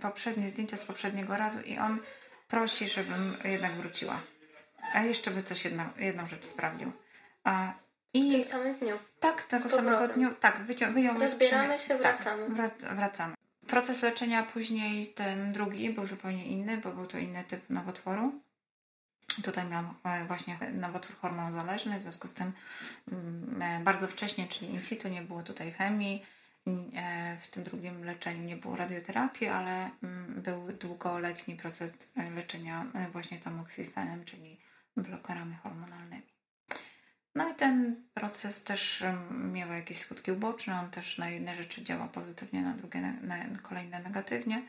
[0.00, 1.98] poprzednie zdjęcia z poprzedniego razu i on
[2.48, 4.22] prosi, żebym jednak wróciła.
[4.92, 6.92] A jeszcze by coś jedna, jedną rzecz sprawdził.
[7.44, 7.72] A,
[8.14, 8.98] i w tym samym dniu.
[9.20, 10.34] Tak, tego samego dniu.
[10.40, 12.56] Tak, wycią, wyjął Rozbieramy się, tak, wracamy.
[12.56, 13.34] Tak, wracamy.
[13.66, 18.40] Proces leczenia później, ten drugi, był zupełnie inny, bo był to inny typ nowotworu.
[19.42, 22.52] Tutaj miałam e, właśnie nowotwór hormonozależny, w związku z tym
[23.12, 26.26] mm, e, bardzo wcześnie, czyli in situ, nie było tutaj chemii.
[26.96, 31.92] E, w tym drugim leczeniu nie było radioterapii, ale mm, był długoletni proces
[32.34, 34.60] leczenia właśnie tamoxifenem, czyli
[34.96, 36.36] blokerami hormonalnymi.
[37.34, 42.08] No i ten proces też miał jakieś skutki uboczne, on też na jedne rzeczy działa
[42.08, 44.62] pozytywnie, na drugie, na kolejne negatywnie.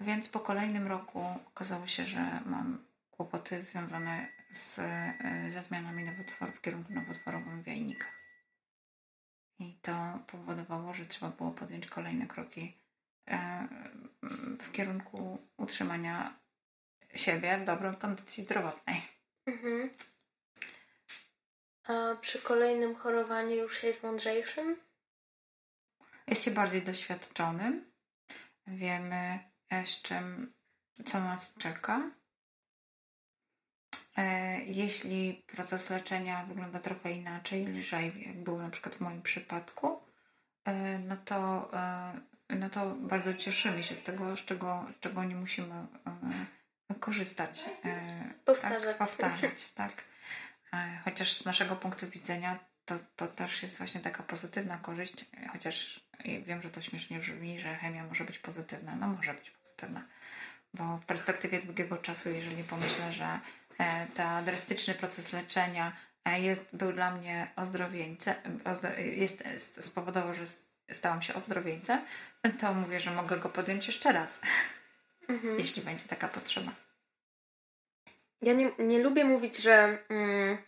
[0.00, 2.78] Więc po kolejnym roku okazało się, że mam
[3.22, 8.22] kłopoty związane z, e, ze zmianami nowotworów w kierunku nowotworowym w jajnikach.
[9.58, 12.78] I to powodowało, że trzeba było podjąć kolejne kroki
[13.28, 13.68] e,
[14.60, 16.38] w kierunku utrzymania
[17.14, 19.02] siebie w dobrej kondycji zdrowotnej.
[19.46, 19.90] Mhm.
[21.84, 24.76] A przy kolejnym chorowaniu już się jest mądrzejszym?
[26.26, 27.92] Jest się bardziej doświadczonym.
[28.66, 29.38] Wiemy,
[29.84, 30.54] z czym,
[31.04, 32.21] co nas czeka.
[34.16, 40.00] E, jeśli proces leczenia wygląda trochę inaczej, lżej, jak było na przykład w moim przypadku,
[40.64, 45.36] e, no to, e, no to bardzo cieszymy się z tego, z czego, czego nie
[45.36, 45.86] musimy
[47.00, 47.64] korzystać.
[48.44, 48.84] Powtarzać.
[48.84, 50.04] Tak, powtarzać, tak.
[51.04, 56.00] Chociaż z naszego punktu widzenia to, to też jest właśnie taka pozytywna korzyść, chociaż
[56.46, 58.96] wiem, że to śmiesznie brzmi, że chemia może być pozytywna.
[58.96, 60.02] No może być pozytywna,
[60.74, 63.40] bo w perspektywie długiego czasu, jeżeli pomyślę, że
[63.78, 65.92] E, ten drastyczny proces leczenia
[66.24, 68.34] e, jest, był dla mnie ozdrowieńcem,
[68.98, 69.44] jest,
[69.80, 70.44] spowodował, że
[70.92, 72.00] stałam się ozdrowieńcem,
[72.60, 74.40] to mówię, że mogę go podjąć jeszcze raz,
[75.28, 75.58] mhm.
[75.58, 76.72] jeśli będzie taka potrzeba.
[78.42, 80.58] Ja nie, nie lubię mówić, że mm,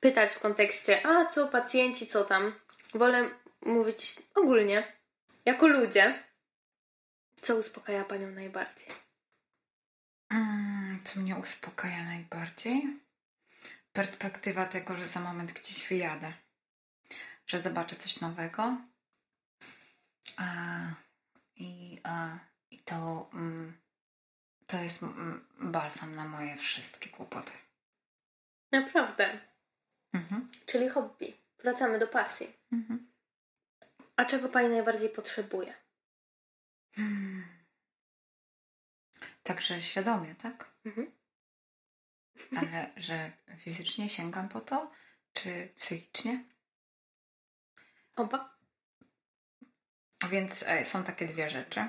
[0.00, 2.54] pytać w kontekście, a co pacjenci, co tam.
[2.94, 4.92] Wolę mówić ogólnie,
[5.44, 6.22] jako ludzie.
[7.42, 9.05] Co uspokaja Panią najbardziej?
[11.06, 13.00] Co mnie uspokaja najbardziej?
[13.92, 16.32] Perspektywa tego, że za moment gdzieś wyjadę.
[17.46, 18.76] Że zobaczę coś nowego.
[20.36, 20.46] A,
[21.56, 22.38] i, a,
[22.70, 23.78] I to, mm,
[24.66, 27.52] to jest mm, balsam na moje wszystkie kłopoty.
[28.72, 29.40] Naprawdę.
[30.12, 30.48] Mhm.
[30.66, 31.36] Czyli hobby.
[31.58, 32.52] Wracamy do pasji.
[32.72, 33.12] Mhm.
[34.16, 35.74] A czego Pani najbardziej potrzebuje?
[36.94, 37.44] Hmm.
[39.42, 40.75] Także świadomie, tak?
[40.86, 41.12] Mhm.
[42.56, 44.90] Ale że fizycznie sięgam po to,
[45.32, 46.44] czy psychicznie?
[48.16, 48.56] Oba?
[50.30, 51.88] Więc e, są takie dwie rzeczy.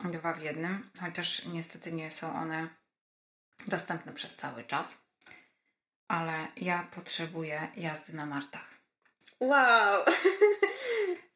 [0.00, 2.68] Dwa w jednym, chociaż niestety nie są one
[3.66, 4.98] dostępne przez cały czas.
[6.08, 8.74] Ale ja potrzebuję jazdy na nartach.
[9.40, 10.04] Wow!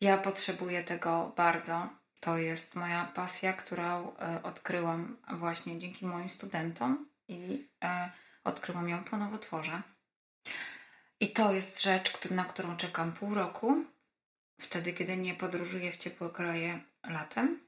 [0.01, 1.89] Ja potrzebuję tego bardzo.
[2.21, 8.11] To jest moja pasja, którą e, odkryłam właśnie dzięki moim studentom i e,
[8.45, 9.83] odkryłam ją po nowotworze.
[11.21, 13.85] I to jest rzecz, na którą czekam pół roku,
[14.61, 17.61] wtedy, kiedy nie podróżuję w ciepłe kraje latem.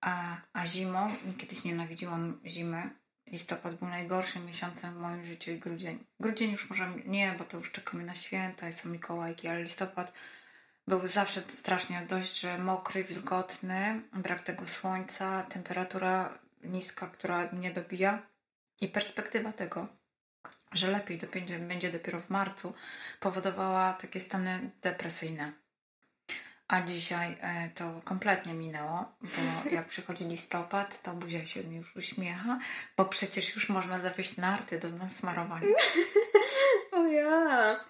[0.00, 2.90] A, a zimą, kiedyś nienawidziłam zimy.
[3.26, 6.04] Listopad był najgorszym miesiącem w moim życiu i grudzień.
[6.20, 10.12] Grudzień już może nie, bo to już czekamy na święta i są Mikołajki, ale listopad
[10.88, 18.22] był zawsze strasznie dość, że mokry, wilgotny, brak tego słońca, temperatura niska, która mnie dobija
[18.80, 19.88] i perspektywa tego,
[20.72, 22.74] że lepiej będzie, będzie dopiero w marcu,
[23.20, 25.52] powodowała takie stany depresyjne.
[26.68, 31.96] A dzisiaj e, to kompletnie minęło, bo jak przychodzi listopad, to buzia się mi już
[31.96, 32.58] uśmiecha,
[32.96, 35.66] bo przecież już można zawieźć narty do nasmarowania.
[36.92, 37.84] O ja!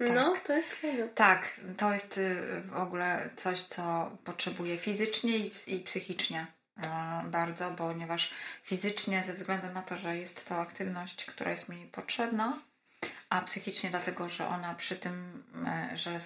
[0.00, 1.08] No, to jest fajne.
[1.08, 6.46] Tak, to jest y, w ogóle coś, co potrzebuję fizycznie i, psychicznie
[6.82, 8.30] e, bardzo, ponieważ
[8.62, 12.58] fizycznie ze względu na to, że jest to aktywność, która jest mi potrzebna,
[13.30, 16.18] a psychicznie dlatego, że ona przy tym, e, że,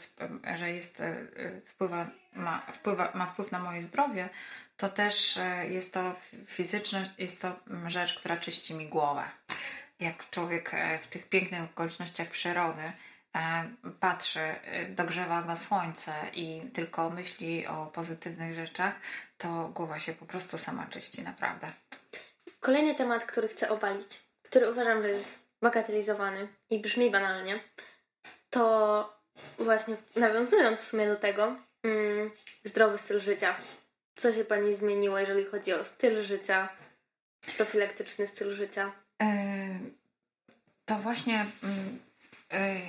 [0.55, 1.27] że jest, e,
[1.67, 4.29] wpływa, ma, wpływa, ma wpływ na moje zdrowie,
[4.77, 5.39] to też
[5.69, 9.23] jest to fizyczne, jest to mm, rzecz, która czyści mi głowę.
[10.01, 10.71] Jak człowiek
[11.03, 12.93] w tych pięknych okolicznościach przyrody
[14.01, 18.95] patrzy, e, dogrzewa go słońce i tylko myśli o pozytywnych rzeczach,
[19.39, 21.73] to głowa się po prostu sama czyści, naprawdę.
[22.61, 27.61] Kolejny temat, który chcę obalić, który uważam, że jest bagatelizowany i brzmi banalnie,
[28.51, 29.25] to
[29.59, 32.31] właśnie nawiązując w sumie do tego, mm,
[32.65, 33.55] zdrowy styl życia.
[34.17, 36.69] Co się Pani zmieniło, jeżeli chodzi o styl życia,
[37.57, 38.93] profilaktyczny styl życia?
[39.23, 39.27] E,
[40.85, 41.47] To właśnie
[42.53, 42.81] e,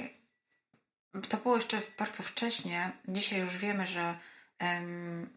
[1.21, 2.91] to było jeszcze bardzo wcześnie.
[3.07, 4.17] Dzisiaj już wiemy, że
[4.59, 5.29] mm,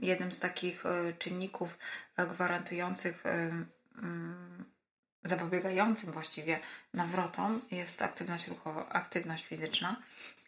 [0.00, 1.78] jednym z takich e, czynników
[2.16, 3.66] e, gwarantujących, em,
[4.02, 4.64] mm,
[5.24, 6.60] zapobiegającym właściwie
[6.94, 9.96] nawrotom jest aktywność ruchowa, aktywność fizyczna.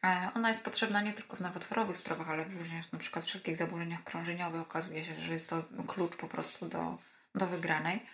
[0.04, 4.04] E, Ona jest potrzebna nie tylko w nowotworowych sprawach, ale również na przykład wszelkich zaburzeniach
[4.04, 4.60] krążeniowych.
[4.60, 6.98] Okazuje się, że jest to klucz po prostu do,
[7.34, 8.06] do wygranej.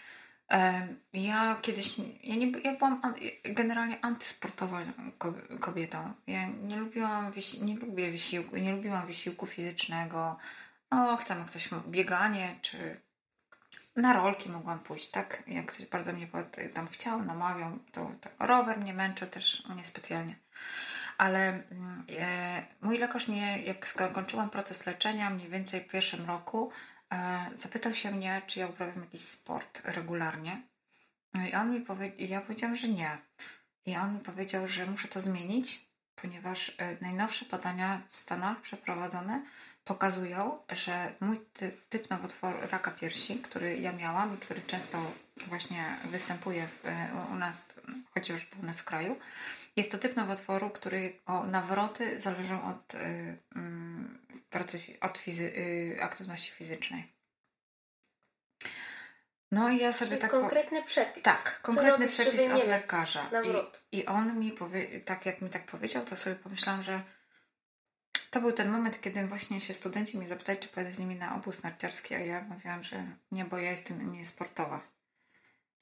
[1.12, 3.01] Ja kiedyś, ja, nie, ja byłam
[3.44, 4.77] generalnie antysportową
[5.18, 6.12] ko- kobietą.
[6.27, 7.32] Ja nie lubiłam,
[7.62, 10.36] nie lubię wysiłku, nie lubiłam wysiłku fizycznego.
[10.90, 13.01] No, chcemy ktoś bieganie, czy
[13.97, 15.43] na rolki mogłam pójść, tak?
[15.47, 16.28] Jak ktoś bardzo mnie
[16.74, 20.36] tam chciał, namawiał, to, to rower mnie męczył też niespecjalnie.
[21.18, 26.73] Ale mm, e, mój lekarz mnie, jak skończyłam proces leczenia, mniej więcej w pierwszym roku,
[27.55, 30.62] zapytał się mnie, czy ja uprawiam jakiś sport regularnie.
[31.35, 33.19] No I on mi powiedział, ja powiedziałam, że nie.
[33.87, 39.43] I on mi powiedział, że muszę to zmienić, ponieważ e, najnowsze badania w Stanach przeprowadzone
[39.85, 45.12] pokazują, że mój ty, typ nowotworu raka piersi, który ja miałam i który często
[45.47, 47.74] właśnie występuje w, e, u nas,
[48.15, 49.16] chociaż u nas w kraju,
[49.77, 52.99] jest to typ nowotworu, który o nawroty zależą od, y,
[53.55, 54.19] mm,
[54.51, 57.16] pracy, od fizy, y, aktywności fizycznej.
[59.52, 60.31] No i ja sobie Czyli tak...
[60.31, 61.23] konkretny przepis.
[61.23, 63.31] tak, konkretny robić, przepis od lekarza.
[63.93, 67.02] I, I on mi powie, tak jak mi tak powiedział, to sobie pomyślałam, że
[68.31, 71.36] to był ten moment, kiedy właśnie się studenci mnie zapytali, czy pojadę z nimi na
[71.36, 74.81] obóz narciarski, a ja mówiłam, że nie, bo ja jestem niesportowa.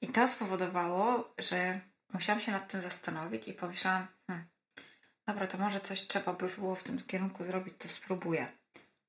[0.01, 1.81] I to spowodowało, że
[2.13, 4.47] musiałam się nad tym zastanowić i pomyślałam, hmm,
[5.27, 8.47] dobra, to może coś trzeba by było w tym kierunku zrobić, to spróbuję.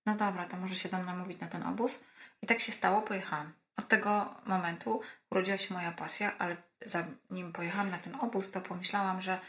[0.06, 2.00] No dobra, to może się dam namówić na ten obóz.
[2.42, 3.52] I tak się stało, pojechałam.
[3.76, 6.56] od tego momentu urodziła się moja pasja, ale
[6.86, 9.40] zanim pojechałam na ten obóz, to pomyślałam, że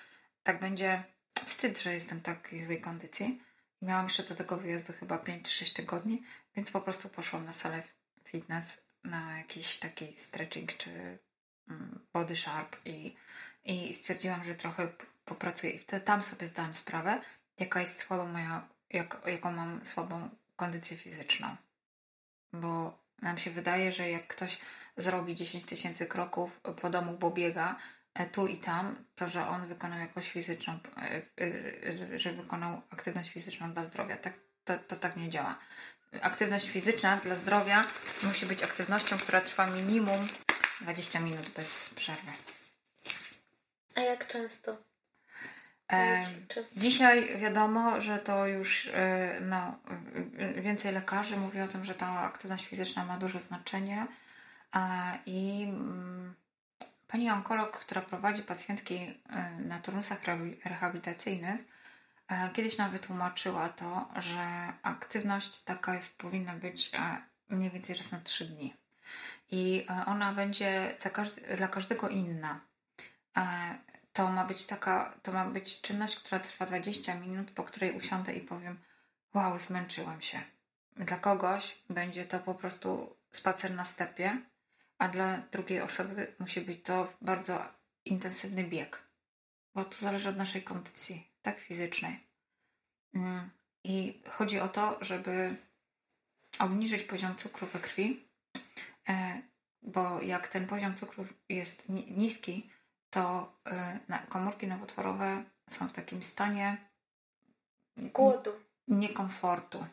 [0.44, 1.03] tak będzie
[1.45, 3.41] wstyd, że jestem w takiej złej kondycji.
[3.81, 6.23] Miałam jeszcze do tego wyjazdu chyba 5 czy 6 tygodni,
[6.56, 7.84] więc po prostu poszłam na salę
[8.23, 11.19] fitness, na jakiś taki stretching czy
[11.69, 13.15] mm, body sharp i,
[13.65, 14.88] i stwierdziłam, że trochę
[15.27, 15.71] popracuję.
[15.71, 17.21] I wtedy tam sobie zdałam sprawę,
[17.59, 21.55] jaka jest słaba moja, jak, jaką mam słabą kondycję fizyczną.
[22.53, 24.59] Bo nam się wydaje, że jak ktoś
[24.97, 27.75] zrobi 10 tysięcy kroków po domu, bo biega
[28.13, 31.21] e, tu i tam, to że on wykonał jakąś fizyczną, e,
[32.13, 34.17] e, że wykonał aktywność fizyczną dla zdrowia.
[34.17, 34.33] Tak,
[34.65, 35.57] to, to tak nie działa.
[36.21, 37.85] Aktywność fizyczna dla zdrowia
[38.23, 40.27] musi być aktywnością, która trwa minimum
[40.81, 42.31] 20 minut bez przerwy.
[43.95, 44.86] A jak często?
[45.91, 46.22] E,
[46.76, 49.80] dzisiaj wiadomo, że to już e, no,
[50.61, 54.07] więcej lekarzy mówi o tym, że ta aktywność fizyczna ma duże znaczenie
[55.26, 56.35] i mm,
[57.07, 60.19] pani onkolog, która prowadzi pacjentki e, na turnusach
[60.65, 61.61] rehabilitacyjnych,
[62.53, 66.91] kiedyś nam wytłumaczyła to, że aktywność taka jest, powinna być
[67.49, 68.73] mniej więcej raz na trzy dni.
[69.51, 72.59] I ona będzie każdy, dla każdego inna
[74.18, 78.34] to ma być taka, to ma być czynność, która trwa 20 minut, po której usiądę
[78.34, 78.80] i powiem,
[79.34, 80.41] wow, zmęczyłam się.
[80.95, 84.41] Dla kogoś będzie to po prostu spacer na stepie,
[84.98, 87.60] a dla drugiej osoby musi być to bardzo
[88.06, 89.03] intensywny bieg,
[89.76, 92.19] bo to zależy od naszej kondycji, tak fizycznej.
[93.14, 93.49] Mm,
[93.84, 95.56] I chodzi o to, żeby
[96.60, 98.30] obniżyć poziom cukru we krwi,
[99.10, 99.41] e,
[99.81, 102.76] bo jak ten poziom cukru jest niski,
[103.09, 103.53] to
[104.09, 106.77] y, komórki nowotworowe są w takim stanie
[107.97, 108.51] głodu,
[108.88, 109.85] niekomfortu.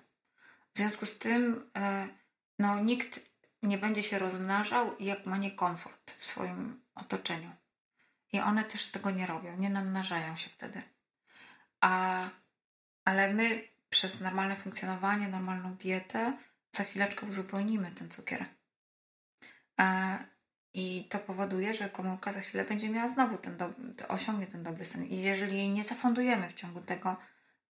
[0.74, 2.09] W związku z tym y,
[2.59, 3.20] no, nikt
[3.62, 7.51] nie będzie się rozmnażał, jak ma niekomfort w swoim otoczeniu.
[8.32, 10.82] I one też tego nie robią, nie namnażają się wtedy.
[11.81, 12.28] A,
[13.05, 16.39] ale my przez normalne funkcjonowanie, normalną dietę
[16.73, 18.47] za chwileczkę uzupełnimy ten cukier.
[20.75, 23.71] I to powoduje, że komórka za chwilę będzie miała znowu ten do,
[24.09, 25.05] osiągnie ten dobry stan.
[25.05, 27.17] I jeżeli jej nie zafundujemy w ciągu tego,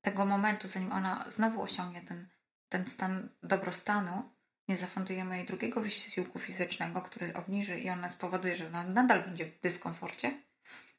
[0.02, 2.30] tego momentu, zanim ona znowu osiągnie ten,
[2.70, 4.30] ten stan dobrostanu,
[4.68, 9.46] nie zafundujemy jej drugiego wysiłku fizycznego, który obniży i ona spowoduje, że ona nadal będzie
[9.46, 10.42] w dyskomforcie,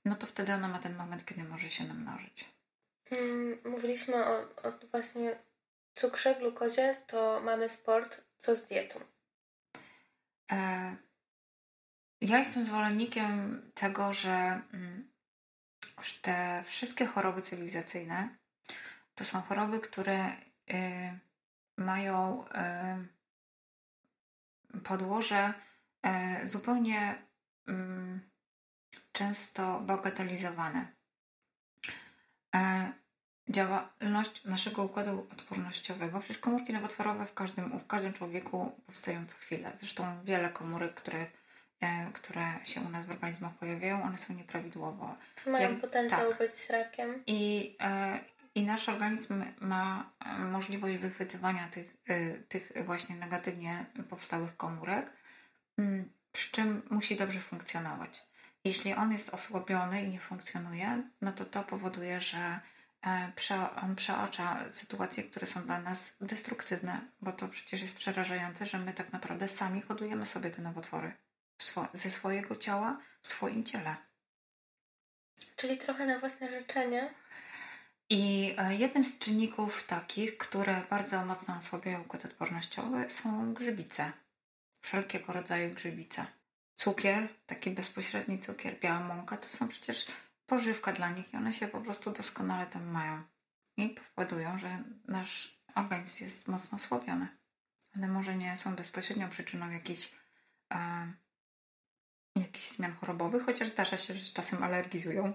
[0.04, 2.54] no to wtedy ona ma ten moment, kiedy może się namnożyć.
[3.08, 5.38] Hmm, mówiliśmy o, o właśnie
[5.94, 9.00] cukrze, glukozie, to mamy sport, co z dietą?
[10.52, 10.96] E,
[12.24, 15.08] ja jestem zwolennikiem tego, że mm,
[16.22, 18.28] te wszystkie choroby cywilizacyjne
[19.14, 20.34] to są choroby, które y,
[21.76, 22.44] mają
[24.74, 25.54] y, podłoże
[26.42, 27.14] y, zupełnie
[27.66, 28.20] mm,
[29.12, 30.94] często bagatelizowane.
[33.48, 39.72] Działalność naszego układu odpornościowego, przecież komórki nowotworowe w każdym, w każdym człowieku powstają co chwilę.
[39.76, 41.26] Zresztą wiele komórek, które
[42.12, 45.14] które się u nas w organizmach pojawiają, one są nieprawidłowo.
[45.46, 46.38] Mają Jak, potencjał tak.
[46.38, 47.22] być rakiem.
[47.26, 48.18] I, e,
[48.54, 51.96] I nasz organizm ma e, możliwość wychwytywania tych,
[52.48, 55.10] tych właśnie negatywnie powstałych komórek,
[55.78, 58.24] mm, przy czym musi dobrze funkcjonować.
[58.64, 62.60] Jeśli on jest osłabiony i nie funkcjonuje, no to to powoduje, że
[63.82, 68.92] on przeocza sytuacje, które są dla nas destruktywne, bo to przecież jest przerażające, że my
[68.92, 71.12] tak naprawdę sami hodujemy sobie te nowotwory
[71.92, 73.96] ze swojego ciała w swoim ciele.
[75.56, 77.14] Czyli trochę na własne życzenie.
[78.10, 84.12] I e, jednym z czynników takich, które bardzo mocno osłabiają układ odpornościowy, są grzybice.
[84.80, 86.26] Wszelkiego rodzaju grzybice.
[86.76, 90.06] Cukier, taki bezpośredni cukier, biała mąka, to są przecież
[90.46, 93.22] pożywka dla nich i one się po prostu doskonale tam mają.
[93.76, 97.28] I powodują, że nasz organizm jest mocno osłabiony.
[97.96, 100.12] One może nie są bezpośrednią przyczyną jakichś
[100.72, 101.12] e,
[102.36, 105.32] jakichś zmian chorobowych, chociaż zdarza się, że czasem alergizują.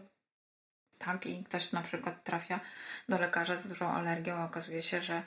[0.97, 2.59] Tak, i ktoś na przykład trafia
[3.09, 5.23] do lekarza z dużą alergią, a okazuje się, że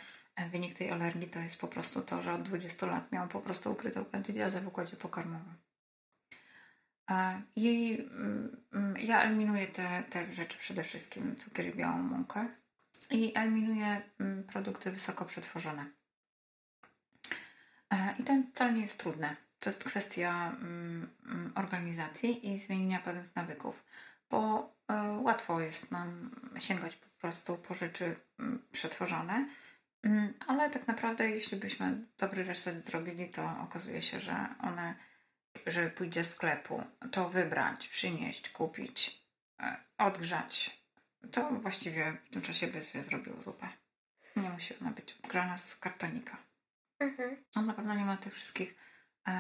[0.51, 3.73] wynik tej alergii to jest po prostu to, że od 20 lat miał po prostu
[3.73, 5.55] ukrytą kandydiozę w układzie pokarmowym.
[7.57, 7.99] I
[8.73, 12.49] mm, ja eliminuję te, te rzeczy przede wszystkim, cukier i białą mąkę
[13.11, 15.87] i eliminuję mm, produkty wysoko przetworzone.
[18.19, 19.37] I to wcale nie jest trudne.
[19.63, 23.85] To jest kwestia mm, mm, organizacji i zmienienia pewnych nawyków,
[24.31, 29.47] bo e, łatwo jest nam sięgać po prostu po rzeczy mm, przetworzone
[30.47, 34.95] ale tak naprawdę, jeśli byśmy dobry reset zrobili, to okazuje się, że one,
[35.67, 36.83] że pójść do sklepu,
[37.13, 39.23] to wybrać, przynieść, kupić,
[39.61, 40.83] e, odgrzać,
[41.33, 43.69] to właściwie w tym czasie by sobie zrobiło zupę.
[44.37, 46.37] Nie musi ona być odgrzana z kartonika.
[46.99, 47.37] Mhm.
[47.57, 48.75] On na pewno nie ma tych wszystkich
[49.29, 49.33] e,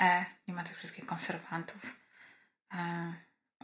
[0.00, 1.96] e nie ma tych wszystkich konserwantów,
[2.74, 3.14] e,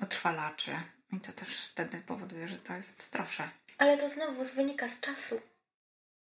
[0.03, 0.77] utrwalaczy.
[1.13, 3.51] I to też wtedy powoduje, że to jest zdrowsze.
[3.79, 5.41] Ale to znowu wynika z czasu.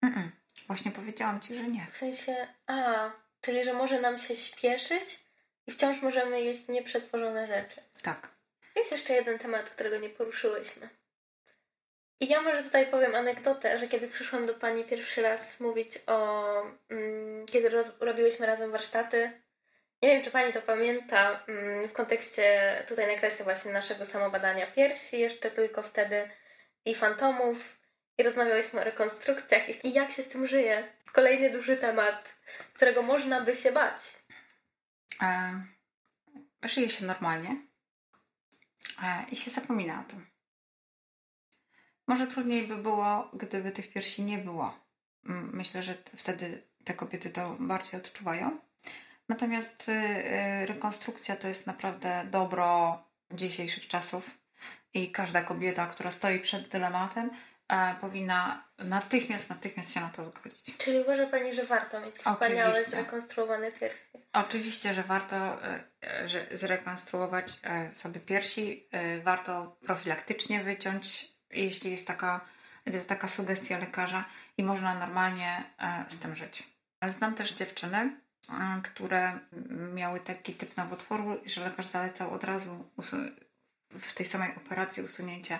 [0.05, 0.29] Mm-mm.
[0.67, 1.87] Właśnie powiedziałam ci, że nie.
[1.91, 3.11] W sensie, a,
[3.41, 5.25] czyli że może nam się śpieszyć
[5.67, 7.81] i wciąż możemy jeść nieprzetworzone rzeczy.
[8.01, 8.29] Tak.
[8.75, 10.89] Jest jeszcze jeden temat, którego nie poruszyłyśmy.
[12.19, 16.45] I ja może tutaj powiem anegdotę, że kiedy przyszłam do Pani pierwszy raz mówić o...
[16.89, 19.31] Mm, kiedy roz, robiłyśmy razem warsztaty,
[20.01, 25.19] nie wiem, czy Pani to pamięta, mm, w kontekście tutaj nakreślę właśnie naszego samobadania piersi,
[25.19, 26.29] jeszcze tylko wtedy
[26.85, 27.77] i fantomów,
[28.17, 30.87] i rozmawiałyśmy o rekonstrukcjach i jak się z tym żyje.
[31.11, 32.35] Kolejny duży temat,
[32.73, 34.01] którego można by się bać.
[35.21, 35.63] E,
[36.63, 37.57] żyje się normalnie
[39.03, 40.32] e, i się zapomina o tym.
[42.07, 44.77] Może trudniej by było, gdyby tych piersi nie było.
[45.53, 48.59] Myślę, że wtedy te kobiety to bardziej odczuwają.
[49.29, 52.97] Natomiast y, y, rekonstrukcja to jest naprawdę dobro
[53.31, 54.43] dzisiejszych czasów
[54.93, 57.29] i każda kobieta, która stoi przed dylematem,
[57.67, 60.77] e, powinna natychmiast, natychmiast się na to zgodzić.
[60.77, 62.91] Czyli uważa Pani, że warto mieć wspaniałe, Oczywiście.
[62.91, 64.07] zrekonstruowane piersi?
[64.33, 67.59] Oczywiście, że warto e, e, że zrekonstruować
[67.93, 68.89] sobie piersi.
[69.23, 72.41] Warto profilaktycznie wyciąć, jeśli jest taka,
[73.07, 74.25] taka sugestia lekarza
[74.57, 76.63] i można normalnie e, z tym żyć.
[76.99, 77.97] Ale znam też dziewczyny,
[78.49, 79.39] e, które
[79.93, 82.89] miały taki typ nowotworu, że lekarz zalecał od razu
[83.89, 85.59] w tej samej operacji usunięcie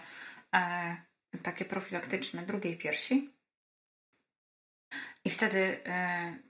[0.54, 0.96] e,
[1.44, 3.34] takie profilaktyczne drugiej piersi.
[5.26, 5.80] I wtedy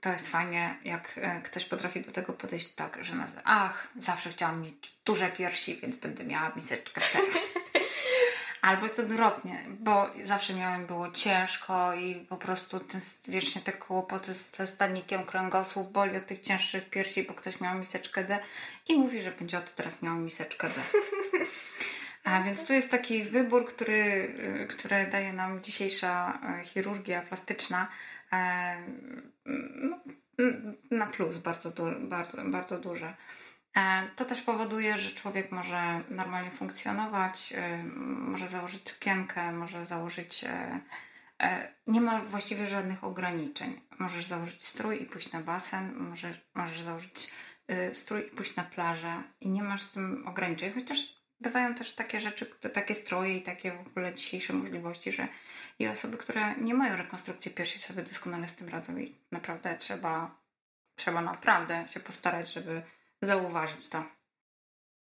[0.00, 4.62] to jest fajnie, jak ktoś potrafi do tego podejść tak, że nazywa, ach, zawsze chciałam
[4.62, 7.00] mieć duże piersi, więc będę miała miseczkę.
[8.64, 14.34] Albo jest odwrotnie, bo zawsze miałem było ciężko i po prostu ten, wiecznie te kłopoty
[14.34, 18.38] ze stanikiem kręgosłup boli od tych cięższych piersi, bo ktoś miał miseczkę D
[18.88, 20.74] i mówi, że będzie od teraz miał miseczkę D.
[22.24, 23.94] A więc to jest taki wybór, który,
[24.62, 27.88] y, który daje nam dzisiejsza e, chirurgia plastyczna
[29.46, 29.98] no,
[30.90, 33.14] na plus bardzo, du- bardzo, bardzo duże.
[33.76, 40.44] E, To też powoduje, że człowiek może normalnie funkcjonować, e, może założyć sukienkę, może założyć.
[40.44, 40.80] e,
[41.42, 43.80] e, Nie ma właściwie żadnych ograniczeń.
[43.98, 47.30] Możesz założyć strój i pójść na basen, możesz, możesz założyć
[47.68, 50.72] e, strój i pójść na plażę i nie masz z tym ograniczeń.
[50.74, 55.28] Chociaż bywają też takie rzeczy, takie stroje i takie w ogóle dzisiejsze możliwości, że
[55.78, 60.38] i osoby, które nie mają rekonstrukcji piersi sobie doskonale z tym radzą i naprawdę trzeba,
[60.96, 62.82] trzeba naprawdę się postarać, żeby
[63.22, 64.04] zauważyć to.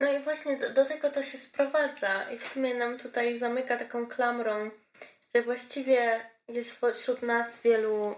[0.00, 3.76] No i właśnie do, do tego to się sprowadza i w sumie nam tutaj zamyka
[3.76, 4.70] taką klamrą,
[5.34, 8.14] że właściwie jest wśród nas wielu,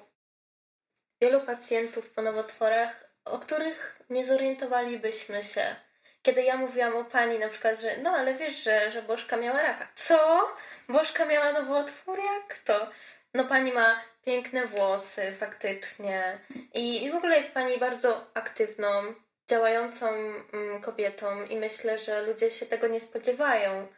[1.23, 5.77] wielu pacjentów po nowotworach, o których nie zorientowalibyśmy się.
[6.23, 9.63] Kiedy ja mówiłam o pani na przykład, że no ale wiesz, że, że Bożka miała
[9.63, 9.89] raka.
[9.95, 10.49] Co?
[10.89, 12.19] Bożka miała nowotwór?
[12.19, 12.91] Jak to?
[13.35, 16.39] No pani ma piękne włosy faktycznie
[16.75, 19.15] i, i w ogóle jest pani bardzo aktywną,
[19.49, 23.89] działającą mm, kobietą i myślę, że ludzie się tego nie spodziewają.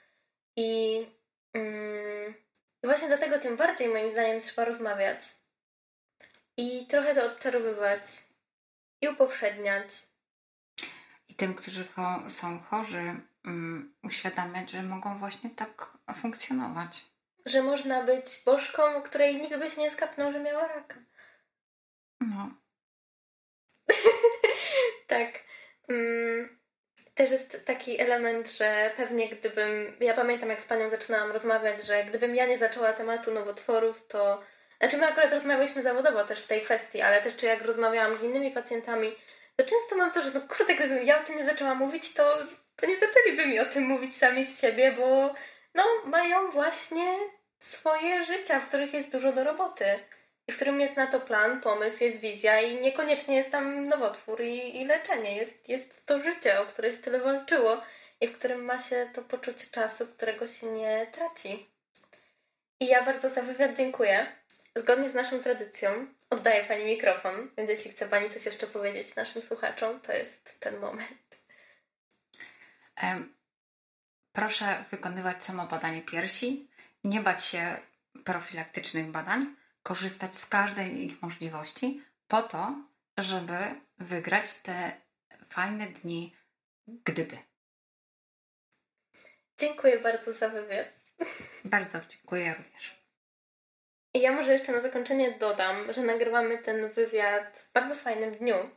[0.56, 1.06] I,
[1.55, 2.35] mm,
[2.82, 5.20] i właśnie dlatego tym bardziej moim zdaniem trzeba rozmawiać
[6.56, 8.02] i trochę to odczarowywać
[9.01, 10.02] i upowszedniać.
[11.28, 13.14] I tym, którzy cho- są chorzy,
[13.44, 17.05] um, uświadamiać, że mogą właśnie tak funkcjonować.
[17.47, 20.97] Że można być bożką, której nikt by się nie skapnął, że miała raka.
[22.20, 22.51] No.
[25.10, 25.28] Tak.
[25.88, 26.58] Mm,
[27.14, 29.96] też jest taki element, że pewnie gdybym.
[30.00, 34.42] Ja pamiętam, jak z panią zaczynałam rozmawiać, że gdybym ja nie zaczęła tematu nowotworów, to.
[34.78, 38.22] Znaczy, my akurat rozmawialiśmy zawodowo też w tej kwestii, ale też czy jak rozmawiałam z
[38.22, 39.16] innymi pacjentami,
[39.56, 42.36] to często mam to, że no kurde, gdybym ja o tym nie zaczęła mówić, to,
[42.76, 45.34] to nie zaczęliby mi o tym mówić sami z siebie, bo
[45.74, 47.18] no, mają właśnie
[47.58, 49.84] swoje życia, w których jest dużo do roboty.
[50.51, 54.81] W którym jest na to plan, pomysł, jest wizja i niekoniecznie jest tam nowotwór i,
[54.81, 55.36] i leczenie.
[55.36, 57.82] Jest, jest to życie, o które się tyle walczyło
[58.20, 61.66] i w którym ma się to poczucie czasu, którego się nie traci.
[62.81, 64.27] I ja bardzo za wywiad dziękuję.
[64.77, 69.43] Zgodnie z naszą tradycją oddaję Pani mikrofon, więc jeśli chce Pani coś jeszcze powiedzieć naszym
[69.43, 71.40] słuchaczom, to jest ten moment.
[74.32, 76.70] Proszę wykonywać samobadanie piersi,
[77.05, 77.77] nie bać się
[78.24, 82.74] profilaktycznych badań, korzystać z każdej ich możliwości po to,
[83.19, 83.59] żeby
[83.98, 84.93] wygrać te
[85.48, 86.36] fajne dni,
[87.05, 87.39] gdyby.
[89.59, 90.89] Dziękuję bardzo za wywiad.
[91.65, 93.01] Bardzo dziękuję również.
[94.15, 98.70] Ja może jeszcze na zakończenie dodam, że nagrywamy ten wywiad w bardzo fajnym dniu,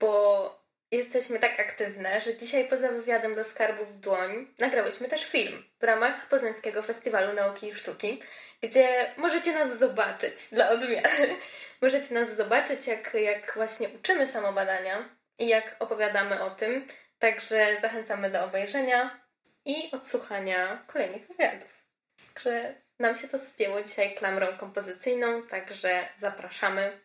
[0.00, 5.64] bo jesteśmy tak aktywne, że dzisiaj poza wywiadem do skarbów w dłoń nagrałyśmy też film
[5.80, 8.22] w ramach Poznańskiego Festiwalu Nauki i Sztuki,
[8.62, 11.36] gdzie możecie nas zobaczyć dla odmiany.
[11.82, 15.08] możecie nas zobaczyć, jak, jak właśnie uczymy samobadania
[15.38, 16.86] i jak opowiadamy o tym.
[17.18, 19.20] Także zachęcamy do obejrzenia
[19.64, 21.84] i odsłuchania kolejnych wywiadów.
[22.26, 27.00] Także nam się to spięło dzisiaj klamrą kompozycyjną, także zapraszamy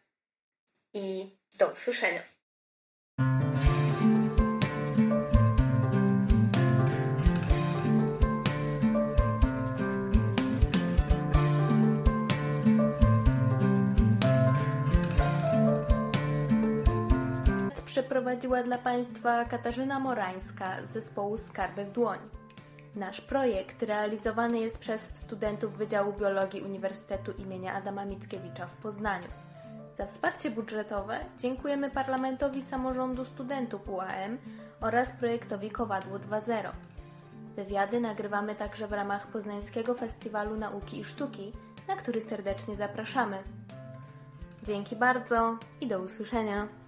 [0.94, 2.33] i do usłyszenia.
[18.44, 22.20] Przeprowadziła dla Państwa Katarzyna Morańska z zespołu Skarby w Dłoń.
[22.96, 27.68] Nasz projekt realizowany jest przez studentów Wydziału Biologii Uniwersytetu im.
[27.68, 29.28] Adama Mickiewicza w Poznaniu.
[29.98, 34.38] Za wsparcie budżetowe dziękujemy Parlamentowi Samorządu Studentów UAM
[34.82, 36.72] oraz projektowi Kowadło 2.0.
[37.56, 41.54] Wywiady nagrywamy także w ramach Poznańskiego Festiwalu Nauki i Sztuki,
[41.88, 43.44] na który serdecznie zapraszamy.
[44.64, 46.83] Dzięki bardzo i do usłyszenia.